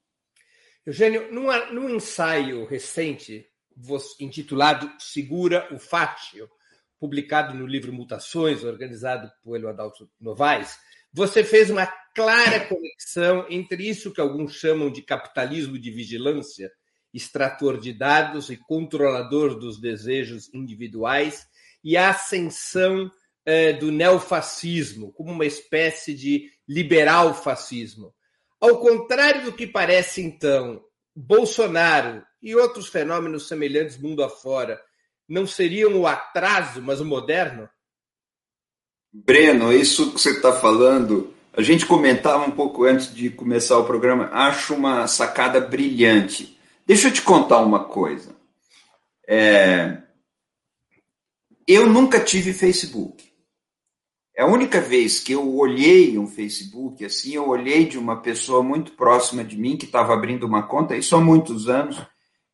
Eugênio, 0.87 1.33
num, 1.33 1.49
num 1.73 1.91
ensaio 1.91 2.67
recente 2.67 3.45
intitulado 4.21 4.89
Segura 4.97 5.69
o 5.73 5.79
Fátio, 5.79 6.49
publicado 7.01 7.53
no 7.53 7.67
livro 7.67 7.93
Mutações, 7.93 8.63
organizado 8.63 9.29
por 9.43 9.67
Adalto 9.67 10.09
Novaes, 10.21 10.79
Você 11.13 11.45
fez 11.45 11.71
uma 11.71 11.87
clara 12.15 12.61
conexão 12.67 13.47
entre 13.49 13.89
isso 13.89 14.13
que 14.13 14.21
alguns 14.21 14.55
chamam 14.55 14.91
de 14.91 15.03
capitalismo 15.03 15.79
de 15.79 15.91
vigilância, 15.91 16.71
extrator 17.13 17.79
de 17.79 17.93
dados 17.93 18.51
e 18.51 18.57
controlador 18.57 19.59
dos 19.59 19.81
desejos 19.81 20.53
individuais, 20.55 21.47
e 21.85 21.97
a 21.97 22.11
ascensão 22.11 23.11
eh, 23.45 23.73
do 23.73 23.91
neofascismo 23.91 25.13
como 25.13 25.33
uma 25.33 25.45
espécie 25.45 26.15
de 26.15 26.51
liberal 26.67 27.35
fascismo. 27.35 28.15
Ao 28.61 28.79
contrário 28.79 29.45
do 29.45 29.53
que 29.53 29.67
parece, 29.67 30.23
então, 30.23 30.83
Bolsonaro 31.15 32.25
e 32.41 32.55
outros 32.55 32.89
fenômenos 32.89 33.49
semelhantes 33.49 33.99
mundo 33.99 34.23
afora 34.23 34.81
não 35.29 35.47
seriam 35.47 35.95
o 36.01 36.07
atraso, 36.07 36.81
mas 36.81 37.01
o 37.01 37.05
moderno? 37.05 37.69
Breno, 39.13 39.73
isso 39.73 40.13
que 40.13 40.21
você 40.21 40.31
está 40.31 40.53
falando, 40.53 41.35
a 41.53 41.61
gente 41.61 41.85
comentava 41.85 42.47
um 42.47 42.51
pouco 42.51 42.85
antes 42.85 43.15
de 43.15 43.29
começar 43.29 43.79
o 43.79 43.85
programa, 43.85 44.31
acho 44.33 44.75
uma 44.75 45.07
sacada 45.07 45.61
brilhante. 45.61 46.59
Deixa 46.87 47.09
eu 47.09 47.13
te 47.13 47.21
contar 47.21 47.59
uma 47.59 47.85
coisa. 47.85 48.35
É... 49.29 49.99
Eu 51.69 51.87
nunca 51.87 52.19
tive 52.19 52.53
Facebook. 52.53 53.31
É 54.35 54.43
a 54.43 54.47
única 54.47 54.81
vez 54.81 55.21
que 55.21 55.33
eu 55.33 55.57
olhei 55.57 56.19
um 56.19 56.27
Facebook 56.27 57.05
assim, 57.05 57.35
eu 57.35 57.47
olhei 57.47 57.85
de 57.85 57.99
uma 57.99 58.23
pessoa 58.23 58.63
muito 58.63 58.93
próxima 58.93 59.45
de 59.45 59.59
mim 59.59 59.77
que 59.77 59.85
estava 59.85 60.15
abrindo 60.15 60.47
uma 60.47 60.63
conta, 60.63 60.97
isso 60.97 61.15
há 61.15 61.21
muitos 61.21 61.69
anos, 61.69 62.01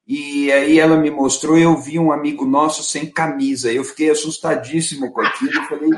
e 0.04 0.50
aí 0.50 0.80
ela 0.80 0.96
me 0.96 1.08
mostrou, 1.08 1.56
eu 1.56 1.76
vi 1.76 1.96
um 1.96 2.10
amigo 2.10 2.44
nosso 2.44 2.82
sem 2.82 3.08
camisa, 3.08 3.72
eu 3.72 3.84
fiquei 3.84 4.10
assustadíssimo 4.10 5.12
com 5.12 5.20
aquilo, 5.20 5.64
falei, 5.68 5.90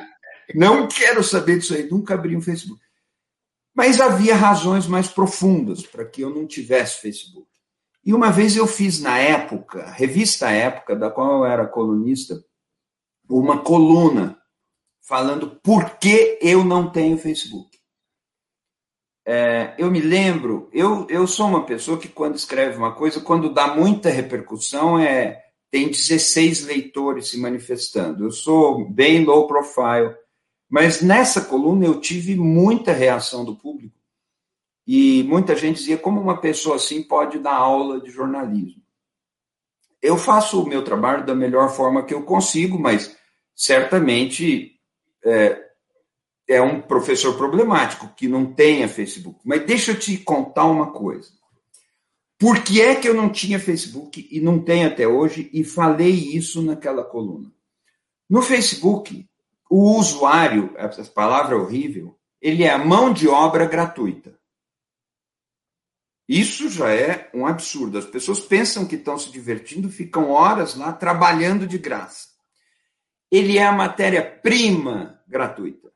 não 0.54 0.86
quero 0.88 1.22
saber 1.22 1.58
disso 1.58 1.74
aí, 1.74 1.88
nunca 1.88 2.14
abri 2.14 2.36
um 2.36 2.40
Facebook. 2.40 2.80
Mas 3.74 4.00
havia 4.00 4.34
razões 4.34 4.86
mais 4.86 5.08
profundas 5.08 5.86
para 5.86 6.04
que 6.04 6.22
eu 6.22 6.30
não 6.30 6.46
tivesse 6.46 7.00
Facebook. 7.00 7.48
E 8.04 8.14
uma 8.14 8.30
vez 8.30 8.56
eu 8.56 8.66
fiz 8.66 9.00
na 9.00 9.18
época, 9.18 9.90
revista 9.90 10.50
Época, 10.50 10.96
da 10.96 11.10
qual 11.10 11.38
eu 11.38 11.44
era 11.44 11.66
colunista, 11.66 12.42
uma 13.28 13.58
coluna 13.58 14.40
falando 15.02 15.58
por 15.62 15.98
que 15.98 16.38
eu 16.40 16.64
não 16.64 16.90
tenho 16.90 17.18
Facebook. 17.18 17.78
É, 19.26 19.74
eu 19.78 19.90
me 19.90 20.00
lembro, 20.00 20.68
eu, 20.72 21.06
eu 21.08 21.26
sou 21.26 21.46
uma 21.46 21.64
pessoa 21.64 21.98
que 21.98 22.08
quando 22.08 22.36
escreve 22.36 22.76
uma 22.76 22.94
coisa, 22.94 23.20
quando 23.20 23.52
dá 23.52 23.74
muita 23.74 24.08
repercussão, 24.08 24.98
é 24.98 25.40
tem 25.70 25.88
16 25.88 26.64
leitores 26.64 27.28
se 27.28 27.38
manifestando. 27.38 28.24
Eu 28.24 28.30
sou 28.32 28.88
bem 28.90 29.24
low 29.24 29.46
profile, 29.46 30.16
mas 30.70 31.02
nessa 31.02 31.40
coluna 31.40 31.84
eu 31.84 32.00
tive 32.00 32.36
muita 32.36 32.92
reação 32.92 33.44
do 33.44 33.56
público. 33.56 33.98
E 34.86 35.24
muita 35.24 35.56
gente 35.56 35.78
dizia 35.78 35.98
como 35.98 36.20
uma 36.20 36.40
pessoa 36.40 36.76
assim 36.76 37.02
pode 37.02 37.40
dar 37.40 37.54
aula 37.54 38.00
de 38.00 38.10
jornalismo. 38.10 38.80
Eu 40.00 40.16
faço 40.16 40.62
o 40.62 40.66
meu 40.66 40.82
trabalho 40.82 41.26
da 41.26 41.34
melhor 41.34 41.70
forma 41.70 42.04
que 42.04 42.14
eu 42.14 42.22
consigo, 42.22 42.78
mas 42.78 43.16
certamente 43.54 44.80
é, 45.24 45.60
é 46.48 46.62
um 46.62 46.80
professor 46.80 47.36
problemático 47.36 48.08
que 48.16 48.28
não 48.28 48.46
tenha 48.46 48.88
Facebook. 48.88 49.40
Mas 49.44 49.66
deixa 49.66 49.90
eu 49.90 49.98
te 49.98 50.16
contar 50.18 50.66
uma 50.66 50.92
coisa. 50.92 51.32
Por 52.38 52.62
que 52.62 52.80
é 52.80 52.94
que 52.94 53.08
eu 53.08 53.12
não 53.12 53.28
tinha 53.28 53.58
Facebook 53.58 54.26
e 54.30 54.40
não 54.40 54.58
tenho 54.58 54.88
até 54.88 55.06
hoje? 55.06 55.50
E 55.52 55.62
falei 55.62 56.10
isso 56.10 56.62
naquela 56.62 57.04
coluna. 57.04 57.52
No 58.28 58.40
Facebook, 58.40 59.28
o 59.70 59.96
usuário, 59.96 60.74
essa 60.76 61.02
palavra 61.04 61.54
é 61.54 61.58
horrível, 61.58 62.18
ele 62.42 62.64
é 62.64 62.70
a 62.70 62.84
mão 62.84 63.12
de 63.12 63.28
obra 63.28 63.64
gratuita. 63.64 64.38
Isso 66.28 66.68
já 66.68 66.92
é 66.92 67.30
um 67.32 67.46
absurdo. 67.46 67.96
As 67.96 68.04
pessoas 68.04 68.40
pensam 68.40 68.86
que 68.86 68.96
estão 68.96 69.18
se 69.18 69.32
divertindo, 69.32 69.88
ficam 69.88 70.30
horas 70.30 70.74
lá 70.74 70.92
trabalhando 70.92 71.66
de 71.66 71.78
graça 71.78 72.30
ele 73.30 73.56
é 73.56 73.64
a 73.64 73.72
matéria-prima 73.72 75.20
gratuita. 75.26 75.90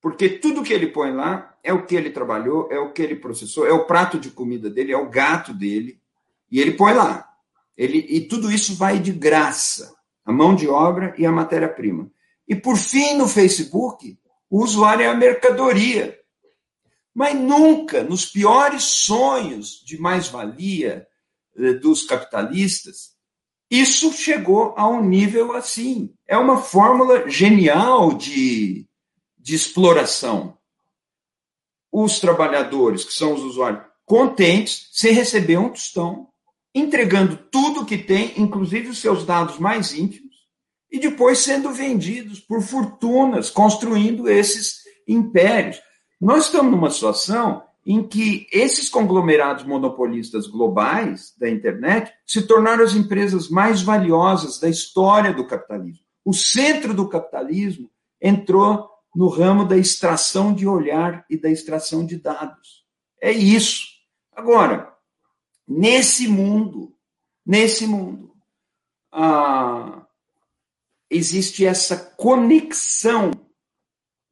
Porque 0.00 0.28
tudo 0.28 0.62
que 0.62 0.72
ele 0.72 0.86
põe 0.86 1.12
lá 1.12 1.54
é 1.62 1.72
o 1.72 1.84
que 1.84 1.94
ele 1.94 2.10
trabalhou, 2.10 2.68
é 2.72 2.78
o 2.78 2.92
que 2.92 3.02
ele 3.02 3.16
processou, 3.16 3.66
é 3.66 3.72
o 3.72 3.84
prato 3.84 4.18
de 4.18 4.30
comida 4.30 4.70
dele, 4.70 4.92
é 4.92 4.96
o 4.96 5.10
gato 5.10 5.52
dele, 5.52 6.00
e 6.50 6.58
ele 6.58 6.72
põe 6.72 6.94
lá. 6.94 7.28
Ele, 7.76 7.98
e 8.08 8.22
tudo 8.22 8.50
isso 8.50 8.74
vai 8.74 8.98
de 8.98 9.12
graça. 9.12 9.94
A 10.24 10.32
mão 10.32 10.54
de 10.54 10.66
obra 10.66 11.14
e 11.18 11.26
a 11.26 11.32
matéria-prima. 11.32 12.10
E 12.50 12.56
por 12.56 12.76
fim, 12.76 13.14
no 13.14 13.28
Facebook, 13.28 14.18
o 14.50 14.64
usuário 14.64 15.04
é 15.04 15.06
a 15.06 15.14
mercadoria. 15.14 16.18
Mas 17.14 17.32
nunca, 17.36 18.02
nos 18.02 18.26
piores 18.26 18.82
sonhos 18.82 19.80
de 19.86 19.96
mais-valia 20.00 21.06
eh, 21.56 21.74
dos 21.74 22.02
capitalistas, 22.02 23.14
isso 23.70 24.12
chegou 24.12 24.74
a 24.76 24.88
um 24.88 25.00
nível 25.00 25.52
assim. 25.52 26.12
É 26.26 26.36
uma 26.36 26.60
fórmula 26.60 27.30
genial 27.30 28.14
de, 28.14 28.84
de 29.38 29.54
exploração. 29.54 30.58
Os 31.92 32.18
trabalhadores, 32.18 33.04
que 33.04 33.12
são 33.12 33.32
os 33.32 33.42
usuários, 33.44 33.84
contentes, 34.04 34.88
sem 34.90 35.12
receber 35.12 35.56
um 35.56 35.68
tostão, 35.68 36.28
entregando 36.74 37.36
tudo 37.36 37.86
que 37.86 37.96
tem, 37.96 38.34
inclusive 38.36 38.88
os 38.88 38.98
seus 38.98 39.24
dados 39.24 39.56
mais 39.60 39.94
íntimos, 39.94 40.29
e 40.90 40.98
depois 40.98 41.38
sendo 41.38 41.72
vendidos 41.72 42.40
por 42.40 42.62
fortunas, 42.62 43.50
construindo 43.50 44.28
esses 44.28 44.80
impérios. 45.06 45.80
Nós 46.20 46.46
estamos 46.46 46.70
numa 46.70 46.90
situação 46.90 47.62
em 47.86 48.06
que 48.06 48.46
esses 48.52 48.88
conglomerados 48.88 49.64
monopolistas 49.64 50.46
globais 50.46 51.34
da 51.38 51.48
internet 51.48 52.12
se 52.26 52.42
tornaram 52.42 52.84
as 52.84 52.94
empresas 52.94 53.48
mais 53.48 53.82
valiosas 53.82 54.58
da 54.58 54.68
história 54.68 55.32
do 55.32 55.46
capitalismo. 55.46 56.04
O 56.24 56.34
centro 56.34 56.92
do 56.92 57.08
capitalismo 57.08 57.90
entrou 58.20 58.90
no 59.14 59.28
ramo 59.28 59.64
da 59.64 59.76
extração 59.76 60.52
de 60.52 60.66
olhar 60.66 61.24
e 61.28 61.36
da 61.36 61.50
extração 61.50 62.04
de 62.04 62.16
dados. 62.16 62.84
É 63.20 63.32
isso. 63.32 63.86
Agora, 64.32 64.92
nesse 65.66 66.28
mundo, 66.28 66.94
nesse 67.44 67.86
mundo, 67.86 68.32
ah, 69.10 69.99
existe 71.10 71.66
essa 71.66 71.96
conexão 71.96 73.32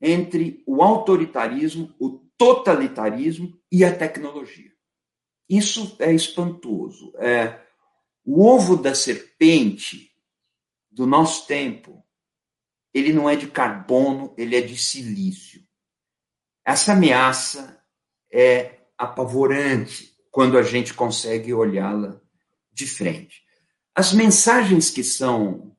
entre 0.00 0.62
o 0.64 0.82
autoritarismo, 0.82 1.92
o 1.98 2.20
totalitarismo 2.38 3.58
e 3.70 3.84
a 3.84 3.94
tecnologia. 3.94 4.72
Isso 5.48 5.96
é 5.98 6.12
espantoso. 6.12 7.12
É, 7.16 7.60
o 8.24 8.46
ovo 8.46 8.76
da 8.76 8.94
serpente 8.94 10.12
do 10.90 11.06
nosso 11.06 11.46
tempo, 11.46 12.04
ele 12.94 13.12
não 13.12 13.28
é 13.28 13.34
de 13.34 13.48
carbono, 13.48 14.34
ele 14.38 14.54
é 14.54 14.60
de 14.60 14.76
silício. 14.76 15.66
Essa 16.64 16.92
ameaça 16.92 17.82
é 18.30 18.78
apavorante 18.96 20.14
quando 20.30 20.58
a 20.58 20.62
gente 20.62 20.92
consegue 20.94 21.52
olhá-la 21.52 22.20
de 22.72 22.86
frente. 22.86 23.42
As 23.94 24.12
mensagens 24.12 24.90
que 24.90 25.02
são 25.02 25.76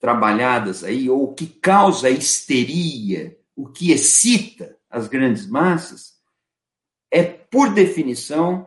trabalhadas 0.00 0.84
aí, 0.84 1.10
ou 1.10 1.24
o 1.24 1.34
que 1.34 1.46
causa 1.46 2.10
histeria, 2.10 3.36
o 3.56 3.68
que 3.68 3.90
excita 3.90 4.76
as 4.88 5.08
grandes 5.08 5.46
massas, 5.46 6.14
é, 7.10 7.22
por 7.24 7.72
definição, 7.74 8.66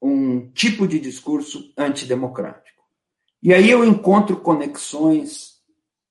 um 0.00 0.50
tipo 0.50 0.86
de 0.86 0.98
discurso 0.98 1.72
antidemocrático. 1.76 2.82
E 3.42 3.52
aí 3.54 3.70
eu 3.70 3.84
encontro 3.84 4.40
conexões 4.40 5.56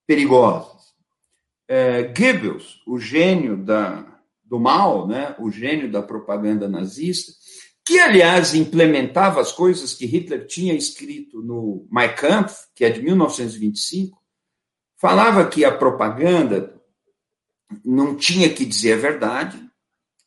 perigosas. 0.07 0.93
É, 1.67 2.03
Goebbels, 2.03 2.81
o 2.85 2.99
gênio 2.99 3.57
da, 3.57 4.19
do 4.43 4.59
mal, 4.59 5.07
né, 5.07 5.35
o 5.39 5.49
gênio 5.51 5.91
da 5.91 6.01
propaganda 6.01 6.69
nazista, 6.69 7.33
que, 7.85 7.99
aliás, 7.99 8.55
implementava 8.55 9.39
as 9.39 9.51
coisas 9.51 9.93
que 9.93 10.05
Hitler 10.05 10.47
tinha 10.47 10.73
escrito 10.73 11.41
no 11.41 11.87
Mein 11.91 12.15
Kampf, 12.15 12.67
que 12.75 12.83
é 12.83 12.89
de 12.89 13.01
1925, 13.01 14.19
falava 14.99 15.47
que 15.47 15.65
a 15.65 15.75
propaganda 15.75 16.75
não 17.83 18.15
tinha 18.15 18.49
que 18.53 18.65
dizer 18.65 18.93
a 18.93 18.97
verdade, 18.97 19.65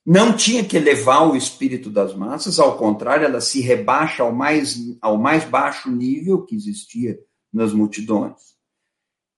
não 0.05 0.35
tinha 0.35 0.65
que 0.65 0.77
elevar 0.77 1.29
o 1.29 1.37
espírito 1.37 1.91
das 1.91 2.15
massas, 2.15 2.59
ao 2.59 2.79
contrário, 2.79 3.27
ela 3.27 3.41
se 3.41 3.61
rebaixa 3.61 4.23
ao 4.23 4.33
mais, 4.33 4.77
ao 5.03 5.19
mais 5.19 5.45
baixo 5.45 5.91
nível 5.91 6.47
que 6.47 6.55
existia 6.55 7.19
nas 7.53 7.73
multidões. 7.73 8.57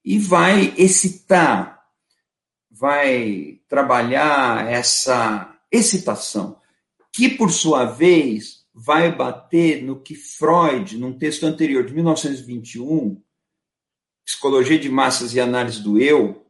E 0.05 0.19
vai 0.19 0.73
excitar, 0.79 1.83
vai 2.71 3.61
trabalhar 3.69 4.67
essa 4.71 5.59
excitação, 5.73 6.57
que, 7.13 7.29
por 7.29 7.51
sua 7.51 7.85
vez, 7.85 8.65
vai 8.73 9.15
bater 9.15 9.83
no 9.83 10.01
que 10.01 10.15
Freud, 10.15 10.97
num 10.97 11.19
texto 11.19 11.45
anterior, 11.45 11.85
de 11.85 11.93
1921, 11.93 13.21
Psicologia 14.31 14.79
de 14.79 14.89
Massas 14.89 15.35
e 15.35 15.41
Análise 15.41 15.83
do 15.83 16.01
Eu, 16.01 16.47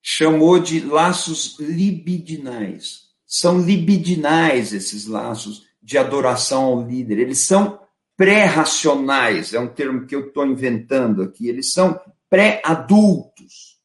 chamou 0.00 0.60
de 0.60 0.78
laços 0.78 1.58
libidinais. 1.58 3.08
São 3.26 3.60
libidinais 3.60 4.72
esses 4.72 5.08
laços 5.08 5.66
de 5.82 5.98
adoração 5.98 6.62
ao 6.62 6.86
líder. 6.86 7.18
Eles 7.18 7.40
são 7.40 7.80
pré-racionais, 8.16 9.54
é 9.54 9.58
um 9.58 9.66
termo 9.66 10.06
que 10.06 10.14
eu 10.14 10.28
estou 10.28 10.46
inventando 10.46 11.20
aqui. 11.20 11.48
Eles 11.48 11.72
são 11.72 12.00
pré-adultos. 12.30 13.80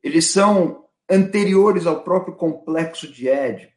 Eles 0.00 0.30
são 0.30 0.84
anteriores 1.10 1.88
ao 1.88 2.04
próprio 2.04 2.36
complexo 2.36 3.10
de 3.10 3.28
Édipo. 3.28 3.74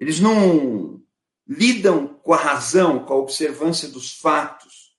Eles 0.00 0.18
não 0.18 1.00
lidam 1.46 2.08
com 2.08 2.34
a 2.34 2.36
razão, 2.36 3.04
com 3.04 3.14
a 3.14 3.18
observância 3.18 3.88
dos 3.88 4.18
fatos, 4.18 4.96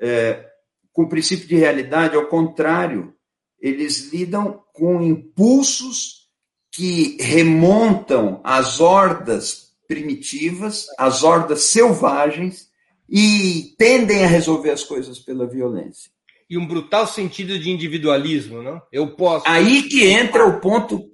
é, 0.00 0.49
com 0.92 1.02
o 1.02 1.08
princípio 1.08 1.46
de 1.46 1.56
realidade, 1.56 2.16
ao 2.16 2.26
contrário, 2.26 3.14
eles 3.60 4.12
lidam 4.12 4.62
com 4.72 5.02
impulsos 5.02 6.28
que 6.72 7.16
remontam 7.20 8.40
às 8.44 8.80
hordas 8.80 9.70
primitivas, 9.86 10.86
às 10.98 11.22
hordas 11.22 11.62
selvagens, 11.62 12.70
e 13.08 13.74
tendem 13.76 14.24
a 14.24 14.28
resolver 14.28 14.70
as 14.70 14.84
coisas 14.84 15.18
pela 15.18 15.46
violência. 15.46 16.10
E 16.48 16.56
um 16.56 16.66
brutal 16.66 17.06
sentido 17.06 17.58
de 17.58 17.70
individualismo, 17.70 18.62
não? 18.62 18.80
Eu 18.92 19.14
posso. 19.14 19.48
Aí 19.48 19.84
que 19.84 20.04
entra 20.06 20.46
o 20.46 20.60
ponto, 20.60 21.10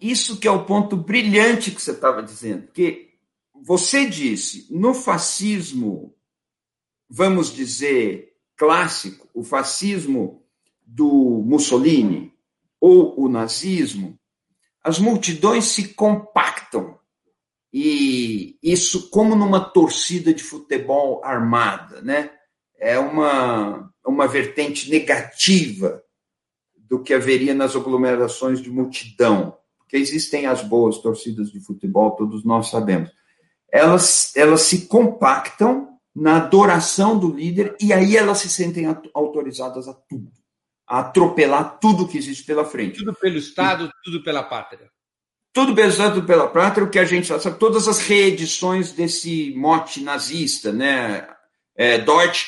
isso 0.00 0.38
que 0.38 0.48
é 0.48 0.50
o 0.50 0.64
ponto 0.64 0.96
brilhante 0.96 1.70
que 1.70 1.82
você 1.82 1.90
estava 1.90 2.22
dizendo, 2.22 2.68
que 2.72 3.10
você 3.62 4.06
disse, 4.06 4.66
no 4.70 4.94
fascismo, 4.94 6.14
vamos 7.08 7.52
dizer, 7.52 8.33
clássico, 8.56 9.28
o 9.34 9.42
fascismo 9.42 10.42
do 10.84 11.42
Mussolini 11.44 12.32
ou 12.80 13.18
o 13.20 13.28
nazismo, 13.28 14.18
as 14.82 14.98
multidões 14.98 15.64
se 15.66 15.94
compactam. 15.94 16.98
E 17.72 18.56
isso, 18.62 19.10
como 19.10 19.34
numa 19.34 19.60
torcida 19.60 20.32
de 20.32 20.42
futebol 20.42 21.24
armada, 21.24 22.00
né? 22.02 22.30
é 22.84 22.98
uma, 22.98 23.90
uma 24.06 24.28
vertente 24.28 24.90
negativa 24.90 26.02
do 26.76 27.02
que 27.02 27.14
haveria 27.14 27.54
nas 27.54 27.74
aglomerações 27.74 28.60
de 28.60 28.70
multidão. 28.70 29.56
Porque 29.78 29.96
existem 29.96 30.46
as 30.46 30.62
boas 30.62 30.98
torcidas 30.98 31.50
de 31.50 31.60
futebol, 31.60 32.10
todos 32.12 32.44
nós 32.44 32.68
sabemos. 32.68 33.10
Elas, 33.72 34.36
elas 34.36 34.60
se 34.60 34.86
compactam 34.86 35.83
na 36.14 36.36
adoração 36.36 37.18
do 37.18 37.34
líder 37.34 37.76
e 37.80 37.92
aí 37.92 38.16
elas 38.16 38.38
se 38.38 38.48
sentem 38.48 38.86
autorizadas 39.12 39.88
a 39.88 39.94
tudo 39.94 40.30
a 40.86 41.00
atropelar 41.00 41.78
tudo 41.78 42.06
que 42.06 42.18
existe 42.18 42.44
pela 42.44 42.64
frente. 42.64 42.98
Tudo 42.98 43.14
pelo 43.14 43.38
Estado, 43.38 43.90
tudo 44.04 44.22
pela 44.22 44.42
pátria. 44.42 44.90
Tudo 45.52 45.74
pelo 45.74 45.88
Estado, 45.88 46.14
tudo 46.16 46.26
pela 46.26 46.48
pátria, 46.48 46.84
o 46.84 46.90
que 46.90 46.98
a 46.98 47.04
gente 47.04 47.26
sabe, 47.26 47.58
todas 47.58 47.88
as 47.88 48.00
reedições 48.00 48.92
desse 48.92 49.54
mote 49.56 50.02
nazista, 50.02 50.72
né? 50.72 51.28
É, 51.76 51.98
Deutsch, 51.98 52.46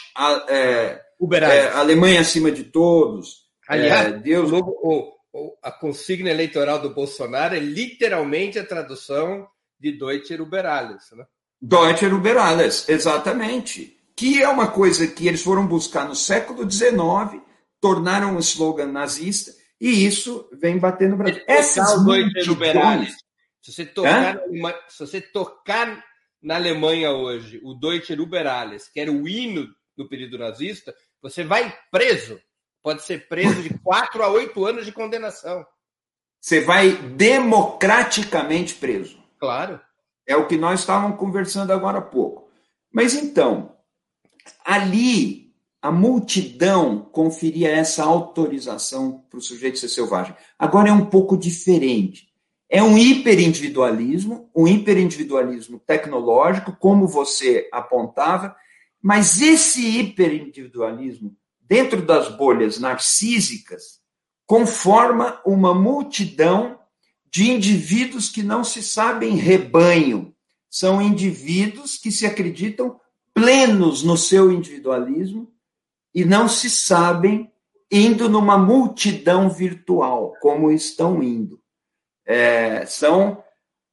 é, 0.49 1.03
é, 1.33 1.69
Alemanha 1.73 2.21
acima 2.21 2.51
de 2.51 2.65
todos. 2.65 3.47
Aliás, 3.69 4.09
é, 4.09 4.19
Deus... 4.19 4.51
o, 4.53 5.13
o, 5.33 5.57
a 5.63 5.71
consigna 5.71 6.31
eleitoral 6.31 6.81
do 6.81 6.95
Bolsonaro 6.95 7.55
é 7.55 7.61
literalmente 7.61 8.59
a 8.59 8.67
tradução 8.67 9.47
de 9.79 9.93
Deutscher 9.93 10.41
über 10.41 10.67
alles, 10.67 11.11
né? 11.13 11.25
Deutscher 11.61 12.13
über 12.13 12.37
alles, 12.37 12.89
exatamente. 12.89 13.97
Que 14.15 14.43
é 14.43 14.49
uma 14.49 14.69
coisa 14.69 15.07
que 15.07 15.27
eles 15.27 15.43
foram 15.43 15.67
buscar 15.67 16.07
no 16.09 16.15
século 16.15 16.71
XIX 16.71 17.43
tornaram 17.81 18.37
um 18.37 18.39
slogan 18.39 18.87
nazista 18.87 19.53
e 19.81 20.07
isso 20.07 20.49
vem 20.53 20.79
bater 20.79 21.09
no 21.09 21.17
Brasil. 21.17 21.43
Essas 21.47 22.03
multidões... 22.03 23.15
Se 23.63 23.73
você, 23.73 23.85
tocar 23.85 24.39
se 24.89 24.99
você 25.01 25.21
tocar 25.21 26.05
na 26.41 26.55
Alemanha 26.55 27.11
hoje 27.11 27.61
o 27.65 27.75
Deutsche 27.75 28.13
Über 28.13 28.47
Alles, 28.47 28.89
que 28.89 29.01
era 29.01 29.11
o 29.11 29.27
hino 29.27 29.67
do 29.97 30.09
período 30.09 30.39
nazista, 30.39 30.95
você 31.21 31.43
vai 31.43 31.77
preso. 31.91 32.41
Pode 32.81 33.03
ser 33.03 33.27
preso 33.27 33.61
de 33.63 33.77
quatro 33.81 34.23
a 34.23 34.29
oito 34.29 34.65
anos 34.65 34.85
de 34.87 34.93
condenação. 34.93 35.67
Você 36.41 36.61
vai 36.61 36.93
democraticamente 36.93 38.75
preso. 38.75 39.21
Claro. 39.41 39.81
É 40.27 40.37
o 40.37 40.47
que 40.47 40.57
nós 40.57 40.81
estávamos 40.81 41.19
conversando 41.19 41.73
agora 41.73 41.99
há 41.99 42.03
pouco. 42.03 42.49
Mas 42.93 43.15
então, 43.15 43.77
ali 44.65 45.47
a 45.81 45.91
multidão 45.93 46.99
conferia 47.13 47.71
essa 47.71 48.03
autorização 48.03 49.25
para 49.31 49.39
o 49.39 49.43
sujeito 49.43 49.79
ser 49.79 49.89
selvagem. 49.89 50.35
Agora 50.59 50.89
é 50.89 50.93
um 50.93 51.07
pouco 51.07 51.37
diferente. 51.37 52.29
É 52.69 52.83
um 52.83 52.99
hiperindividualismo, 52.99 54.51
um 54.55 54.67
hiperindividualismo 54.67 55.79
tecnológico, 55.79 56.77
como 56.81 57.07
você 57.07 57.69
apontava, 57.73 58.57
mas 59.01 59.41
esse 59.41 60.01
hiperindividualismo, 60.01 61.37
dentro 61.61 62.03
das 62.03 62.29
bolhas 62.37 62.81
narcísicas, 62.81 64.01
conforma 64.45 65.41
uma 65.47 65.73
multidão 65.73 66.76
de 67.37 67.51
indivíduos 67.51 68.31
que 68.31 68.43
não 68.43 68.65
se 68.65 68.83
sabem 68.83 69.37
rebanho. 69.37 70.35
São 70.71 71.03
indivíduos 71.03 71.99
que 71.99 72.11
se 72.11 72.25
acreditam 72.25 72.99
plenos 73.35 74.03
no 74.03 74.17
seu 74.17 74.51
individualismo 74.51 75.53
e 76.15 76.25
não 76.25 76.49
se 76.49 76.71
sabem 76.71 77.53
indo 77.93 78.27
numa 78.27 78.57
multidão 78.57 79.51
virtual, 79.51 80.33
como 80.41 80.73
estão 80.73 81.23
indo. 81.23 81.61
É, 82.25 82.87
são 82.87 83.45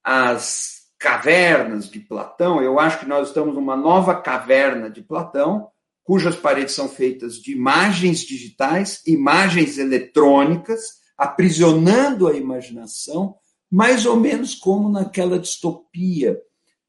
as 0.01 0.83
cavernas 0.97 1.89
de 1.89 1.99
Platão. 1.99 2.61
Eu 2.61 2.79
acho 2.79 3.01
que 3.01 3.05
nós 3.05 3.27
estamos 3.27 3.53
numa 3.55 3.75
nova 3.75 4.21
caverna 4.21 4.89
de 4.89 5.01
Platão, 5.01 5.67
cujas 6.01 6.37
paredes 6.37 6.75
são 6.75 6.87
feitas 6.87 7.35
de 7.35 7.51
imagens 7.51 8.21
digitais, 8.21 9.05
imagens 9.05 9.77
eletrônicas, 9.77 11.02
aprisionando 11.17 12.27
a 12.27 12.35
imaginação, 12.35 13.35
mais 13.69 14.05
ou 14.05 14.15
menos 14.17 14.55
como 14.55 14.89
naquela 14.89 15.39
distopia 15.39 16.39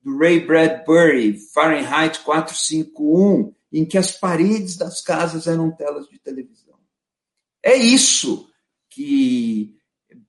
do 0.03 0.19
Ray 0.19 0.41
Bradbury, 0.41 1.39
Fahrenheit 1.53 2.21
451, 2.21 3.55
em 3.73 3.85
que 3.85 3.97
as 3.97 4.13
paredes 4.13 4.77
das 4.77 5.01
casas 5.01 5.47
eram 5.47 5.71
telas 5.71 6.07
de 6.09 6.19
televisão. 6.19 6.75
É 7.63 7.75
isso 7.75 8.49
que 8.91 9.75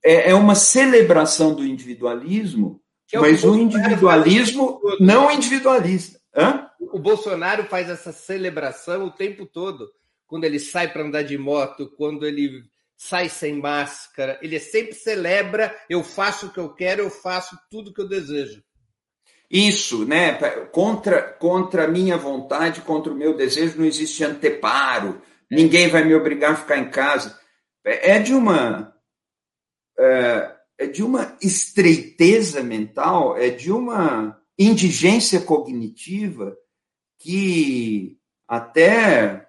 é, 0.02 0.30
é 0.30 0.34
uma 0.34 0.54
celebração 0.54 1.54
do 1.54 1.64
individualismo, 1.64 2.80
é 3.12 3.20
mas 3.20 3.44
o, 3.44 3.54
individualismo 3.54 4.80
não 4.98 5.30
individualista. 5.30 6.18
Hã? 6.34 6.68
O 6.80 6.98
Bolsonaro 6.98 7.64
faz 7.64 7.88
essa 7.88 8.12
celebração 8.12 9.04
o 9.04 9.10
tempo 9.10 9.46
todo. 9.46 9.88
Quando 10.26 10.44
ele 10.44 10.58
sai 10.58 10.92
para 10.92 11.04
andar 11.04 11.22
de 11.22 11.38
moto, 11.38 11.92
quando 11.96 12.26
ele 12.26 12.64
sai 12.96 13.28
sem 13.28 13.60
máscara, 13.60 14.38
ele 14.42 14.58
sempre 14.58 14.94
celebra: 14.94 15.76
eu 15.88 16.02
faço 16.02 16.46
o 16.46 16.50
que 16.50 16.58
eu 16.58 16.72
quero, 16.74 17.02
eu 17.02 17.10
faço 17.10 17.58
tudo 17.70 17.90
o 17.90 17.94
que 17.94 18.00
eu 18.00 18.08
desejo. 18.08 18.62
Isso, 19.50 20.04
né? 20.04 20.32
Contra, 20.72 21.22
contra 21.22 21.84
a 21.84 21.88
minha 21.88 22.16
vontade, 22.16 22.80
contra 22.80 23.12
o 23.12 23.16
meu 23.16 23.36
desejo, 23.36 23.78
não 23.78 23.84
existe 23.84 24.24
anteparo. 24.24 25.22
Ninguém 25.48 25.88
vai 25.88 26.04
me 26.04 26.14
obrigar 26.14 26.52
a 26.52 26.56
ficar 26.56 26.78
em 26.78 26.90
casa. 26.90 27.38
É, 27.84 28.16
é 28.16 28.18
de 28.18 28.34
uma 28.34 28.92
é, 29.98 30.56
é 30.78 30.86
de 30.86 31.02
uma 31.02 31.36
estreiteza 31.40 32.62
mental, 32.62 33.36
é 33.36 33.48
de 33.48 33.70
uma 33.70 34.40
indigência 34.58 35.40
cognitiva 35.40 36.56
que 37.18 38.18
até 38.48 39.45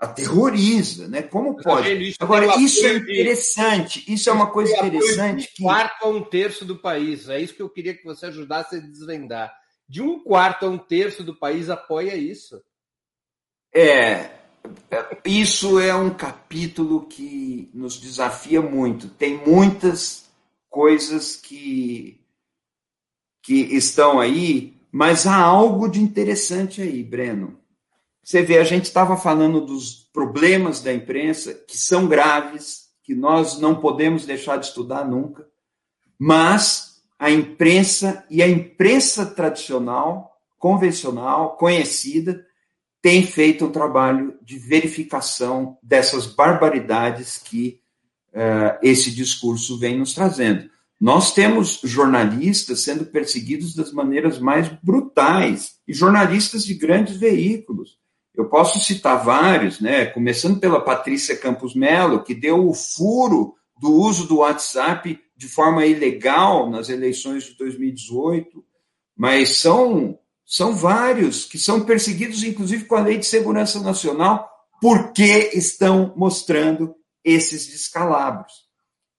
aterroriza, 0.00 1.06
né? 1.08 1.22
Como 1.22 1.56
pode? 1.56 2.16
Agora, 2.18 2.56
isso 2.58 2.86
é 2.86 2.94
interessante, 2.94 4.02
isso 4.10 4.30
é 4.30 4.32
uma 4.32 4.50
coisa 4.50 4.74
interessante. 4.74 5.52
De 5.54 5.62
um 5.62 5.66
quarto 5.66 6.04
a 6.04 6.08
um 6.08 6.22
terço 6.22 6.64
do 6.64 6.78
país, 6.78 7.28
é 7.28 7.38
isso 7.38 7.54
que 7.54 7.60
eu 7.60 7.68
queria 7.68 7.94
que 7.94 8.02
você 8.02 8.26
ajudasse 8.26 8.76
a 8.76 8.80
desvendar. 8.80 9.54
De 9.86 10.00
um 10.00 10.18
quarto 10.24 10.64
a 10.64 10.70
um 10.70 10.78
terço 10.78 11.22
do 11.22 11.34
país 11.34 11.68
apoia 11.68 12.16
isso. 12.16 12.62
É, 13.74 14.30
isso 15.24 15.78
é 15.78 15.94
um 15.94 16.10
capítulo 16.10 17.06
que 17.06 17.70
nos 17.74 18.00
desafia 18.00 18.62
muito. 18.62 19.08
Tem 19.10 19.36
muitas 19.36 20.30
coisas 20.70 21.36
que, 21.36 22.24
que 23.42 23.76
estão 23.76 24.18
aí, 24.18 24.80
mas 24.90 25.26
há 25.26 25.36
algo 25.36 25.88
de 25.88 26.00
interessante 26.00 26.80
aí, 26.80 27.04
Breno 27.04 27.59
você 28.30 28.42
vê, 28.42 28.58
a 28.58 28.64
gente 28.64 28.84
estava 28.84 29.16
falando 29.16 29.60
dos 29.60 30.08
problemas 30.12 30.80
da 30.80 30.94
imprensa, 30.94 31.52
que 31.52 31.76
são 31.76 32.06
graves, 32.06 32.82
que 33.02 33.12
nós 33.12 33.58
não 33.58 33.80
podemos 33.80 34.24
deixar 34.24 34.56
de 34.56 34.66
estudar 34.66 35.04
nunca, 35.04 35.48
mas 36.16 37.02
a 37.18 37.28
imprensa 37.28 38.24
e 38.30 38.40
a 38.40 38.48
imprensa 38.48 39.26
tradicional, 39.26 40.30
convencional, 40.60 41.56
conhecida, 41.56 42.46
tem 43.02 43.26
feito 43.26 43.66
um 43.66 43.72
trabalho 43.72 44.38
de 44.44 44.60
verificação 44.60 45.76
dessas 45.82 46.24
barbaridades 46.26 47.36
que 47.36 47.80
uh, 48.28 48.78
esse 48.80 49.10
discurso 49.10 49.76
vem 49.76 49.98
nos 49.98 50.14
trazendo. 50.14 50.70
Nós 51.00 51.34
temos 51.34 51.80
jornalistas 51.82 52.84
sendo 52.84 53.06
perseguidos 53.06 53.74
das 53.74 53.92
maneiras 53.92 54.38
mais 54.38 54.68
brutais, 54.80 55.80
e 55.88 55.92
jornalistas 55.92 56.64
de 56.64 56.74
grandes 56.74 57.16
veículos. 57.16 57.98
Eu 58.40 58.48
posso 58.48 58.80
citar 58.80 59.22
vários, 59.22 59.80
né? 59.80 60.06
começando 60.06 60.58
pela 60.58 60.80
Patrícia 60.80 61.36
Campos 61.36 61.74
Melo, 61.74 62.24
que 62.24 62.34
deu 62.34 62.66
o 62.66 62.72
furo 62.72 63.54
do 63.78 63.92
uso 63.92 64.26
do 64.26 64.38
WhatsApp 64.38 65.20
de 65.36 65.46
forma 65.46 65.84
ilegal 65.84 66.70
nas 66.70 66.88
eleições 66.88 67.44
de 67.44 67.56
2018, 67.58 68.64
mas 69.14 69.58
são, 69.58 70.18
são 70.44 70.74
vários 70.74 71.44
que 71.44 71.58
são 71.58 71.84
perseguidos, 71.84 72.42
inclusive 72.42 72.86
com 72.86 72.94
a 72.94 73.02
Lei 73.02 73.18
de 73.18 73.26
Segurança 73.26 73.78
Nacional, 73.80 74.50
porque 74.80 75.50
estão 75.52 76.14
mostrando 76.16 76.94
esses 77.22 77.66
descalabros. 77.66 78.52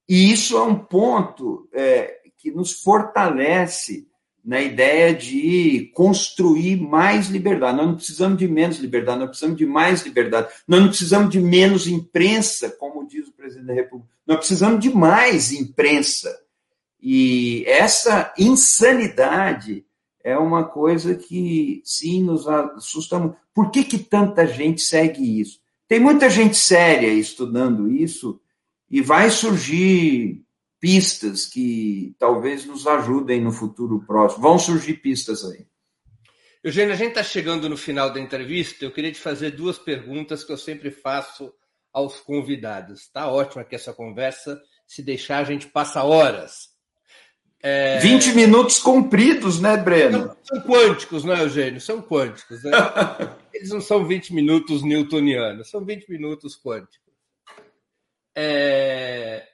E 0.10 0.32
isso 0.32 0.58
é 0.58 0.64
um 0.64 0.76
ponto 0.76 1.70
é, 1.74 2.22
que 2.40 2.50
nos 2.50 2.72
fortalece 2.74 4.08
na 4.44 4.60
ideia 4.62 5.14
de 5.14 5.92
construir 5.94 6.82
mais 6.82 7.28
liberdade. 7.28 7.78
Nós 7.78 7.88
não 7.88 7.96
precisamos 7.96 8.38
de 8.38 8.48
menos 8.48 8.78
liberdade, 8.78 9.20
nós 9.20 9.30
precisamos 9.30 9.58
de 9.58 9.66
mais 9.66 10.04
liberdade. 10.04 10.50
Nós 10.68 10.82
não 10.82 10.88
precisamos 10.88 11.30
de 11.30 11.40
menos 11.40 11.88
imprensa, 11.88 12.70
como 12.70 13.08
diz 13.08 13.28
o 13.28 13.34
presidente 13.34 13.68
da 13.68 13.74
República. 13.74 14.12
Nós 14.26 14.38
precisamos 14.38 14.80
de 14.80 14.90
mais 14.90 15.52
imprensa. 15.52 16.36
E 17.02 17.64
essa 17.68 18.34
insanidade 18.38 19.86
é 20.24 20.38
uma 20.38 20.64
coisa 20.64 21.16
que, 21.16 21.82
sim, 21.84 22.24
nos 22.24 22.48
assusta 22.48 23.20
muito. 23.20 23.38
Por 23.54 23.72
que, 23.72 23.84
que 23.84 23.98
tanta 23.98 24.46
gente 24.48 24.82
segue 24.82 25.40
isso? 25.40 25.60
Tem 25.88 26.00
muita 26.00 26.30
gente 26.30 26.56
séria 26.58 27.08
estudando 27.08 27.92
isso 27.92 28.40
e 28.90 29.02
vai 29.02 29.30
surgir 29.30 30.44
pistas 30.82 31.46
que 31.46 32.16
talvez 32.18 32.66
nos 32.66 32.88
ajudem 32.88 33.40
no 33.40 33.52
futuro 33.52 34.04
próximo. 34.06 34.42
Vão 34.42 34.58
surgir 34.58 34.96
pistas 34.96 35.46
aí. 35.46 35.68
Eugênio, 36.64 36.94
a 36.94 36.98
gente 36.98 37.10
está 37.10 37.24
chegando 37.24 37.70
no 37.70 37.78
final 37.78 38.12
da 38.12 38.20
entrevista. 38.20 38.84
Eu 38.84 38.92
queria 38.92 39.12
te 39.12 39.20
fazer 39.20 39.52
duas 39.52 39.78
perguntas 39.78 40.44
que 40.44 40.52
eu 40.52 40.58
sempre 40.58 40.90
faço 40.90 41.54
aos 41.94 42.20
convidados. 42.20 43.02
Está 43.02 43.28
ótima 43.28 43.62
aqui 43.62 43.76
essa 43.76 43.94
conversa. 43.94 44.60
Se 44.88 45.04
deixar, 45.04 45.38
a 45.38 45.44
gente 45.44 45.68
passa 45.68 46.04
horas. 46.04 46.72
É... 47.64 48.00
20 48.00 48.34
minutos 48.34 48.80
compridos, 48.80 49.62
né, 49.62 49.78
Breno? 49.78 50.36
São, 50.44 50.62
são 50.62 50.62
quânticos, 50.62 51.24
não 51.24 51.36
é, 51.36 51.44
Eugênio? 51.44 51.80
São 51.80 52.02
quânticos. 52.02 52.64
Né? 52.64 52.72
Eles 53.54 53.70
não 53.70 53.82
são 53.82 54.04
20 54.06 54.34
minutos 54.34 54.82
newtonianos, 54.82 55.70
são 55.70 55.86
20 55.86 56.10
minutos 56.10 56.60
quânticos. 56.60 57.00
É... 58.36 59.51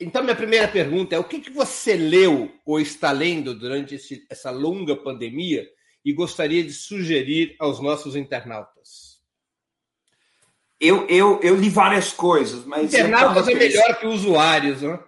Então, 0.00 0.22
minha 0.22 0.34
primeira 0.34 0.66
pergunta 0.66 1.14
é: 1.14 1.18
o 1.18 1.24
que, 1.24 1.40
que 1.40 1.50
você 1.50 1.94
leu 1.94 2.50
ou 2.64 2.80
está 2.80 3.12
lendo 3.12 3.54
durante 3.54 3.94
esse, 3.94 4.26
essa 4.30 4.50
longa 4.50 4.96
pandemia 4.96 5.68
e 6.02 6.12
gostaria 6.12 6.64
de 6.64 6.72
sugerir 6.72 7.54
aos 7.58 7.80
nossos 7.80 8.16
internautas? 8.16 9.20
Eu, 10.80 11.06
eu, 11.08 11.38
eu 11.42 11.54
li 11.54 11.68
várias 11.68 12.10
coisas, 12.12 12.64
mas. 12.64 12.94
Internautas 12.94 13.46
é 13.46 13.54
melhor 13.54 13.98
que 14.00 14.06
usuários, 14.06 14.80
não? 14.80 14.98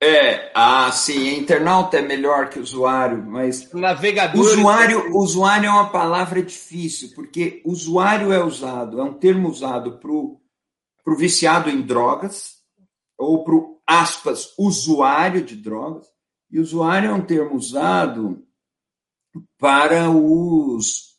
É, 0.00 0.50
ah, 0.54 0.90
sim, 0.92 1.36
internauta 1.36 1.98
é 1.98 2.02
melhor 2.02 2.50
que 2.50 2.58
usuário, 2.58 3.24
mas. 3.24 3.72
Navegador. 3.72 4.40
Usuário, 4.40 5.16
usuário 5.16 5.68
é 5.68 5.70
uma 5.70 5.90
palavra 5.90 6.42
difícil, 6.42 7.12
porque 7.14 7.62
usuário 7.64 8.32
é 8.32 8.42
usado, 8.42 9.00
é 9.00 9.04
um 9.04 9.14
termo 9.14 9.48
usado 9.48 9.98
para 9.98 10.10
o 10.10 11.16
viciado 11.16 11.70
em 11.70 11.80
drogas, 11.80 12.58
ou 13.16 13.44
para 13.44 13.54
o, 13.54 13.77
aspas, 13.88 14.52
usuário 14.58 15.42
de 15.42 15.56
drogas, 15.56 16.06
e 16.50 16.60
usuário 16.60 17.08
é 17.08 17.14
um 17.14 17.24
termo 17.24 17.56
usado 17.56 18.44
para 19.58 20.10
os 20.10 21.16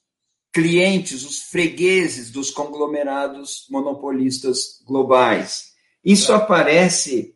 clientes, 0.53 1.25
os 1.25 1.41
fregueses 1.41 2.29
dos 2.29 2.51
conglomerados 2.51 3.65
monopolistas 3.71 4.83
globais. 4.85 5.69
Isso 6.05 6.31
aparece 6.31 7.35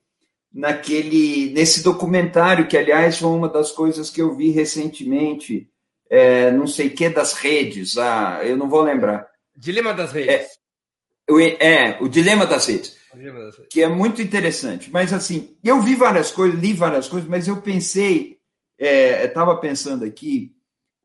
naquele 0.52 1.52
nesse 1.52 1.82
documentário 1.82 2.68
que 2.68 2.78
aliás 2.78 3.18
foi 3.18 3.30
uma 3.30 3.50
das 3.50 3.72
coisas 3.72 4.12
que 4.12 4.22
eu 4.22 4.36
vi 4.36 4.52
recentemente 4.52 5.68
é, 6.10 6.52
não 6.52 6.68
sei 6.68 6.92
que 6.92 7.10
das 7.10 7.34
redes. 7.34 7.98
Ah 7.98 8.42
eu 8.44 8.56
não 8.56 8.70
vou 8.70 8.82
lembrar. 8.82 9.28
Dilema 9.56 9.94
das 9.94 10.12
redes 10.12 10.63
é, 11.30 11.74
é 11.74 11.98
o 12.02 12.08
dilema 12.08 12.46
das 12.46 12.68
redes. 12.68 12.98
Que 13.70 13.84
é 13.84 13.88
muito 13.88 14.22
interessante. 14.22 14.90
Mas 14.92 15.14
assim 15.14 15.56
eu 15.64 15.82
vi 15.82 15.96
várias 15.96 16.32
coisas 16.32 16.60
li 16.60 16.74
várias 16.74 17.08
coisas 17.08 17.30
mas 17.30 17.48
eu 17.48 17.62
pensei 17.62 18.38
é, 18.78 19.26
estava 19.26 19.56
pensando 19.58 20.04
aqui 20.04 20.52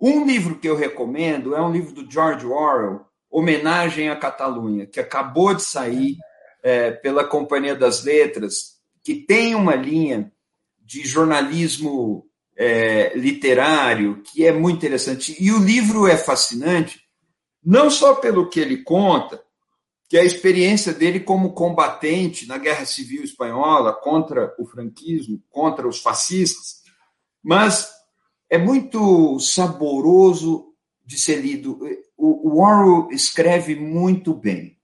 um 0.00 0.24
livro 0.24 0.58
que 0.58 0.68
eu 0.68 0.76
recomendo 0.76 1.54
é 1.54 1.60
um 1.60 1.72
livro 1.72 1.92
do 1.92 2.10
George 2.10 2.46
Orwell 2.46 3.04
homenagem 3.30 4.08
à 4.08 4.16
Catalunha 4.16 4.86
que 4.86 4.98
acabou 5.00 5.54
de 5.54 5.62
sair 5.62 6.16
é, 6.62 6.90
pela 6.90 7.24
Companhia 7.24 7.74
das 7.74 8.04
Letras 8.04 8.78
que 9.04 9.14
tem 9.14 9.54
uma 9.54 9.74
linha 9.74 10.32
de 10.84 11.06
jornalismo 11.06 12.28
é, 12.58 13.16
literário 13.16 14.20
que 14.24 14.44
é 14.44 14.52
muito 14.52 14.78
interessante. 14.78 15.36
E 15.38 15.52
o 15.52 15.58
livro 15.62 16.08
é 16.08 16.16
fascinante, 16.16 17.00
não 17.64 17.88
só 17.88 18.14
pelo 18.14 18.48
que 18.48 18.58
ele 18.58 18.78
conta, 18.78 19.40
que 20.08 20.16
é 20.16 20.20
a 20.20 20.24
experiência 20.24 20.92
dele 20.92 21.20
como 21.20 21.52
combatente 21.52 22.48
na 22.48 22.56
Guerra 22.56 22.86
Civil 22.86 23.22
Espanhola 23.22 23.92
contra 23.92 24.54
o 24.58 24.64
franquismo, 24.64 25.42
contra 25.50 25.86
os 25.86 26.00
fascistas, 26.00 26.82
mas 27.42 27.90
é 28.48 28.56
muito 28.56 29.38
saboroso 29.38 30.72
de 31.04 31.18
ser 31.18 31.36
lido. 31.36 31.78
O 32.16 32.60
Orwell 32.60 33.08
escreve 33.12 33.76
muito 33.76 34.32
bem. 34.32 34.78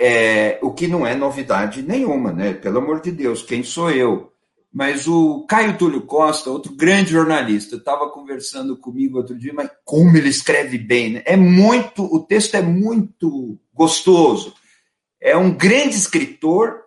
É, 0.00 0.58
o 0.62 0.72
que 0.72 0.86
não 0.86 1.06
é 1.06 1.14
novidade 1.14 1.82
nenhuma, 1.82 2.32
né? 2.32 2.54
Pelo 2.54 2.78
amor 2.78 3.00
de 3.00 3.10
Deus, 3.10 3.42
quem 3.42 3.62
sou 3.62 3.90
eu? 3.90 4.32
Mas 4.72 5.08
o 5.08 5.44
Caio 5.46 5.76
Túlio 5.76 6.02
Costa, 6.02 6.50
outro 6.50 6.74
grande 6.74 7.10
jornalista, 7.10 7.76
estava 7.76 8.08
conversando 8.10 8.76
comigo 8.76 9.16
outro 9.16 9.36
dia, 9.36 9.52
mas 9.52 9.70
como 9.84 10.16
ele 10.16 10.28
escreve 10.28 10.78
bem, 10.78 11.14
né? 11.14 11.22
É 11.24 11.36
muito, 11.36 12.04
o 12.04 12.20
texto 12.20 12.54
é 12.54 12.62
muito 12.62 13.58
gostoso. 13.78 14.54
É 15.20 15.36
um 15.36 15.56
grande 15.56 15.96
escritor 15.96 16.82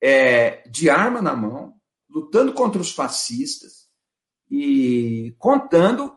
é, 0.00 0.62
de 0.68 0.88
arma 0.88 1.20
na 1.20 1.34
mão, 1.34 1.74
lutando 2.08 2.52
contra 2.52 2.80
os 2.80 2.92
fascistas 2.92 3.88
e 4.50 5.34
contando 5.38 6.16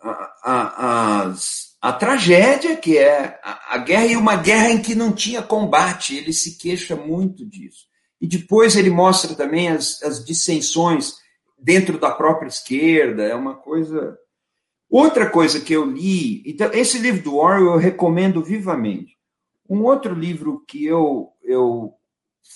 a, 0.00 0.34
a, 0.42 1.22
as 1.22 1.72
a 1.82 1.92
tragédia 1.92 2.76
que 2.76 2.96
é 2.96 3.40
a, 3.42 3.74
a, 3.74 3.78
guerra 3.78 4.06
e 4.06 4.16
uma 4.16 4.36
guerra 4.36 4.70
em 4.70 4.80
que 4.80 4.94
não 4.94 5.10
tinha 5.12 5.42
combate. 5.42 6.16
Ele 6.16 6.32
se 6.32 6.56
queixa 6.56 6.94
muito 6.94 7.44
disso. 7.44 7.86
E 8.20 8.26
depois 8.28 8.76
ele 8.76 8.88
mostra 8.88 9.34
também 9.34 9.68
as, 9.68 10.00
as 10.04 10.24
dissensões 10.24 11.16
dentro 11.58 11.98
da 11.98 12.12
própria 12.12 12.46
esquerda. 12.46 13.24
É 13.24 13.34
uma 13.34 13.56
coisa. 13.56 14.16
Outra 14.92 15.30
coisa 15.30 15.58
que 15.58 15.72
eu 15.72 15.90
li, 15.90 16.42
então 16.44 16.70
esse 16.74 16.98
livro 16.98 17.22
do 17.22 17.36
Orwell 17.36 17.72
eu 17.72 17.78
recomendo 17.78 18.44
vivamente. 18.44 19.16
Um 19.66 19.84
outro 19.84 20.14
livro 20.14 20.62
que 20.68 20.84
eu, 20.84 21.32
eu 21.42 21.94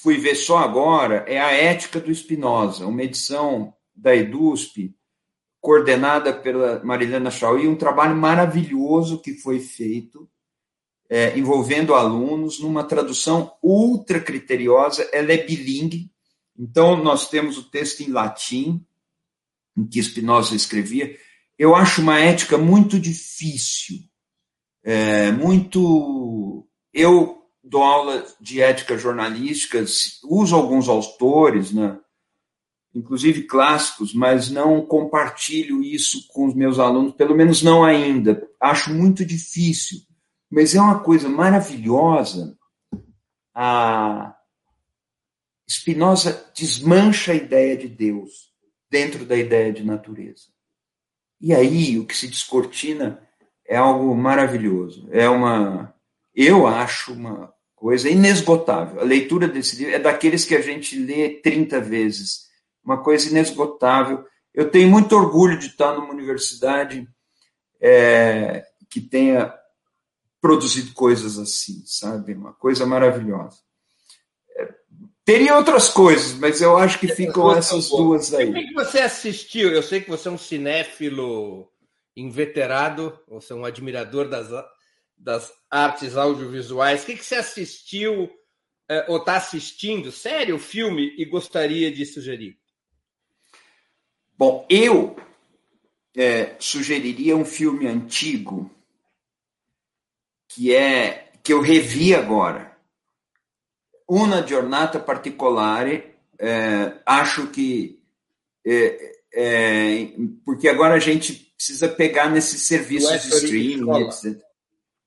fui 0.02 0.18
ver 0.18 0.34
só 0.34 0.58
agora 0.58 1.24
é 1.26 1.40
A 1.40 1.50
Ética 1.52 1.98
do 1.98 2.14
Spinoza, 2.14 2.86
uma 2.86 3.02
edição 3.02 3.72
da 3.94 4.14
EDUSP, 4.14 4.94
coordenada 5.62 6.30
pela 6.30 6.84
Marilena 6.84 7.30
Chauí, 7.30 7.66
um 7.66 7.74
trabalho 7.74 8.14
maravilhoso 8.14 9.22
que 9.22 9.32
foi 9.32 9.58
feito, 9.58 10.28
é, 11.08 11.38
envolvendo 11.38 11.94
alunos, 11.94 12.60
numa 12.60 12.84
tradução 12.84 13.50
ultra 13.62 14.20
criteriosa, 14.20 15.08
ela 15.10 15.32
é 15.32 15.38
bilingue, 15.38 16.10
então 16.54 17.02
nós 17.02 17.30
temos 17.30 17.56
o 17.56 17.70
texto 17.70 18.00
em 18.00 18.10
latim, 18.10 18.84
em 19.74 19.86
que 19.86 20.02
Spinoza 20.02 20.54
escrevia, 20.54 21.16
eu 21.58 21.74
acho 21.74 22.00
uma 22.00 22.18
ética 22.18 22.58
muito 22.58 22.98
difícil, 22.98 23.98
é, 24.84 25.30
muito... 25.32 26.66
Eu 26.92 27.42
dou 27.62 27.82
aula 27.82 28.24
de 28.40 28.60
ética 28.60 28.96
jornalística, 28.96 29.84
uso 30.24 30.54
alguns 30.54 30.88
autores, 30.88 31.72
né? 31.72 31.98
inclusive 32.96 33.42
clássicos, 33.42 34.14
mas 34.14 34.50
não 34.50 34.84
compartilho 34.86 35.82
isso 35.82 36.26
com 36.28 36.46
os 36.46 36.54
meus 36.54 36.78
alunos, 36.78 37.14
pelo 37.14 37.36
menos 37.36 37.62
não 37.62 37.84
ainda. 37.84 38.48
Acho 38.58 38.92
muito 38.92 39.22
difícil, 39.24 40.00
mas 40.50 40.74
é 40.74 40.80
uma 40.80 41.00
coisa 41.00 41.28
maravilhosa. 41.28 42.56
A 43.54 44.34
Spinoza 45.68 46.50
desmancha 46.56 47.32
a 47.32 47.34
ideia 47.34 47.76
de 47.76 47.88
Deus 47.88 48.50
dentro 48.90 49.26
da 49.26 49.36
ideia 49.36 49.72
de 49.72 49.84
natureza. 49.84 50.55
E 51.40 51.54
aí 51.54 51.98
o 51.98 52.06
que 52.06 52.16
se 52.16 52.28
descortina 52.28 53.22
é 53.66 53.76
algo 53.76 54.14
maravilhoso. 54.14 55.08
É 55.10 55.28
uma, 55.28 55.94
eu 56.34 56.66
acho 56.66 57.12
uma 57.12 57.52
coisa 57.74 58.08
inesgotável. 58.08 59.00
A 59.00 59.04
leitura 59.04 59.46
desse 59.46 59.76
livro 59.76 59.94
é 59.94 59.98
daqueles 59.98 60.44
que 60.44 60.54
a 60.54 60.60
gente 60.60 60.98
lê 60.98 61.40
30 61.40 61.80
vezes. 61.80 62.46
Uma 62.84 63.02
coisa 63.02 63.28
inesgotável. 63.28 64.24
Eu 64.54 64.70
tenho 64.70 64.88
muito 64.88 65.14
orgulho 65.14 65.58
de 65.58 65.66
estar 65.66 65.92
numa 65.94 66.10
universidade 66.10 67.06
é, 67.80 68.64
que 68.88 69.00
tenha 69.00 69.52
produzido 70.40 70.92
coisas 70.94 71.38
assim, 71.38 71.82
sabe? 71.84 72.32
Uma 72.32 72.52
coisa 72.52 72.86
maravilhosa. 72.86 73.65
Teria 75.26 75.56
outras 75.56 75.88
coisas, 75.88 76.34
mas 76.34 76.62
eu 76.62 76.78
acho 76.78 77.00
que 77.00 77.08
ficam 77.08 77.50
essas 77.50 77.88
duas 77.88 78.32
aí. 78.32 78.48
O 78.48 78.54
que 78.54 78.72
você 78.72 79.00
assistiu? 79.00 79.72
Eu 79.72 79.82
sei 79.82 80.00
que 80.00 80.08
você 80.08 80.28
é 80.28 80.30
um 80.30 80.38
cinéfilo 80.38 81.68
inveterado, 82.16 83.18
você 83.26 83.52
é 83.52 83.56
um 83.56 83.64
admirador 83.64 84.28
das, 84.28 84.46
das 85.18 85.52
artes 85.68 86.16
audiovisuais. 86.16 87.02
O 87.02 87.06
que 87.06 87.16
você 87.16 87.34
assistiu 87.34 88.30
é, 88.88 89.04
ou 89.08 89.16
está 89.16 89.34
assistindo, 89.34 90.12
sério, 90.12 90.60
filme, 90.60 91.12
e 91.18 91.24
gostaria 91.24 91.90
de 91.90 92.06
sugerir? 92.06 92.56
Bom, 94.38 94.64
eu 94.70 95.16
é, 96.16 96.54
sugeriria 96.60 97.36
um 97.36 97.44
filme 97.44 97.88
antigo 97.88 98.70
que 100.46 100.72
é 100.72 101.32
que 101.42 101.52
eu 101.52 101.60
revi 101.60 102.14
agora. 102.14 102.65
Una 104.08 104.42
giornata 104.42 105.00
particolare. 105.00 106.14
É, 106.38 107.00
acho 107.06 107.48
que 107.48 108.02
é, 108.64 109.12
é, 109.32 110.12
porque 110.44 110.68
agora 110.68 110.94
a 110.94 110.98
gente 110.98 111.32
precisa 111.56 111.88
pegar 111.88 112.30
nesses 112.30 112.66
serviços 112.66 113.22
de 113.22 113.28
streaming, 113.34 114.02
etc. 114.02 114.40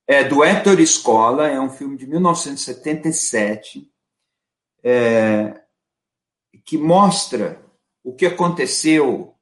É, 0.06 0.24
do 0.24 0.42
Héctor 0.42 0.80
Escola, 0.80 1.48
é 1.48 1.60
um 1.60 1.70
filme 1.70 1.96
de 1.96 2.06
1977, 2.06 3.88
é, 4.82 5.60
que 6.64 6.76
mostra 6.76 7.64
o 8.02 8.14
que 8.14 8.26
aconteceu 8.26 9.34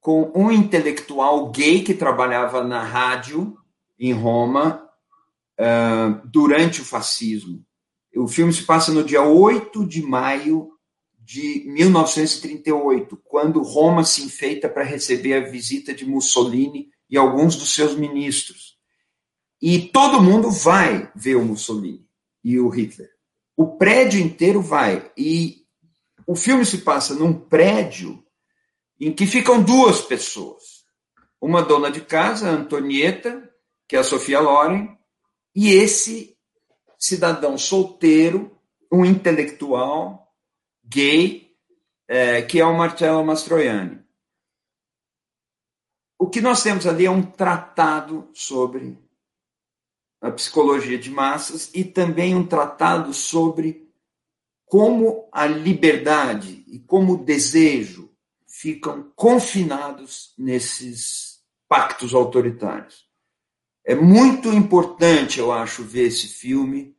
com 0.00 0.32
um 0.34 0.50
intelectual 0.50 1.50
gay 1.50 1.82
que 1.82 1.94
trabalhava 1.94 2.64
na 2.64 2.82
rádio 2.82 3.56
em 3.98 4.12
Roma 4.12 4.88
uh, 5.58 6.26
durante 6.26 6.80
o 6.80 6.84
fascismo. 6.84 7.64
O 8.14 8.28
filme 8.28 8.52
se 8.52 8.64
passa 8.64 8.92
no 8.92 9.02
dia 9.02 9.22
8 9.22 9.86
de 9.86 10.02
maio 10.02 10.72
de 11.18 11.64
1938, 11.66 13.16
quando 13.24 13.62
Roma 13.62 14.04
se 14.04 14.22
enfeita 14.22 14.68
para 14.68 14.84
receber 14.84 15.34
a 15.34 15.48
visita 15.48 15.94
de 15.94 16.04
Mussolini 16.04 16.90
e 17.08 17.16
alguns 17.16 17.56
dos 17.56 17.74
seus 17.74 17.94
ministros. 17.96 18.76
E 19.60 19.88
todo 19.88 20.22
mundo 20.22 20.50
vai 20.50 21.10
ver 21.14 21.36
o 21.36 21.44
Mussolini 21.44 22.06
e 22.42 22.58
o 22.58 22.68
Hitler. 22.68 23.08
O 23.56 23.76
prédio 23.76 24.20
inteiro 24.20 24.60
vai. 24.60 25.10
E 25.16 25.62
o 26.26 26.34
filme 26.34 26.66
se 26.66 26.78
passa 26.78 27.14
num 27.14 27.32
prédio 27.32 28.22
em 29.00 29.12
que 29.12 29.26
ficam 29.26 29.62
duas 29.62 30.00
pessoas. 30.00 30.82
Uma 31.40 31.62
dona 31.62 31.90
de 31.90 32.00
casa, 32.00 32.50
Antonieta, 32.50 33.48
que 33.88 33.96
é 33.96 33.98
a 33.98 34.04
Sofia 34.04 34.40
Loren, 34.40 34.88
e 35.54 35.70
esse 35.70 36.36
cidadão 37.02 37.58
solteiro, 37.58 38.56
um 38.90 39.04
intelectual 39.04 40.32
gay, 40.84 41.52
é, 42.06 42.42
que 42.42 42.60
é 42.60 42.64
o 42.64 42.76
Marcello 42.76 43.24
Mastroianni. 43.24 44.00
O 46.16 46.30
que 46.30 46.40
nós 46.40 46.62
temos 46.62 46.86
ali 46.86 47.06
é 47.06 47.10
um 47.10 47.22
tratado 47.22 48.30
sobre 48.32 48.96
a 50.20 50.30
psicologia 50.30 50.96
de 50.96 51.10
massas 51.10 51.72
e 51.74 51.82
também 51.82 52.36
um 52.36 52.46
tratado 52.46 53.12
sobre 53.12 53.92
como 54.64 55.28
a 55.32 55.44
liberdade 55.44 56.62
e 56.68 56.78
como 56.78 57.14
o 57.14 57.24
desejo 57.24 58.14
ficam 58.46 59.10
confinados 59.16 60.34
nesses 60.38 61.42
pactos 61.68 62.14
autoritários. 62.14 63.10
É 63.84 63.94
muito 63.94 64.48
importante, 64.52 65.38
eu 65.38 65.52
acho, 65.52 65.82
ver 65.82 66.06
esse 66.06 66.28
filme 66.28 66.96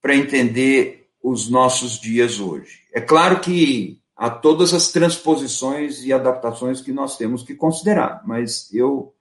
para 0.00 0.16
entender 0.16 1.10
os 1.22 1.48
nossos 1.48 2.00
dias 2.00 2.40
hoje. 2.40 2.86
É 2.92 3.00
claro 3.00 3.40
que 3.40 4.00
há 4.16 4.28
todas 4.28 4.74
as 4.74 4.90
transposições 4.90 6.04
e 6.04 6.12
adaptações 6.12 6.80
que 6.80 6.92
nós 6.92 7.16
temos 7.16 7.42
que 7.42 7.54
considerar, 7.54 8.22
mas 8.26 8.72
eu 8.72 9.14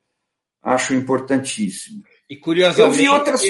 acho 0.61 0.93
importantíssimo. 0.93 2.03
E 2.29 2.35
curiosamente, 2.35 2.81
eu 2.81 2.91
vi 2.91 3.09
outras... 3.09 3.41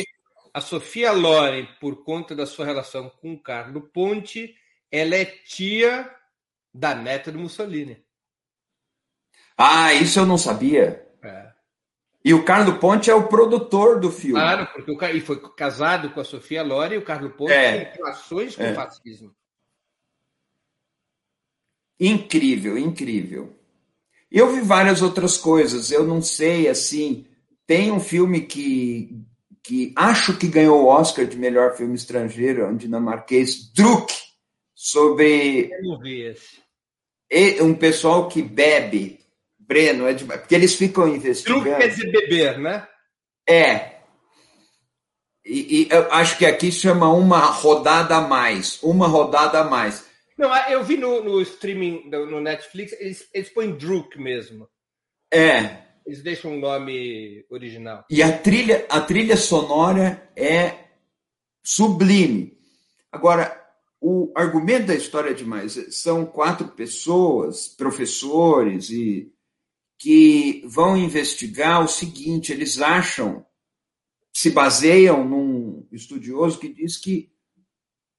a 0.54 0.62
Sofia 0.62 1.12
Loren, 1.12 1.68
por 1.80 2.04
conta 2.04 2.36
da 2.36 2.46
sua 2.46 2.66
relação 2.66 3.10
com 3.22 3.34
o 3.34 3.42
Carlo 3.42 3.82
Ponte, 3.82 4.54
ela 4.92 5.16
é 5.16 5.26
tia 5.26 6.10
da 6.74 6.94
neta 6.94 7.32
do 7.32 7.40
Mussolini. 7.40 8.06
Ah, 9.58 9.94
isso 9.94 10.20
eu 10.20 10.26
não 10.26 10.38
sabia. 10.38 11.08
É. 11.24 11.57
E 12.28 12.34
o 12.34 12.44
Carlo 12.44 12.78
Ponte 12.78 13.10
é 13.10 13.16
o 13.16 13.30
produtor 13.30 14.02
do 14.02 14.12
filme. 14.12 14.34
Claro, 14.34 14.68
porque 14.74 14.92
o 14.92 15.16
e 15.16 15.22
foi 15.22 15.40
casado 15.56 16.10
com 16.10 16.20
a 16.20 16.26
Sofia 16.26 16.62
Loren 16.62 16.96
e 16.96 16.98
o 16.98 17.06
Carlo 17.06 17.30
Ponte 17.30 17.54
é. 17.54 17.86
tem 17.86 17.94
relações 17.94 18.54
com 18.54 18.64
é. 18.64 18.74
o 18.74 18.76
fascismo. 18.76 19.34
Incrível, 21.98 22.78
incrível. 22.78 23.56
Eu 24.30 24.54
vi 24.54 24.60
várias 24.60 25.02
outras 25.02 25.38
coisas. 25.38 25.90
Eu 25.90 26.06
não 26.06 26.22
sei, 26.22 26.68
assim. 26.68 27.26
Tem 27.66 27.94
um 27.94 28.00
filme 28.02 28.42
que, 28.42 29.24
que 29.64 29.94
acho 29.96 30.38
que 30.38 30.50
ganhou 30.50 30.84
o 30.84 30.88
Oscar 30.88 31.26
de 31.26 31.38
melhor 31.38 31.78
filme 31.78 31.96
estrangeiro, 31.96 32.68
um 32.68 32.76
dinamarquês, 32.76 33.72
Druk, 33.72 34.14
sobre. 34.76 35.72
Eu 35.72 35.82
não 35.82 35.98
vi 35.98 36.24
esse. 36.24 37.64
Um 37.64 37.74
pessoal 37.74 38.28
que 38.28 38.42
bebe 38.42 39.18
Breno, 39.68 40.08
é 40.08 40.14
demais. 40.14 40.40
Porque 40.40 40.56
eles 40.56 40.76
ficam 40.76 41.08
investigando. 41.08 41.64
Truque 41.64 41.78
quer 41.78 41.88
dizer 41.90 42.12
beber, 42.12 42.58
né? 42.58 42.88
É. 43.48 43.98
E, 45.46 45.82
e, 45.84 45.88
eu 45.90 46.12
acho 46.12 46.38
que 46.38 46.46
aqui 46.46 46.72
chama 46.72 47.12
uma 47.12 47.40
rodada 47.40 48.16
a 48.16 48.22
mais. 48.22 48.82
Uma 48.82 49.08
rodada 49.08 49.60
a 49.60 49.64
mais. 49.64 50.06
Não, 50.38 50.56
eu 50.70 50.84
vi 50.84 50.98
no, 50.98 51.24
no 51.24 51.42
streaming, 51.42 52.10
no 52.10 52.40
Netflix, 52.40 52.94
eles, 53.00 53.28
eles 53.34 53.50
põem 53.50 53.76
Druk 53.76 54.20
mesmo. 54.20 54.70
É. 55.34 55.88
Eles 56.06 56.22
deixam 56.22 56.52
um 56.52 56.60
nome 56.60 57.46
original. 57.50 58.06
E 58.10 58.24
a 58.24 58.38
trilha, 58.38 58.86
a 58.90 59.02
trilha 59.02 59.36
sonora 59.36 60.30
é 60.36 60.86
sublime. 61.64 62.58
Agora, 63.12 63.66
o 64.00 64.32
argumento 64.36 64.88
da 64.88 64.96
história 64.96 65.32
é 65.32 65.34
demais. 65.34 65.74
São 65.92 66.26
quatro 66.26 66.68
pessoas, 66.70 67.68
professores 67.68 68.90
e 68.90 69.34
que 69.98 70.62
vão 70.66 70.96
investigar 70.96 71.84
o 71.84 71.88
seguinte: 71.88 72.52
eles 72.52 72.80
acham, 72.80 73.46
se 74.34 74.52
baseiam 74.52 75.28
num 75.28 75.88
estudioso 75.92 76.60
que 76.60 76.70
diz 76.70 76.98
que 76.98 77.32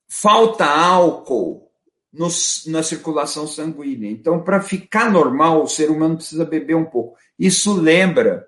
falta 0.09 0.65
álcool 0.65 1.71
no, 2.13 2.29
na 2.67 2.83
circulação 2.83 3.47
sanguínea. 3.47 4.11
Então, 4.11 4.43
para 4.43 4.61
ficar 4.61 5.11
normal, 5.11 5.63
o 5.63 5.69
ser 5.69 5.91
humano 5.91 6.17
precisa 6.17 6.45
beber 6.45 6.75
um 6.75 6.85
pouco. 6.85 7.17
Isso 7.39 7.75
lembra 7.75 8.47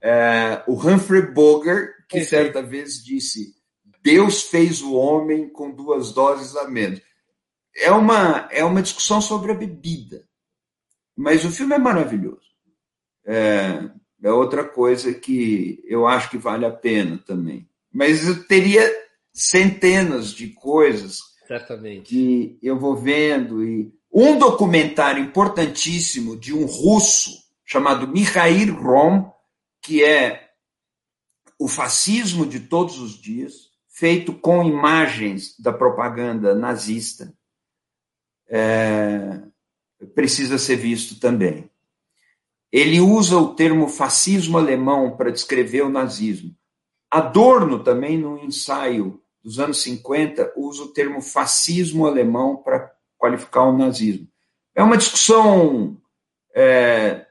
é, 0.00 0.62
o 0.66 0.74
Humphrey 0.74 1.32
Bogart, 1.32 1.90
que 2.08 2.24
certa 2.24 2.62
vez 2.62 3.02
disse: 3.02 3.54
Deus 4.02 4.44
fez 4.44 4.80
o 4.80 4.94
homem 4.94 5.48
com 5.48 5.70
duas 5.70 6.12
doses 6.12 6.56
a 6.56 6.68
menos. 6.68 7.00
É 7.74 7.90
uma, 7.90 8.48
é 8.50 8.64
uma 8.64 8.82
discussão 8.82 9.20
sobre 9.20 9.52
a 9.52 9.54
bebida. 9.54 10.28
Mas 11.16 11.44
o 11.44 11.50
filme 11.50 11.74
é 11.74 11.78
maravilhoso 11.78 12.49
é, 13.26 13.90
é 14.22 14.30
outra 14.30 14.64
coisa 14.64 15.12
que 15.12 15.82
eu 15.86 16.06
acho 16.06 16.30
que 16.30 16.38
vale 16.38 16.66
a 16.66 16.70
pena 16.70 17.18
também. 17.26 17.68
Mas 17.92 18.26
eu 18.26 18.44
teria 18.46 18.88
centenas 19.32 20.32
de 20.32 20.48
coisas 20.48 21.20
Certamente. 21.46 22.02
que 22.02 22.58
eu 22.62 22.78
vou 22.78 22.96
vendo. 22.96 23.64
E 23.64 23.92
um 24.12 24.38
documentário 24.38 25.22
importantíssimo 25.22 26.36
de 26.36 26.54
um 26.54 26.66
russo 26.66 27.30
chamado 27.64 28.08
Mikhail 28.08 28.74
Rom, 28.74 29.30
que 29.80 30.04
é 30.04 30.50
o 31.58 31.68
fascismo 31.68 32.46
de 32.46 32.60
todos 32.60 32.98
os 32.98 33.20
dias, 33.20 33.70
feito 33.88 34.32
com 34.32 34.64
imagens 34.64 35.54
da 35.58 35.72
propaganda 35.72 36.54
nazista, 36.54 37.32
é, 38.48 39.42
precisa 40.14 40.58
ser 40.58 40.76
visto 40.76 41.20
também. 41.20 41.70
Ele 42.72 43.00
usa 43.00 43.36
o 43.36 43.54
termo 43.54 43.88
fascismo 43.88 44.56
alemão 44.56 45.16
para 45.16 45.30
descrever 45.30 45.82
o 45.82 45.88
nazismo. 45.90 46.54
Adorno 47.10 47.82
também, 47.82 48.16
no 48.16 48.38
ensaio 48.38 49.20
dos 49.42 49.58
anos 49.58 49.82
50, 49.82 50.52
usa 50.56 50.84
o 50.84 50.92
termo 50.92 51.20
fascismo 51.20 52.06
alemão 52.06 52.56
para 52.56 52.92
qualificar 53.18 53.64
o 53.64 53.76
nazismo. 53.76 54.28
É 54.74 54.82
uma 54.82 54.96
discussão 54.96 55.96
é, 56.54 57.26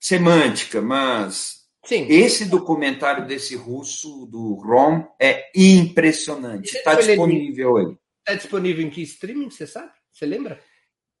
semântica, 0.00 0.80
mas 0.80 1.58
Sim. 1.88 2.06
Esse 2.06 2.44
documentário 2.44 3.26
desse 3.26 3.56
russo, 3.56 4.26
do 4.26 4.52
Rom, 4.56 5.06
é 5.18 5.50
impressionante. 5.54 6.76
Está 6.76 6.94
disponível 6.94 7.78
aí. 7.78 7.96
Está 8.18 8.34
disponível 8.34 8.86
em 8.86 8.90
que 8.90 9.00
streaming, 9.00 9.48
você 9.48 9.66
sabe? 9.66 9.90
Você 10.12 10.26
lembra? 10.26 10.60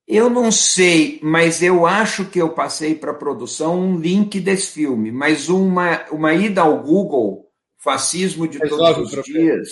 Eu 0.08 0.30
não 0.30 0.50
sei, 0.50 1.20
mas 1.22 1.62
eu 1.62 1.84
acho 1.84 2.24
que 2.24 2.40
eu 2.40 2.48
passei 2.54 2.94
para 2.94 3.10
a 3.10 3.14
produção 3.14 3.78
um 3.78 3.98
link 3.98 4.40
desse 4.40 4.72
filme, 4.72 5.12
mas 5.12 5.50
uma, 5.50 6.02
uma 6.10 6.32
ida 6.32 6.62
ao 6.62 6.82
Google, 6.82 7.52
Fascismo 7.76 8.48
de 8.48 8.56
Resolve 8.56 8.94
Todos 8.94 9.12
os 9.12 9.24
Dias, 9.26 9.68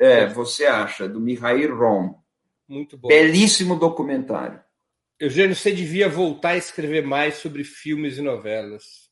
é, 0.00 0.26
você 0.26 0.64
acha, 0.64 1.06
do 1.06 1.20
Mihail 1.20 1.76
Rom. 1.76 2.14
Muito 2.66 2.96
bom. 2.96 3.08
Belíssimo 3.08 3.78
documentário. 3.78 4.58
Eugênio, 5.20 5.54
você 5.54 5.70
devia 5.70 6.08
voltar 6.08 6.50
a 6.50 6.56
escrever 6.56 7.06
mais 7.06 7.34
sobre 7.34 7.62
filmes 7.62 8.16
e 8.16 8.22
novelas. 8.22 9.10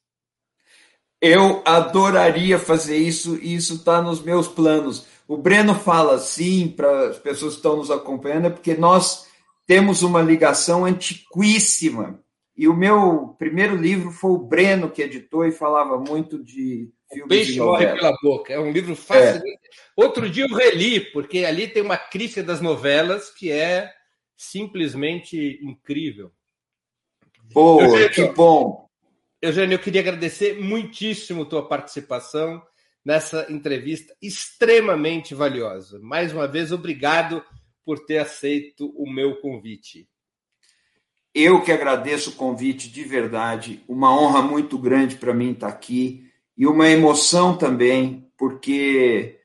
Eu 1.21 1.63
adoraria 1.67 2.59
fazer 2.59 2.97
isso 2.97 3.37
e 3.37 3.55
isso 3.55 3.75
está 3.75 4.01
nos 4.01 4.23
meus 4.23 4.49
planos. 4.49 5.07
O 5.29 5.37
Breno 5.37 5.75
fala 5.75 6.15
assim 6.15 6.67
para 6.69 7.11
as 7.11 7.19
pessoas 7.19 7.53
que 7.53 7.59
estão 7.59 7.77
nos 7.77 7.91
acompanhando, 7.91 8.47
é 8.47 8.51
porque 8.51 8.75
nós 8.75 9.31
temos 9.67 10.03
uma 10.03 10.23
ligação 10.23 10.85
antiquíssima. 10.85 12.23
E 12.57 12.69
o 12.69 12.75
meu 12.75 13.35
primeiro 13.39 13.77
livro 13.77 14.11
foi 14.11 14.31
o 14.33 14.39
Breno 14.39 14.91
que 14.91 15.03
editou 15.03 15.47
e 15.47 15.53
falava 15.53 15.99
muito 15.99 16.43
de 16.43 16.91
filmes. 17.11 17.25
O 17.25 17.29
peixe 17.29 17.59
morre 17.59 17.87
pela 17.87 18.13
boca. 18.23 18.53
É 18.53 18.61
um 18.61 18.71
livro 18.71 18.95
fácil. 18.95 19.41
É. 19.41 19.43
Outro 19.97 20.29
dia 20.29 20.45
eu 20.45 20.55
reli, 20.55 21.01
porque 21.13 21.45
ali 21.45 21.67
tem 21.67 21.83
uma 21.83 21.97
crítica 21.97 22.43
das 22.43 22.61
novelas 22.61 23.31
que 23.31 23.51
é 23.51 23.91
simplesmente 24.37 25.59
incrível. 25.63 26.31
Pô, 27.53 27.81
Eugênio, 27.83 28.11
que 28.11 28.25
bom! 28.29 28.87
Eugênio, 29.41 29.75
eu 29.75 29.79
queria 29.79 30.01
agradecer 30.01 30.61
muitíssimo 30.61 31.45
tua 31.45 31.67
participação 31.67 32.63
nessa 33.05 33.51
entrevista 33.51 34.15
extremamente 34.23 35.35
valiosa. 35.35 35.99
Mais 36.01 36.33
uma 36.33 36.47
vez, 36.47 36.71
obrigado 36.71 37.45
por 37.85 38.05
ter 38.05 38.19
aceito 38.19 38.93
o 38.97 39.11
meu 39.11 39.41
convite. 39.41 40.09
Eu 41.35 41.63
que 41.63 41.73
agradeço 41.73 42.31
o 42.31 42.35
convite 42.35 42.91
de 42.91 43.05
verdade, 43.05 43.83
uma 43.89 44.15
honra 44.15 44.43
muito 44.43 44.79
grande 44.79 45.17
para 45.17 45.33
mim 45.33 45.53
estar 45.53 45.69
aqui 45.69 46.31
e 46.57 46.67
uma 46.67 46.89
emoção 46.89 47.57
também, 47.57 48.31
porque 48.37 49.39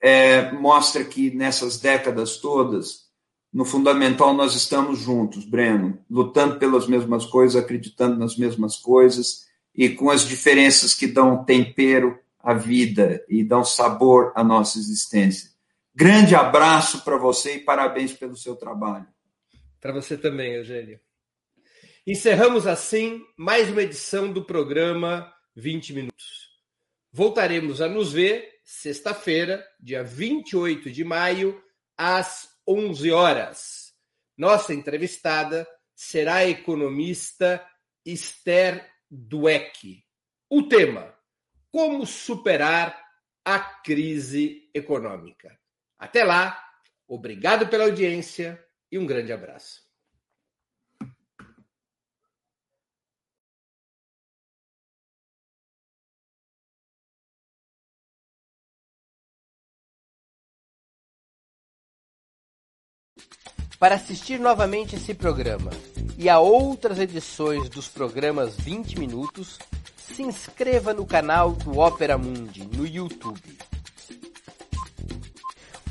é, 0.00 0.50
mostra 0.52 1.04
que 1.04 1.30
nessas 1.30 1.78
décadas 1.78 2.38
todas, 2.38 3.08
no 3.52 3.64
fundamental, 3.64 4.34
nós 4.34 4.54
estamos 4.54 4.98
juntos, 4.98 5.44
Breno, 5.44 5.98
lutando 6.08 6.58
pelas 6.58 6.86
mesmas 6.86 7.26
coisas, 7.26 7.62
acreditando 7.62 8.18
nas 8.18 8.36
mesmas 8.36 8.76
coisas 8.76 9.46
e 9.74 9.88
com 9.88 10.10
as 10.10 10.26
diferenças 10.26 10.94
que 10.94 11.06
dão 11.06 11.44
tempero 11.44 12.18
à 12.38 12.54
vida 12.54 13.24
e 13.28 13.44
dão 13.44 13.64
sabor 13.64 14.32
à 14.34 14.42
nossa 14.42 14.78
existência. 14.78 15.50
Grande 16.00 16.36
abraço 16.36 17.02
para 17.02 17.16
você 17.16 17.56
e 17.56 17.64
parabéns 17.64 18.12
pelo 18.12 18.36
seu 18.36 18.54
trabalho. 18.54 19.08
Para 19.80 19.92
você 19.92 20.16
também, 20.16 20.52
Eugênio. 20.52 21.00
Encerramos 22.06 22.68
assim 22.68 23.20
mais 23.36 23.68
uma 23.68 23.82
edição 23.82 24.32
do 24.32 24.44
programa 24.44 25.34
20 25.56 25.92
Minutos. 25.94 26.50
Voltaremos 27.10 27.80
a 27.80 27.88
nos 27.88 28.12
ver 28.12 28.60
sexta-feira, 28.62 29.66
dia 29.80 30.04
28 30.04 30.88
de 30.88 31.02
maio, 31.02 31.60
às 31.96 32.48
11 32.64 33.10
horas. 33.10 33.92
Nossa 34.36 34.72
entrevistada 34.72 35.66
será 35.96 36.36
a 36.36 36.48
economista 36.48 37.60
Esther 38.06 38.88
Dweck. 39.10 40.04
O 40.48 40.62
tema: 40.62 41.12
Como 41.72 42.06
superar 42.06 42.96
a 43.44 43.58
crise 43.58 44.70
econômica. 44.72 45.58
Até 45.98 46.22
lá, 46.22 46.62
obrigado 47.08 47.66
pela 47.66 47.84
audiência 47.84 48.62
e 48.90 48.98
um 48.98 49.04
grande 49.04 49.32
abraço. 49.32 49.82
Para 63.78 63.94
assistir 63.94 64.40
novamente 64.40 64.96
esse 64.96 65.14
programa 65.14 65.70
e 66.16 66.28
a 66.28 66.40
outras 66.40 66.98
edições 66.98 67.68
dos 67.68 67.86
programas 67.86 68.56
20 68.56 68.98
Minutos, 68.98 69.56
se 69.96 70.22
inscreva 70.22 70.92
no 70.92 71.06
canal 71.06 71.52
do 71.52 71.78
Opera 71.78 72.18
Mundi 72.18 72.64
no 72.76 72.84
YouTube. 72.84 73.56